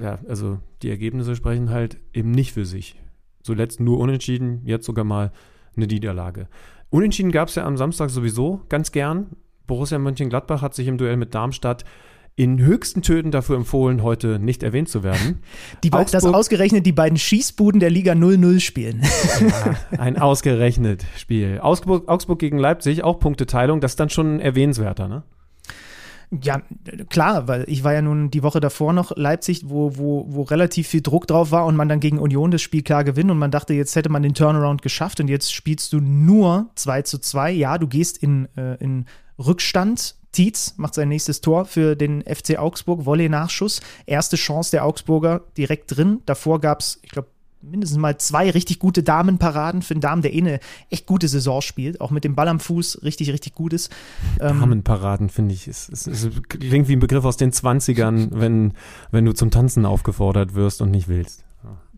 [0.00, 3.00] ja, also die Ergebnisse sprechen halt eben nicht für sich.
[3.42, 5.32] Zuletzt nur unentschieden, jetzt sogar mal
[5.76, 6.46] eine Niederlage.
[6.90, 9.36] Unentschieden gab es ja am Samstag sowieso ganz gern.
[9.66, 11.84] Borussia Mönchengladbach hat sich im Duell mit Darmstadt
[12.36, 15.42] in höchsten Tönen dafür empfohlen, heute nicht erwähnt zu werden.
[15.82, 19.02] Die, be- dass Augsburg- ausgerechnet die beiden Schießbuden der Liga 0-0 spielen.
[19.98, 21.58] Ein ausgerechnet Spiel.
[21.60, 25.22] Augsburg, Augsburg gegen Leipzig, auch Punkteteilung, das ist dann schon erwähnenswerter, ne?
[26.44, 26.62] Ja,
[27.08, 30.86] klar, weil ich war ja nun die Woche davor noch Leipzig, wo, wo, wo relativ
[30.86, 33.50] viel Druck drauf war und man dann gegen Union das Spiel klar gewinnt und man
[33.50, 37.50] dachte, jetzt hätte man den Turnaround geschafft und jetzt spielst du nur 2 zu 2.
[37.50, 39.06] Ja, du gehst in, äh, in
[39.40, 40.14] Rückstand.
[40.32, 43.80] Tietz macht sein nächstes Tor für den FC Augsburg, Volley-Nachschuss.
[44.06, 46.22] Erste Chance der Augsburger direkt drin.
[46.26, 47.28] Davor gab es, ich glaube,
[47.62, 51.60] mindestens mal zwei richtig gute Damenparaden für einen Damen, der eh eine echt gute Saison
[51.60, 53.92] spielt, auch mit dem Ball am Fuß richtig, richtig gut ist.
[54.40, 58.72] Ähm, Damenparaden, finde ich, es, es, es klingt wie ein Begriff aus den 20ern, wenn,
[59.10, 61.44] wenn du zum Tanzen aufgefordert wirst und nicht willst.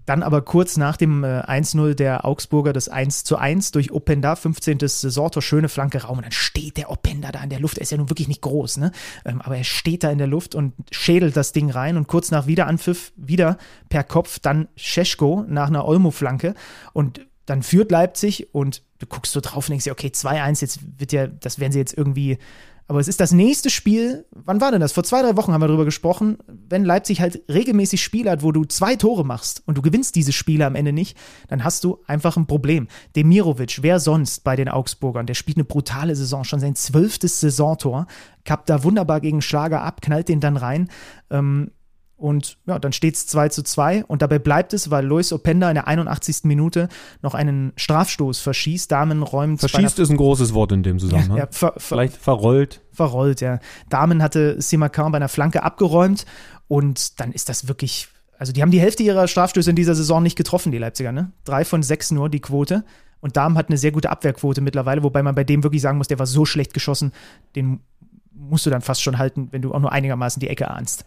[0.07, 4.37] Dann aber kurz nach dem äh, 1-0 der Augsburger das 1 zu 1 durch Openda,
[4.37, 4.79] 15.
[4.81, 7.79] Saisontor, schöne Flanke Raum und dann steht der Openda da in der Luft.
[7.79, 8.93] Er ist ja nun wirklich nicht groß, ne?
[9.25, 12.31] Ähm, aber er steht da in der Luft und schädelt das Ding rein und kurz
[12.31, 16.55] nach Wiederanpfiff wieder per Kopf dann Scheschko nach einer Olmo-Flanke
[16.93, 20.81] und dann führt Leipzig und du guckst so drauf und denkst dir, okay, 2-1, jetzt
[20.99, 22.39] wird ja, das werden sie jetzt irgendwie
[22.89, 24.27] aber es ist das nächste Spiel.
[24.33, 24.93] Wann war denn das?
[24.93, 26.39] Vor zwei, drei Wochen haben wir darüber gesprochen.
[26.47, 30.33] Wenn Leipzig halt regelmäßig Spiele hat, wo du zwei Tore machst und du gewinnst diese
[30.33, 31.17] Spiele am Ende nicht,
[31.49, 32.89] dann hast du einfach ein Problem.
[33.17, 35.27] Demirovic, wer sonst bei den Augsburgern?
[35.27, 38.07] Der spielt eine brutale Saison, schon sein zwölftes Saisontor.
[38.45, 40.91] Kappt da wunderbar gegen Schlager ab, knallt den dann rein.
[41.31, 41.71] Ähm,
[42.23, 45.69] und ja, dann steht es 2 zu 2 und dabei bleibt es, weil Luis Openda
[45.69, 46.45] in der 81.
[46.45, 46.89] Minute
[47.21, 48.93] noch einen Strafstoß verschießt.
[48.93, 51.37] Damen räumt Verschießt ist ein großes Wort in dem Zusammenhang.
[51.37, 52.81] ja, ver, ver, Vielleicht verrollt.
[52.93, 53.59] verrollt, ja.
[53.89, 56.25] Damen hatte Simakan bei einer Flanke abgeräumt
[56.69, 58.07] und dann ist das wirklich,
[58.39, 61.33] also die haben die Hälfte ihrer Strafstöße in dieser Saison nicht getroffen, die Leipziger, ne?
[61.43, 62.85] Drei von sechs nur, die Quote.
[63.21, 66.09] Und Damen hat eine sehr gute Abwehrquote mittlerweile, wobei man bei dem wirklich sagen muss,
[66.09, 67.11] der war so schlecht geschossen,
[67.57, 67.81] den
[68.33, 71.05] musst du dann fast schon halten, wenn du auch nur einigermaßen die Ecke ahnst.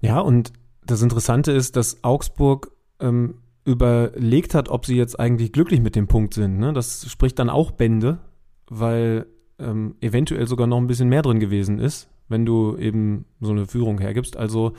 [0.00, 0.52] Ja, und
[0.84, 3.34] das Interessante ist, dass Augsburg ähm,
[3.64, 6.58] überlegt hat, ob sie jetzt eigentlich glücklich mit dem Punkt sind.
[6.58, 6.72] Ne?
[6.72, 8.18] Das spricht dann auch Bände,
[8.68, 9.26] weil
[9.58, 13.66] ähm, eventuell sogar noch ein bisschen mehr drin gewesen ist, wenn du eben so eine
[13.66, 14.36] Führung hergibst.
[14.36, 14.72] Also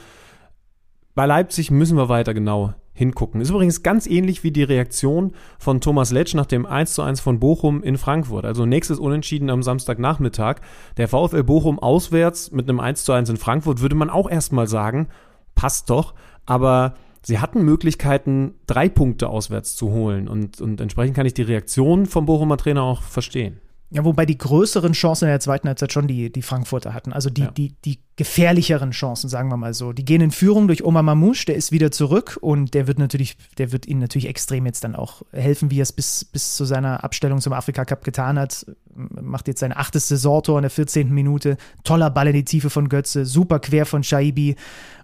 [1.14, 3.40] bei Leipzig müssen wir weiter genau hingucken.
[3.40, 7.20] Ist übrigens ganz ähnlich wie die Reaktion von Thomas Letsch nach dem 1 zu 1
[7.20, 8.44] von Bochum in Frankfurt.
[8.44, 10.56] Also nächstes Unentschieden am Samstagnachmittag.
[10.98, 14.66] Der VfL Bochum auswärts mit einem 1 zu 1 in Frankfurt würde man auch erstmal
[14.66, 15.08] sagen,
[15.54, 16.14] passt doch.
[16.44, 20.28] Aber sie hatten Möglichkeiten, drei Punkte auswärts zu holen.
[20.28, 23.60] Und, und entsprechend kann ich die Reaktion vom Bochumer Trainer auch verstehen.
[23.94, 27.12] Ja, wobei die größeren Chancen in der zweiten Halbzeit schon die, die Frankfurter hatten.
[27.12, 27.50] Also die, ja.
[27.50, 29.92] die, die gefährlicheren Chancen, sagen wir mal so.
[29.92, 33.36] Die gehen in Führung durch Omar Mamouche, der ist wieder zurück und der wird natürlich,
[33.58, 36.64] der wird ihnen natürlich extrem jetzt dann auch helfen, wie er es bis, bis zu
[36.64, 38.64] seiner Abstellung zum Afrika Cup getan hat.
[38.94, 41.12] Macht jetzt sein achtes Saisontor in der 14.
[41.12, 41.58] Minute.
[41.84, 44.56] Toller Ball in die Tiefe von Götze, super quer von Shaibi.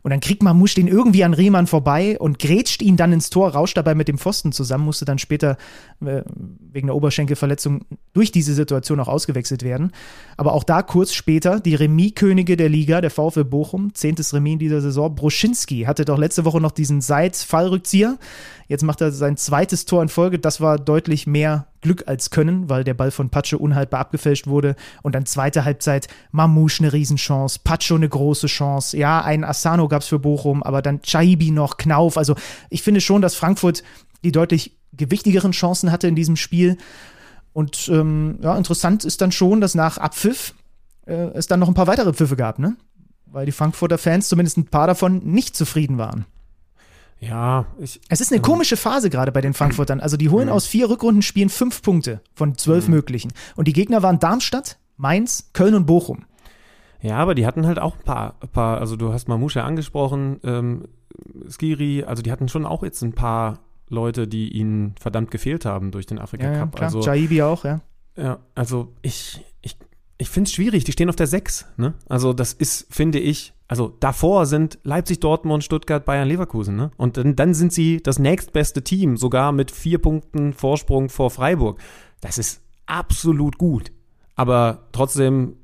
[0.09, 3.51] Und dann kriegt Mamouche den irgendwie an Riemann vorbei und grätscht ihn dann ins Tor,
[3.51, 5.59] rauscht dabei mit dem Pfosten zusammen, musste dann später
[6.01, 6.23] äh,
[6.73, 9.93] wegen der Oberschenkelverletzung durch diese Situation auch ausgewechselt werden.
[10.39, 14.59] Aber auch da kurz später die Remis-Könige der Liga, der VfL Bochum, zehntes Remis in
[14.61, 15.15] dieser Saison.
[15.15, 18.17] Broschinski hatte doch letzte Woche noch diesen Seit-Fallrückzieher.
[18.69, 20.39] Jetzt macht er sein zweites Tor in Folge.
[20.39, 24.77] Das war deutlich mehr Glück als Können, weil der Ball von Pacho unhaltbar abgefälscht wurde.
[25.03, 28.97] Und dann zweite Halbzeit, Mamouche eine Riesenchance, Pacho eine große Chance.
[28.99, 32.19] Ja, ein Asano gab es für Bochum, aber dann Chaibi noch, Knauf.
[32.19, 32.35] Also
[32.69, 33.83] ich finde schon, dass Frankfurt
[34.23, 36.77] die deutlich gewichtigeren Chancen hatte in diesem Spiel.
[37.55, 40.55] Und ähm, ja, interessant ist dann schon, dass nach Abpfiff
[41.07, 42.77] äh, es dann noch ein paar weitere Pfiffe gab, ne?
[43.27, 46.27] Weil die Frankfurter Fans, zumindest ein paar davon, nicht zufrieden waren.
[47.21, 48.01] Ja, ich.
[48.09, 50.01] Es ist eine ähm, komische Phase gerade bei den Frankfurtern.
[50.01, 50.53] Also, die holen mhm.
[50.53, 52.95] aus vier Rückrundenspielen fünf Punkte von zwölf mhm.
[52.95, 53.33] möglichen.
[53.57, 56.25] Und die Gegner waren Darmstadt, Mainz, Köln und Bochum.
[57.01, 60.41] Ja, aber die hatten halt auch ein paar, ein paar also du hast Mamouche angesprochen,
[60.43, 60.89] ähm,
[61.49, 65.91] Skiri, also die hatten schon auch jetzt ein paar Leute, die ihnen verdammt gefehlt haben
[65.91, 66.57] durch den Afrika Cup.
[66.57, 66.83] Ja, klar.
[66.83, 67.81] Also, Jaibi auch, ja.
[68.17, 69.45] Ja, also ich,
[70.19, 71.67] ich, finde es schwierig, die stehen auf der 6.
[71.77, 71.95] Ne?
[72.09, 76.77] Also das ist, finde ich, also davor sind Leipzig, Dortmund, Stuttgart, Bayern, Leverkusen.
[76.77, 76.91] Ne?
[76.97, 81.81] Und dann, dann sind sie das nächstbeste Team, sogar mit vier Punkten Vorsprung vor Freiburg.
[82.21, 83.93] Das ist absolut gut.
[84.35, 85.57] Aber trotzdem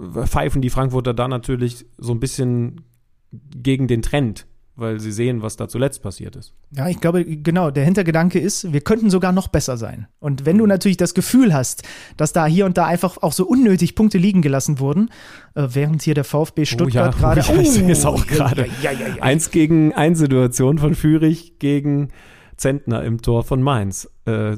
[0.00, 2.84] pfeifen die Frankfurter da natürlich so ein bisschen
[3.30, 4.46] gegen den Trend
[4.80, 6.54] weil sie sehen, was da zuletzt passiert ist.
[6.70, 10.08] Ja, ich glaube, genau, der Hintergedanke ist, wir könnten sogar noch besser sein.
[10.18, 10.70] Und wenn du mhm.
[10.70, 11.82] natürlich das Gefühl hast,
[12.16, 15.10] dass da hier und da einfach auch so unnötig Punkte liegen gelassen wurden,
[15.54, 17.44] äh, während hier der VfB Stuttgart oh ja, gerade.
[17.48, 18.66] Oh, ja, ich sehe es auch gerade.
[18.82, 22.08] Ja, ja, ja, Eins gegen ein Situation von Fürich gegen
[22.56, 24.10] Zentner im Tor von Mainz.
[24.24, 24.56] Äh,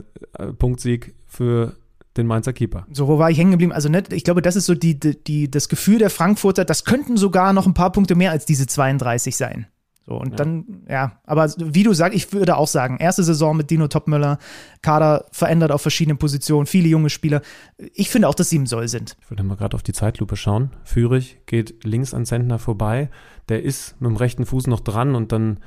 [0.59, 1.77] Punktsieg für
[2.17, 2.87] den Mainzer Keeper.
[2.93, 3.73] So, wo war ich hängen geblieben?
[3.73, 6.85] Also, ne, ich glaube, das ist so die, die, die, das Gefühl der Frankfurter, das
[6.85, 9.67] könnten sogar noch ein paar Punkte mehr als diese 32 sein.
[10.05, 10.37] So, und ja.
[10.37, 14.39] dann, ja, aber wie du sagst, ich würde auch sagen, erste Saison mit Dino Topmüller,
[14.83, 17.41] Kader verändert auf verschiedenen Positionen, viele junge Spieler.
[17.95, 19.17] Ich finde auch, dass sie im Soll sind.
[19.21, 20.71] Ich würde mal gerade auf die Zeitlupe schauen.
[20.83, 23.11] Führig geht links an Zentner vorbei.
[23.49, 25.61] Der ist mit dem rechten Fuß noch dran und dann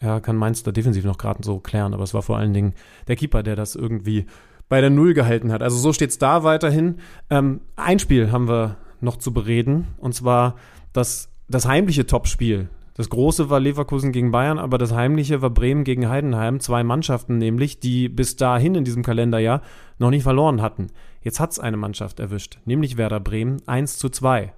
[0.00, 1.94] ja, kann Mainz da defensiv noch gerade so klären.
[1.94, 2.74] Aber es war vor allen Dingen
[3.08, 4.26] der Keeper, der das irgendwie
[4.68, 5.62] bei der Null gehalten hat.
[5.62, 6.96] Also so steht es da weiterhin.
[7.28, 10.56] Ähm, ein Spiel haben wir noch zu bereden und zwar
[10.92, 15.82] das, das heimliche Topspiel das große war Leverkusen gegen Bayern, aber das heimliche war Bremen
[15.82, 16.60] gegen Heidenheim.
[16.60, 19.62] Zwei Mannschaften nämlich, die bis dahin in diesem Kalenderjahr
[19.98, 20.92] noch nicht verloren hatten.
[21.20, 24.52] Jetzt hat es eine Mannschaft erwischt, nämlich Werder Bremen 1 zu 2.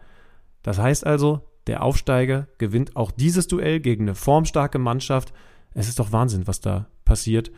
[0.62, 5.32] Das heißt also, der Aufsteiger gewinnt auch dieses Duell gegen eine formstarke Mannschaft.
[5.72, 7.50] Es ist doch Wahnsinn, was da passiert.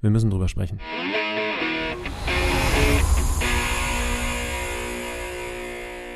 [0.00, 0.78] Wir müssen drüber sprechen.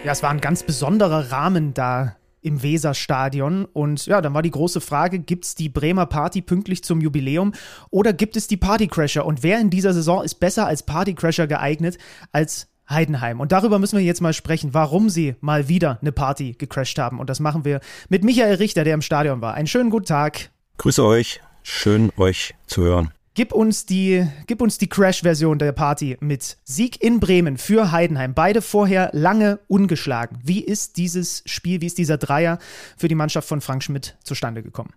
[0.04, 2.14] Ja, es war ein ganz besonderer Rahmen da
[2.44, 3.64] im Weserstadion.
[3.64, 7.52] Und ja, dann war die große Frage, gibt es die Bremer Party pünktlich zum Jubiläum
[7.90, 9.24] oder gibt es die Partycrasher?
[9.24, 11.98] Und wer in dieser Saison ist besser als Partycrasher geeignet
[12.32, 13.40] als Heidenheim.
[13.40, 17.18] Und darüber müssen wir jetzt mal sprechen, warum sie mal wieder eine Party gecrashed haben.
[17.18, 17.80] Und das machen wir
[18.10, 19.54] mit Michael Richter, der im Stadion war.
[19.54, 20.50] Einen schönen guten Tag.
[20.76, 21.40] Grüße euch.
[21.62, 23.10] Schön, euch zu hören.
[23.36, 26.56] Gib uns die, gib uns die Crash-Version der Party mit.
[26.62, 28.32] Sieg in Bremen für Heidenheim.
[28.32, 30.38] Beide vorher lange ungeschlagen.
[30.44, 32.60] Wie ist dieses Spiel, wie ist dieser Dreier
[32.96, 34.94] für die Mannschaft von Frank Schmidt zustande gekommen?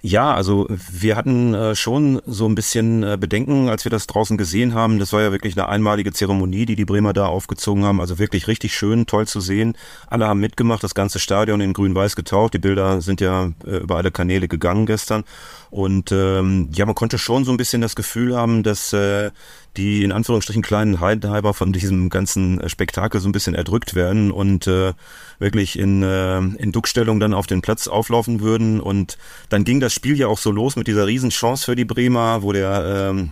[0.00, 4.36] Ja, also wir hatten äh, schon so ein bisschen äh, Bedenken, als wir das draußen
[4.36, 4.98] gesehen haben.
[4.98, 8.00] Das war ja wirklich eine einmalige Zeremonie, die die Bremer da aufgezogen haben.
[8.00, 9.76] Also wirklich richtig schön, toll zu sehen.
[10.06, 12.54] Alle haben mitgemacht, das ganze Stadion in grün-weiß getaucht.
[12.54, 15.24] Die Bilder sind ja äh, über alle Kanäle gegangen gestern.
[15.70, 19.30] Und ähm, ja, man konnte schon so ein bisschen das Gefühl haben, dass äh,
[19.78, 24.30] die in Anführungsstrichen kleinen Heidenheimer von diesem ganzen äh, Spektakel so ein bisschen erdrückt werden
[24.30, 24.92] und äh,
[25.38, 28.80] wirklich in, äh, in Duckstellung dann auf den Platz auflaufen würden.
[28.80, 29.16] Und
[29.48, 32.52] dann ging das Spiel ja auch so los mit dieser Riesenchance für die Bremer, wo
[32.52, 33.30] der ähm,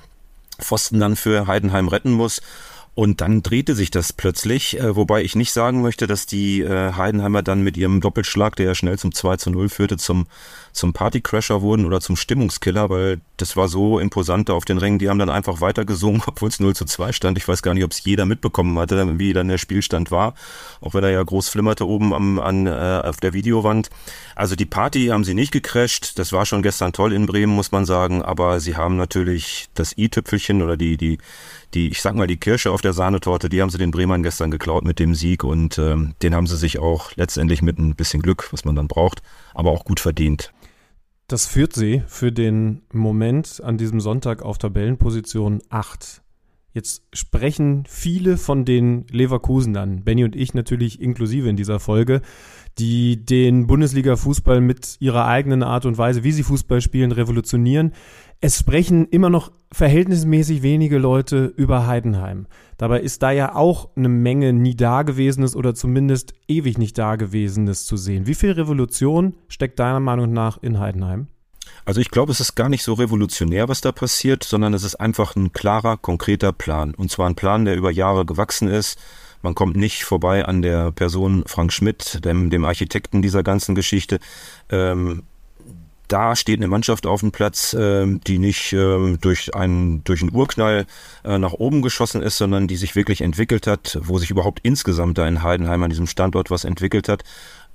[0.58, 2.40] Pfosten dann für Heidenheim retten muss.
[2.94, 6.92] Und dann drehte sich das plötzlich, äh, wobei ich nicht sagen möchte, dass die äh,
[6.94, 10.26] Heidenheimer dann mit ihrem Doppelschlag, der ja schnell zum 2 zu 0 führte, zum,
[10.76, 14.98] zum Partycrasher wurden oder zum Stimmungskiller, weil das war so imposant auf den Rängen.
[14.98, 17.38] Die haben dann einfach weiter gesungen, obwohl es 0 zu 2 stand.
[17.38, 20.34] Ich weiß gar nicht, ob es jeder mitbekommen hatte, wie dann der Spielstand war,
[20.80, 23.90] auch wenn er ja groß flimmerte oben am, an, äh, auf der Videowand.
[24.34, 26.18] Also die Party haben sie nicht gecrasht.
[26.18, 28.22] Das war schon gestern toll in Bremen, muss man sagen.
[28.22, 31.18] Aber sie haben natürlich das i-Tüpfelchen oder die, die,
[31.74, 34.50] die, ich sag mal, die Kirsche auf der Sahnetorte, die haben sie den Bremern gestern
[34.50, 38.22] geklaut mit dem Sieg und ähm, den haben sie sich auch letztendlich mit ein bisschen
[38.22, 39.22] Glück, was man dann braucht,
[39.54, 40.52] aber auch gut verdient.
[41.28, 46.22] Das führt sie für den Moment an diesem Sonntag auf Tabellenposition 8.
[46.72, 52.22] Jetzt sprechen viele von den Leverkusenern, Benny und ich natürlich inklusive in dieser Folge,
[52.78, 57.92] die den Bundesliga-Fußball mit ihrer eigenen Art und Weise, wie sie Fußball spielen, revolutionieren.
[58.40, 62.46] Es sprechen immer noch verhältnismäßig wenige Leute über Heidenheim.
[62.76, 67.96] Dabei ist da ja auch eine Menge nie Dagewesenes oder zumindest ewig nicht Dagewesenes zu
[67.96, 68.26] sehen.
[68.26, 71.28] Wie viel Revolution steckt deiner Meinung nach in Heidenheim?
[71.86, 74.96] Also ich glaube, es ist gar nicht so revolutionär, was da passiert, sondern es ist
[74.96, 76.94] einfach ein klarer, konkreter Plan.
[76.94, 78.98] Und zwar ein Plan, der über Jahre gewachsen ist.
[79.46, 84.18] Man kommt nicht vorbei an der Person Frank Schmidt, dem, dem Architekten dieser ganzen Geschichte.
[84.70, 85.22] Ähm,
[86.08, 90.34] da steht eine Mannschaft auf dem Platz, äh, die nicht äh, durch einen durch einen
[90.34, 90.84] Urknall
[91.22, 95.16] äh, nach oben geschossen ist, sondern die sich wirklich entwickelt hat, wo sich überhaupt insgesamt
[95.16, 97.22] da in Heidenheim an diesem Standort was entwickelt hat,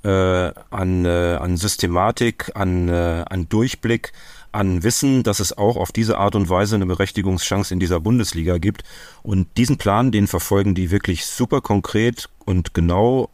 [0.03, 4.11] äh, an äh, an Systematik, an an Durchblick,
[4.51, 8.57] an Wissen, dass es auch auf diese Art und Weise eine Berechtigungschance in dieser Bundesliga
[8.57, 8.83] gibt.
[9.23, 13.29] Und diesen Plan, den verfolgen die wirklich super konkret und genau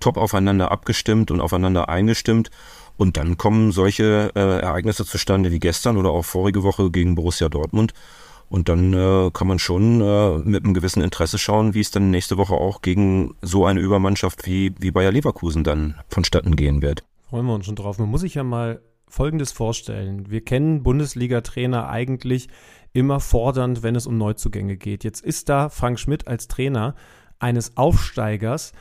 [0.00, 2.50] top aufeinander abgestimmt und aufeinander eingestimmt.
[2.96, 7.48] Und dann kommen solche äh, Ereignisse zustande wie gestern oder auch vorige Woche gegen Borussia
[7.48, 7.92] Dortmund.
[8.48, 12.10] Und dann äh, kann man schon äh, mit einem gewissen Interesse schauen, wie es dann
[12.10, 17.02] nächste Woche auch gegen so eine Übermannschaft wie, wie Bayer Leverkusen dann vonstatten gehen wird.
[17.28, 17.98] Freuen wir uns schon drauf.
[17.98, 20.30] Man muss sich ja mal Folgendes vorstellen.
[20.30, 22.48] Wir kennen Bundesliga-Trainer eigentlich
[22.92, 25.04] immer fordernd, wenn es um Neuzugänge geht.
[25.04, 26.94] Jetzt ist da Frank Schmidt als Trainer
[27.38, 28.72] eines Aufsteigers,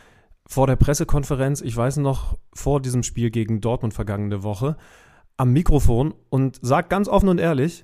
[0.47, 4.77] vor der Pressekonferenz, ich weiß noch, vor diesem Spiel gegen Dortmund vergangene Woche,
[5.37, 7.83] am Mikrofon und sagt ganz offen und ehrlich,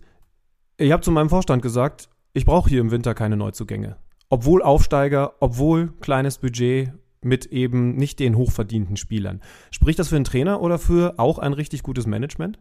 [0.77, 3.97] ich habe zu meinem Vorstand gesagt, ich brauche hier im Winter keine Neuzugänge.
[4.29, 6.93] Obwohl Aufsteiger, obwohl kleines Budget
[7.23, 9.41] mit eben nicht den hochverdienten Spielern.
[9.69, 12.59] Spricht das für einen Trainer oder für auch ein richtig gutes Management?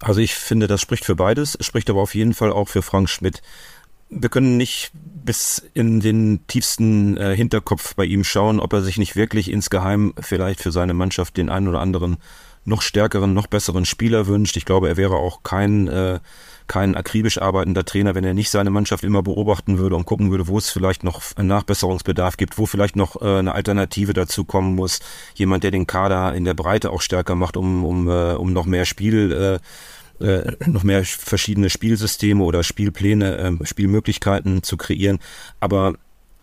[0.00, 3.08] Also ich finde, das spricht für beides, spricht aber auf jeden Fall auch für Frank
[3.08, 3.42] Schmidt
[4.10, 8.96] wir können nicht bis in den tiefsten äh, Hinterkopf bei ihm schauen, ob er sich
[8.98, 12.16] nicht wirklich insgeheim vielleicht für seine Mannschaft den einen oder anderen
[12.64, 14.56] noch stärkeren, noch besseren Spieler wünscht.
[14.56, 16.20] Ich glaube, er wäre auch kein, äh,
[16.68, 20.46] kein akribisch arbeitender Trainer, wenn er nicht seine Mannschaft immer beobachten würde und gucken würde,
[20.46, 24.74] wo es vielleicht noch einen Nachbesserungsbedarf gibt, wo vielleicht noch äh, eine Alternative dazu kommen
[24.74, 25.00] muss.
[25.34, 28.66] Jemand, der den Kader in der Breite auch stärker macht, um, um, äh, um noch
[28.66, 29.60] mehr Spiel
[30.20, 35.18] äh, äh, noch mehr verschiedene Spielsysteme oder Spielpläne, äh, Spielmöglichkeiten zu kreieren.
[35.60, 35.94] Aber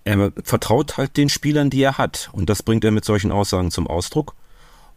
[0.06, 2.30] er vertraut halt den Spielern, die er hat.
[2.32, 4.36] Und das bringt er mit solchen Aussagen zum Ausdruck.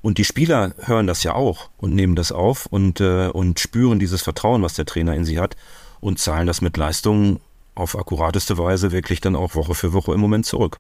[0.01, 3.99] Und die Spieler hören das ja auch und nehmen das auf und, äh, und spüren
[3.99, 5.57] dieses Vertrauen, was der Trainer in sie hat
[6.01, 7.41] und zahlen das mit Leistungen
[7.75, 10.79] auf akkurateste Weise wirklich dann auch Woche für Woche im Moment zurück.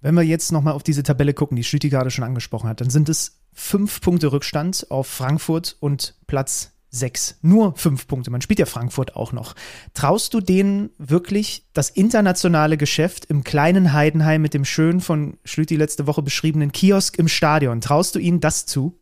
[0.00, 2.90] Wenn wir jetzt nochmal auf diese Tabelle gucken, die Schlüti gerade schon angesprochen hat, dann
[2.90, 8.30] sind es fünf Punkte Rückstand auf Frankfurt und Platz sechs, nur fünf Punkte.
[8.30, 9.54] Man spielt ja Frankfurt auch noch.
[9.94, 15.76] Traust du denen wirklich das internationale Geschäft im kleinen Heidenheim mit dem schön von Schlüti
[15.76, 17.80] letzte Woche beschriebenen Kiosk im Stadion?
[17.80, 18.94] Traust du ihnen das zu?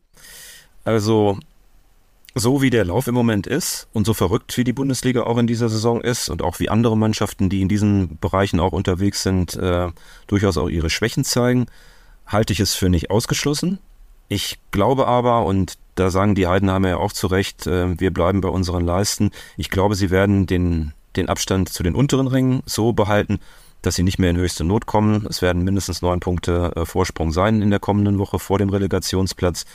[0.85, 1.37] Also,
[2.33, 5.47] so wie der Lauf im Moment ist und so verrückt wie die Bundesliga auch in
[5.47, 9.55] dieser Saison ist und auch wie andere Mannschaften, die in diesen Bereichen auch unterwegs sind,
[9.57, 9.89] äh,
[10.27, 11.65] durchaus auch ihre Schwächen zeigen,
[12.25, 13.79] halte ich es für nicht ausgeschlossen.
[14.29, 18.41] Ich glaube aber, und da sagen die Heidenheimer ja auch zu Recht, äh, wir bleiben
[18.41, 19.31] bei unseren Leisten.
[19.55, 23.39] Ich glaube, sie werden den, den Abstand zu den unteren Rängen so behalten,
[23.83, 25.27] dass sie nicht mehr in höchste Not kommen.
[25.29, 29.65] Es werden mindestens neun Punkte äh, Vorsprung sein in der kommenden Woche vor dem Relegationsplatz.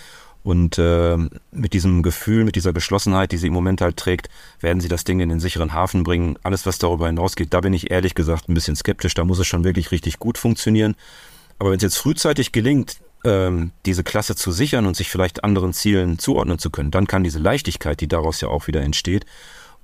[0.42, 1.16] Und äh,
[1.50, 4.28] mit diesem Gefühl, mit dieser Geschlossenheit, die sie im Moment halt trägt,
[4.60, 6.38] werden sie das Ding in den sicheren Hafen bringen.
[6.42, 9.14] Alles, was darüber hinausgeht, da bin ich ehrlich gesagt ein bisschen skeptisch.
[9.14, 10.94] Da muss es schon wirklich richtig gut funktionieren.
[11.58, 15.72] Aber wenn es jetzt frühzeitig gelingt, ähm, diese Klasse zu sichern und sich vielleicht anderen
[15.72, 19.26] Zielen zuordnen zu können, dann kann diese Leichtigkeit, die daraus ja auch wieder entsteht,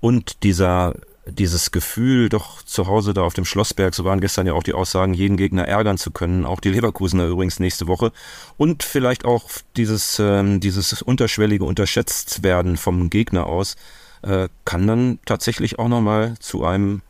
[0.00, 0.94] und dieser
[1.26, 4.72] dieses Gefühl, doch zu Hause da auf dem Schlossberg, so waren gestern ja auch die
[4.72, 8.10] Aussagen, jeden Gegner ärgern zu können, auch die Leverkusener übrigens nächste Woche.
[8.56, 13.76] Und vielleicht auch dieses, ähm, dieses unterschwellige unterschätzt werden vom Gegner aus,
[14.22, 17.02] äh, kann dann tatsächlich auch nochmal zu einem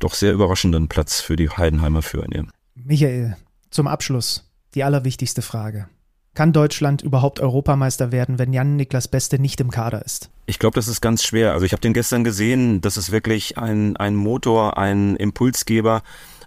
[0.00, 2.50] doch sehr überraschenden Platz für die Heidenheimer Führer nehmen.
[2.74, 3.36] Michael,
[3.70, 5.88] zum Abschluss die allerwichtigste Frage.
[6.34, 10.30] Kann Deutschland überhaupt Europameister werden, wenn Jan-Niklas Beste nicht im Kader ist?
[10.46, 11.52] Ich glaube, das ist ganz schwer.
[11.52, 16.02] Also ich habe den gestern gesehen, das ist wirklich ein, ein Motor, ein Impulsgeber,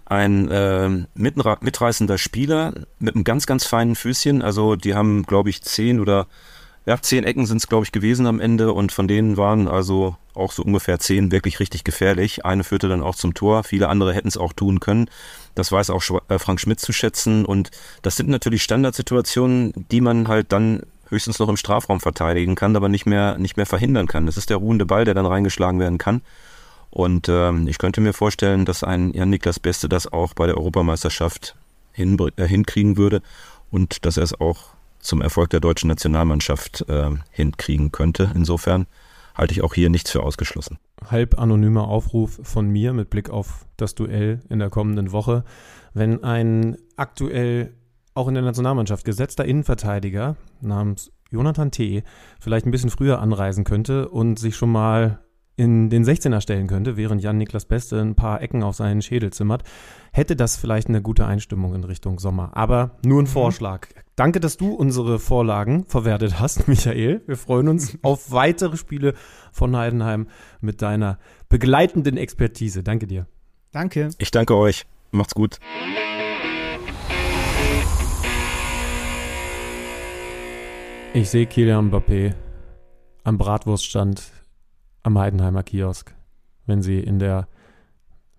[0.06, 4.40] ein äh, mitreißender Spieler mit einem ganz, ganz feinen Füßchen.
[4.40, 6.26] Also die haben, glaube ich, zehn oder
[6.84, 10.16] ja, zehn Ecken sind es, glaube ich, gewesen am Ende und von denen waren also
[10.34, 12.44] auch so ungefähr zehn wirklich richtig gefährlich.
[12.44, 15.08] Eine führte dann auch zum Tor, viele andere hätten es auch tun können.
[15.54, 17.70] Das weiß auch äh, Frank Schmidt zu schätzen und
[18.02, 22.88] das sind natürlich Standardsituationen, die man halt dann höchstens noch im Strafraum verteidigen kann, aber
[22.88, 24.26] nicht mehr, nicht mehr verhindern kann.
[24.26, 26.22] Das ist der ruhende Ball, der dann reingeschlagen werden kann.
[26.90, 31.54] Und ähm, ich könnte mir vorstellen, dass ein Jan-Niklas Beste das auch bei der Europameisterschaft
[31.92, 33.22] hin, äh, hinkriegen würde
[33.70, 34.72] und dass er es auch
[35.02, 38.30] zum Erfolg der deutschen Nationalmannschaft äh, hinkriegen könnte.
[38.34, 38.86] Insofern
[39.34, 40.78] halte ich auch hier nichts für ausgeschlossen.
[41.10, 45.44] Halb anonymer Aufruf von mir mit Blick auf das Duell in der kommenden Woche.
[45.92, 47.74] Wenn ein aktuell
[48.14, 52.02] auch in der Nationalmannschaft gesetzter Innenverteidiger namens Jonathan T.
[52.40, 55.20] vielleicht ein bisschen früher anreisen könnte und sich schon mal
[55.56, 59.62] in den 16er stellen könnte, während Jan-Niklas Beste ein paar Ecken auf seinen Schädel zimmert,
[60.12, 62.50] hätte das vielleicht eine gute Einstimmung in Richtung Sommer.
[62.54, 63.28] Aber nur ein mhm.
[63.28, 63.88] Vorschlag.
[64.16, 67.22] Danke, dass du unsere Vorlagen verwertet hast, Michael.
[67.26, 69.14] Wir freuen uns auf weitere Spiele
[69.52, 70.28] von Heidenheim
[70.60, 71.18] mit deiner
[71.48, 72.82] begleitenden Expertise.
[72.82, 73.26] Danke dir.
[73.72, 74.10] Danke.
[74.18, 74.86] Ich danke euch.
[75.10, 75.58] Macht's gut.
[81.14, 82.34] Ich sehe Kilian Mbappé
[83.22, 84.22] am Bratwurststand
[85.02, 86.14] am Heidenheimer Kiosk,
[86.66, 87.48] wenn sie in der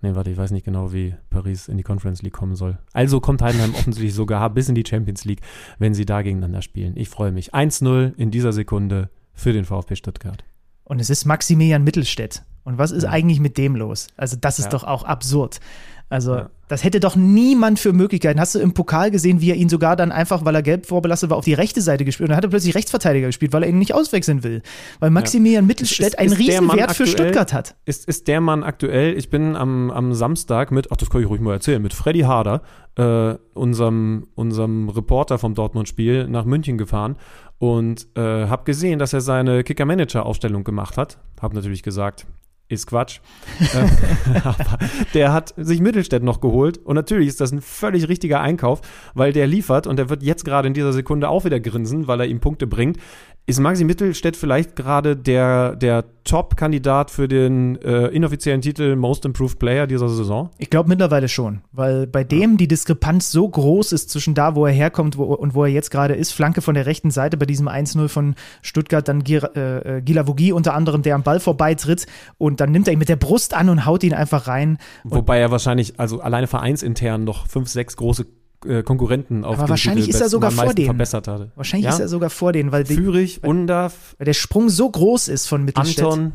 [0.03, 2.77] Nee, warte, ich weiß nicht genau, wie Paris in die Conference League kommen soll.
[2.91, 5.39] Also kommt Heidenheim offensichtlich sogar bis in die Champions League,
[5.79, 6.97] wenn sie da gegeneinander spielen.
[6.97, 7.53] Ich freue mich.
[7.53, 10.43] 1-0 in dieser Sekunde für den VfB Stuttgart.
[10.83, 12.43] Und es ist Maximilian Mittelstädt.
[12.65, 14.09] Und was ist eigentlich mit dem los?
[14.17, 14.71] Also, das ist ja.
[14.71, 15.61] doch auch absurd.
[16.09, 16.49] Also, ja.
[16.67, 18.39] das hätte doch niemand für Möglichkeiten.
[18.39, 21.29] Hast du im Pokal gesehen, wie er ihn sogar dann einfach, weil er gelb vorbelastet
[21.29, 23.69] war, auf die rechte Seite gespielt und dann hat er plötzlich Rechtsverteidiger gespielt, weil er
[23.69, 24.61] ihn nicht auswechseln will.
[24.99, 25.67] Weil Maximilian ja.
[25.67, 27.75] Mittelstädt einen riesen Wert für Stuttgart hat.
[27.85, 31.27] Ist, ist der Mann aktuell, ich bin am, am Samstag mit, ach, das kann ich
[31.27, 32.61] ruhig mal erzählen, mit Freddy Harder,
[32.95, 37.17] äh, unserem, unserem Reporter vom Dortmund-Spiel, nach München gefahren
[37.57, 41.17] und äh, habe gesehen, dass er seine Kicker-Manager-Aufstellung gemacht hat.
[41.41, 42.27] Habe natürlich gesagt,
[42.73, 43.19] ist Quatsch.
[43.59, 44.41] Äh,
[45.13, 48.81] der hat sich Mittelstädt noch geholt und natürlich ist das ein völlig richtiger Einkauf,
[49.13, 52.19] weil der liefert und der wird jetzt gerade in dieser Sekunde auch wieder grinsen, weil
[52.21, 52.97] er ihm Punkte bringt.
[53.45, 59.59] Ist Maxi Mittelstädt vielleicht gerade der, der Top-Kandidat für den äh, inoffiziellen Titel Most Improved
[59.59, 60.49] Player dieser Saison?
[60.59, 64.65] Ich glaube mittlerweile schon, weil bei dem die Diskrepanz so groß ist zwischen da, wo
[64.65, 66.31] er herkommt wo, und wo er jetzt gerade ist.
[66.31, 70.73] Flanke von der rechten Seite bei diesem 1-0 von Stuttgart, dann Gila äh, Gilavogi unter
[70.73, 72.05] anderem, der am Ball vorbeitritt
[72.37, 74.77] und dann nimmt er ihn mit der Brust an und haut ihn einfach rein.
[75.03, 78.25] Wobei er wahrscheinlich, also alleine vereinsintern noch fünf, sechs große
[78.65, 80.87] äh, Konkurrenten auf Aber wahrscheinlich ist er sogar vor denen.
[80.87, 81.51] verbessert hatte.
[81.55, 81.91] Wahrscheinlich ja?
[81.91, 85.63] ist er sogar vor denen, weil Führig, Undav, weil der Sprung so groß ist von
[85.63, 86.05] Mittelstädt.
[86.05, 86.33] Anton.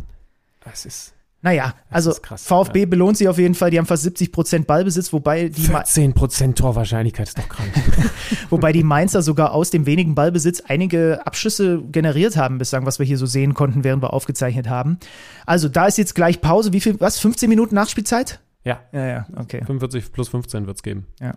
[0.60, 2.86] Das ist naja, also krass, VfB ja.
[2.86, 6.58] belohnt sich auf jeden Fall, die haben fast 70 Prozent Ballbesitz, wobei die 14 Prozent
[6.58, 7.70] Torwahrscheinlichkeit ist doch krank.
[8.50, 13.06] wobei die Mainzer sogar aus dem wenigen Ballbesitz einige Abschüsse generiert haben, bislang, was wir
[13.06, 14.98] hier so sehen konnten, während wir aufgezeichnet haben.
[15.46, 16.72] Also da ist jetzt gleich Pause.
[16.72, 17.20] Wie viel, was?
[17.20, 18.40] 15 Minuten Nachspielzeit?
[18.64, 18.80] Ja.
[18.92, 19.62] Ja, ja, okay.
[19.64, 21.06] 45 plus 15 wird es geben.
[21.20, 21.34] Ja.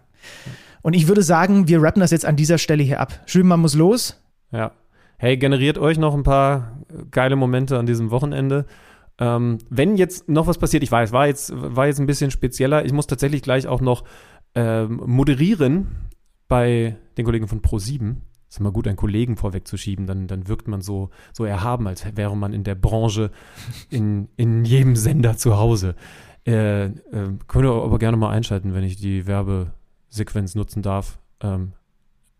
[0.81, 3.21] Und ich würde sagen, wir rappen das jetzt an dieser Stelle hier ab.
[3.25, 4.21] Schümann muss los.
[4.51, 4.71] Ja.
[5.17, 6.79] Hey, generiert euch noch ein paar
[7.11, 8.65] geile Momente an diesem Wochenende.
[9.19, 12.85] Ähm, wenn jetzt noch was passiert, ich weiß, war jetzt, war jetzt ein bisschen spezieller.
[12.85, 14.03] Ich muss tatsächlich gleich auch noch
[14.55, 15.87] ähm, moderieren
[16.47, 18.15] bei den Kollegen von Pro7.
[18.49, 22.35] Ist immer gut, einen Kollegen vorwegzuschieben, dann, dann wirkt man so, so erhaben, als wäre
[22.35, 23.31] man in der Branche
[23.89, 25.95] in, in jedem Sender zu Hause.
[26.45, 26.89] Äh, äh,
[27.47, 29.27] könnt ihr aber gerne mal einschalten, wenn ich die
[30.11, 31.19] Werbesequenz nutzen darf.
[31.41, 31.73] Ähm,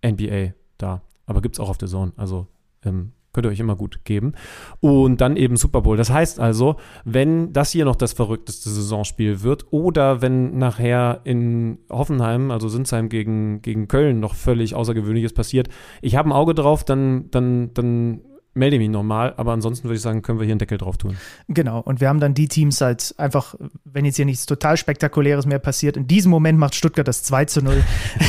[0.06, 1.02] NBA da.
[1.26, 2.11] Aber gibt es auch auf der Zone.
[2.18, 2.48] Also
[2.84, 4.34] ähm, könnt ihr euch immer gut geben.
[4.81, 5.95] Und dann eben Super Bowl.
[5.95, 6.76] Das heißt also,
[7.06, 13.10] wenn das hier noch das verrückteste Saisonspiel wird oder wenn nachher in Hoffenheim, also Sinsheim
[13.10, 15.69] gegen, gegen Köln noch völlig Außergewöhnliches passiert,
[16.02, 18.22] ich habe ein Auge drauf, dann, dann, dann
[18.53, 21.15] melde mich nochmal, aber ansonsten würde ich sagen, können wir hier einen Deckel drauf tun.
[21.48, 23.56] Genau, und wir haben dann die Teams halt einfach,
[23.86, 27.45] wenn jetzt hier nichts total Spektakuläres mehr passiert, in diesem Moment macht Stuttgart das 2
[27.45, 27.82] zu 0.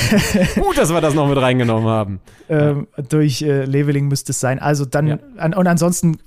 [0.54, 2.20] Gut, dass wir das noch mit reingenommen haben.
[2.48, 2.86] Ähm.
[3.08, 4.58] Durch äh, Leveling müsste es sein.
[4.58, 5.18] Also dann, ja.
[5.36, 6.18] an, und ansonsten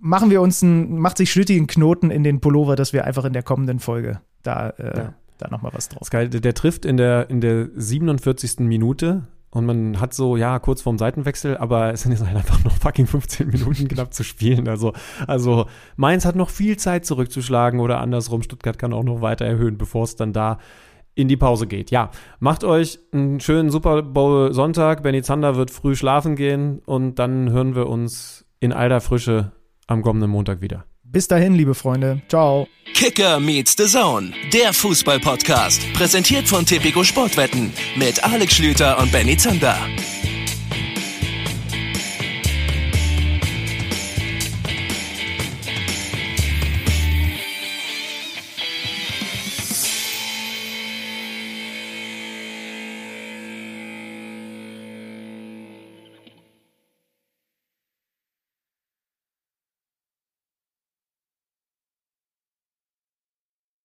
[0.00, 3.24] machen wir uns einen, macht sich Schlütti einen Knoten in den Pullover, dass wir einfach
[3.24, 5.14] in der kommenden Folge da, äh, ja.
[5.38, 6.08] da nochmal was drauf.
[6.10, 8.60] Geil, der, der trifft in der, in der 47.
[8.60, 12.62] Minute und man hat so, ja, kurz vorm Seitenwechsel, aber es sind jetzt halt einfach
[12.64, 14.68] noch fucking 15 Minuten knapp zu spielen.
[14.68, 14.92] Also,
[15.26, 15.66] also
[15.96, 20.04] Mainz hat noch viel Zeit zurückzuschlagen oder andersrum, Stuttgart kann auch noch weiter erhöhen, bevor
[20.04, 20.58] es dann da
[21.14, 21.90] in die Pause geht.
[21.90, 25.02] Ja, macht euch einen schönen Super Bowl Sonntag.
[25.02, 29.52] Benny Zander wird früh schlafen gehen und dann hören wir uns in alter Frische
[29.86, 30.84] am kommenden Montag wieder.
[31.12, 32.22] Bis dahin, liebe Freunde.
[32.28, 32.68] Ciao.
[32.94, 35.92] Kicker meets the Zone, der Fußball-Podcast.
[35.92, 39.76] Präsentiert von Tipico Sportwetten mit Alex Schlüter und Benny Zander.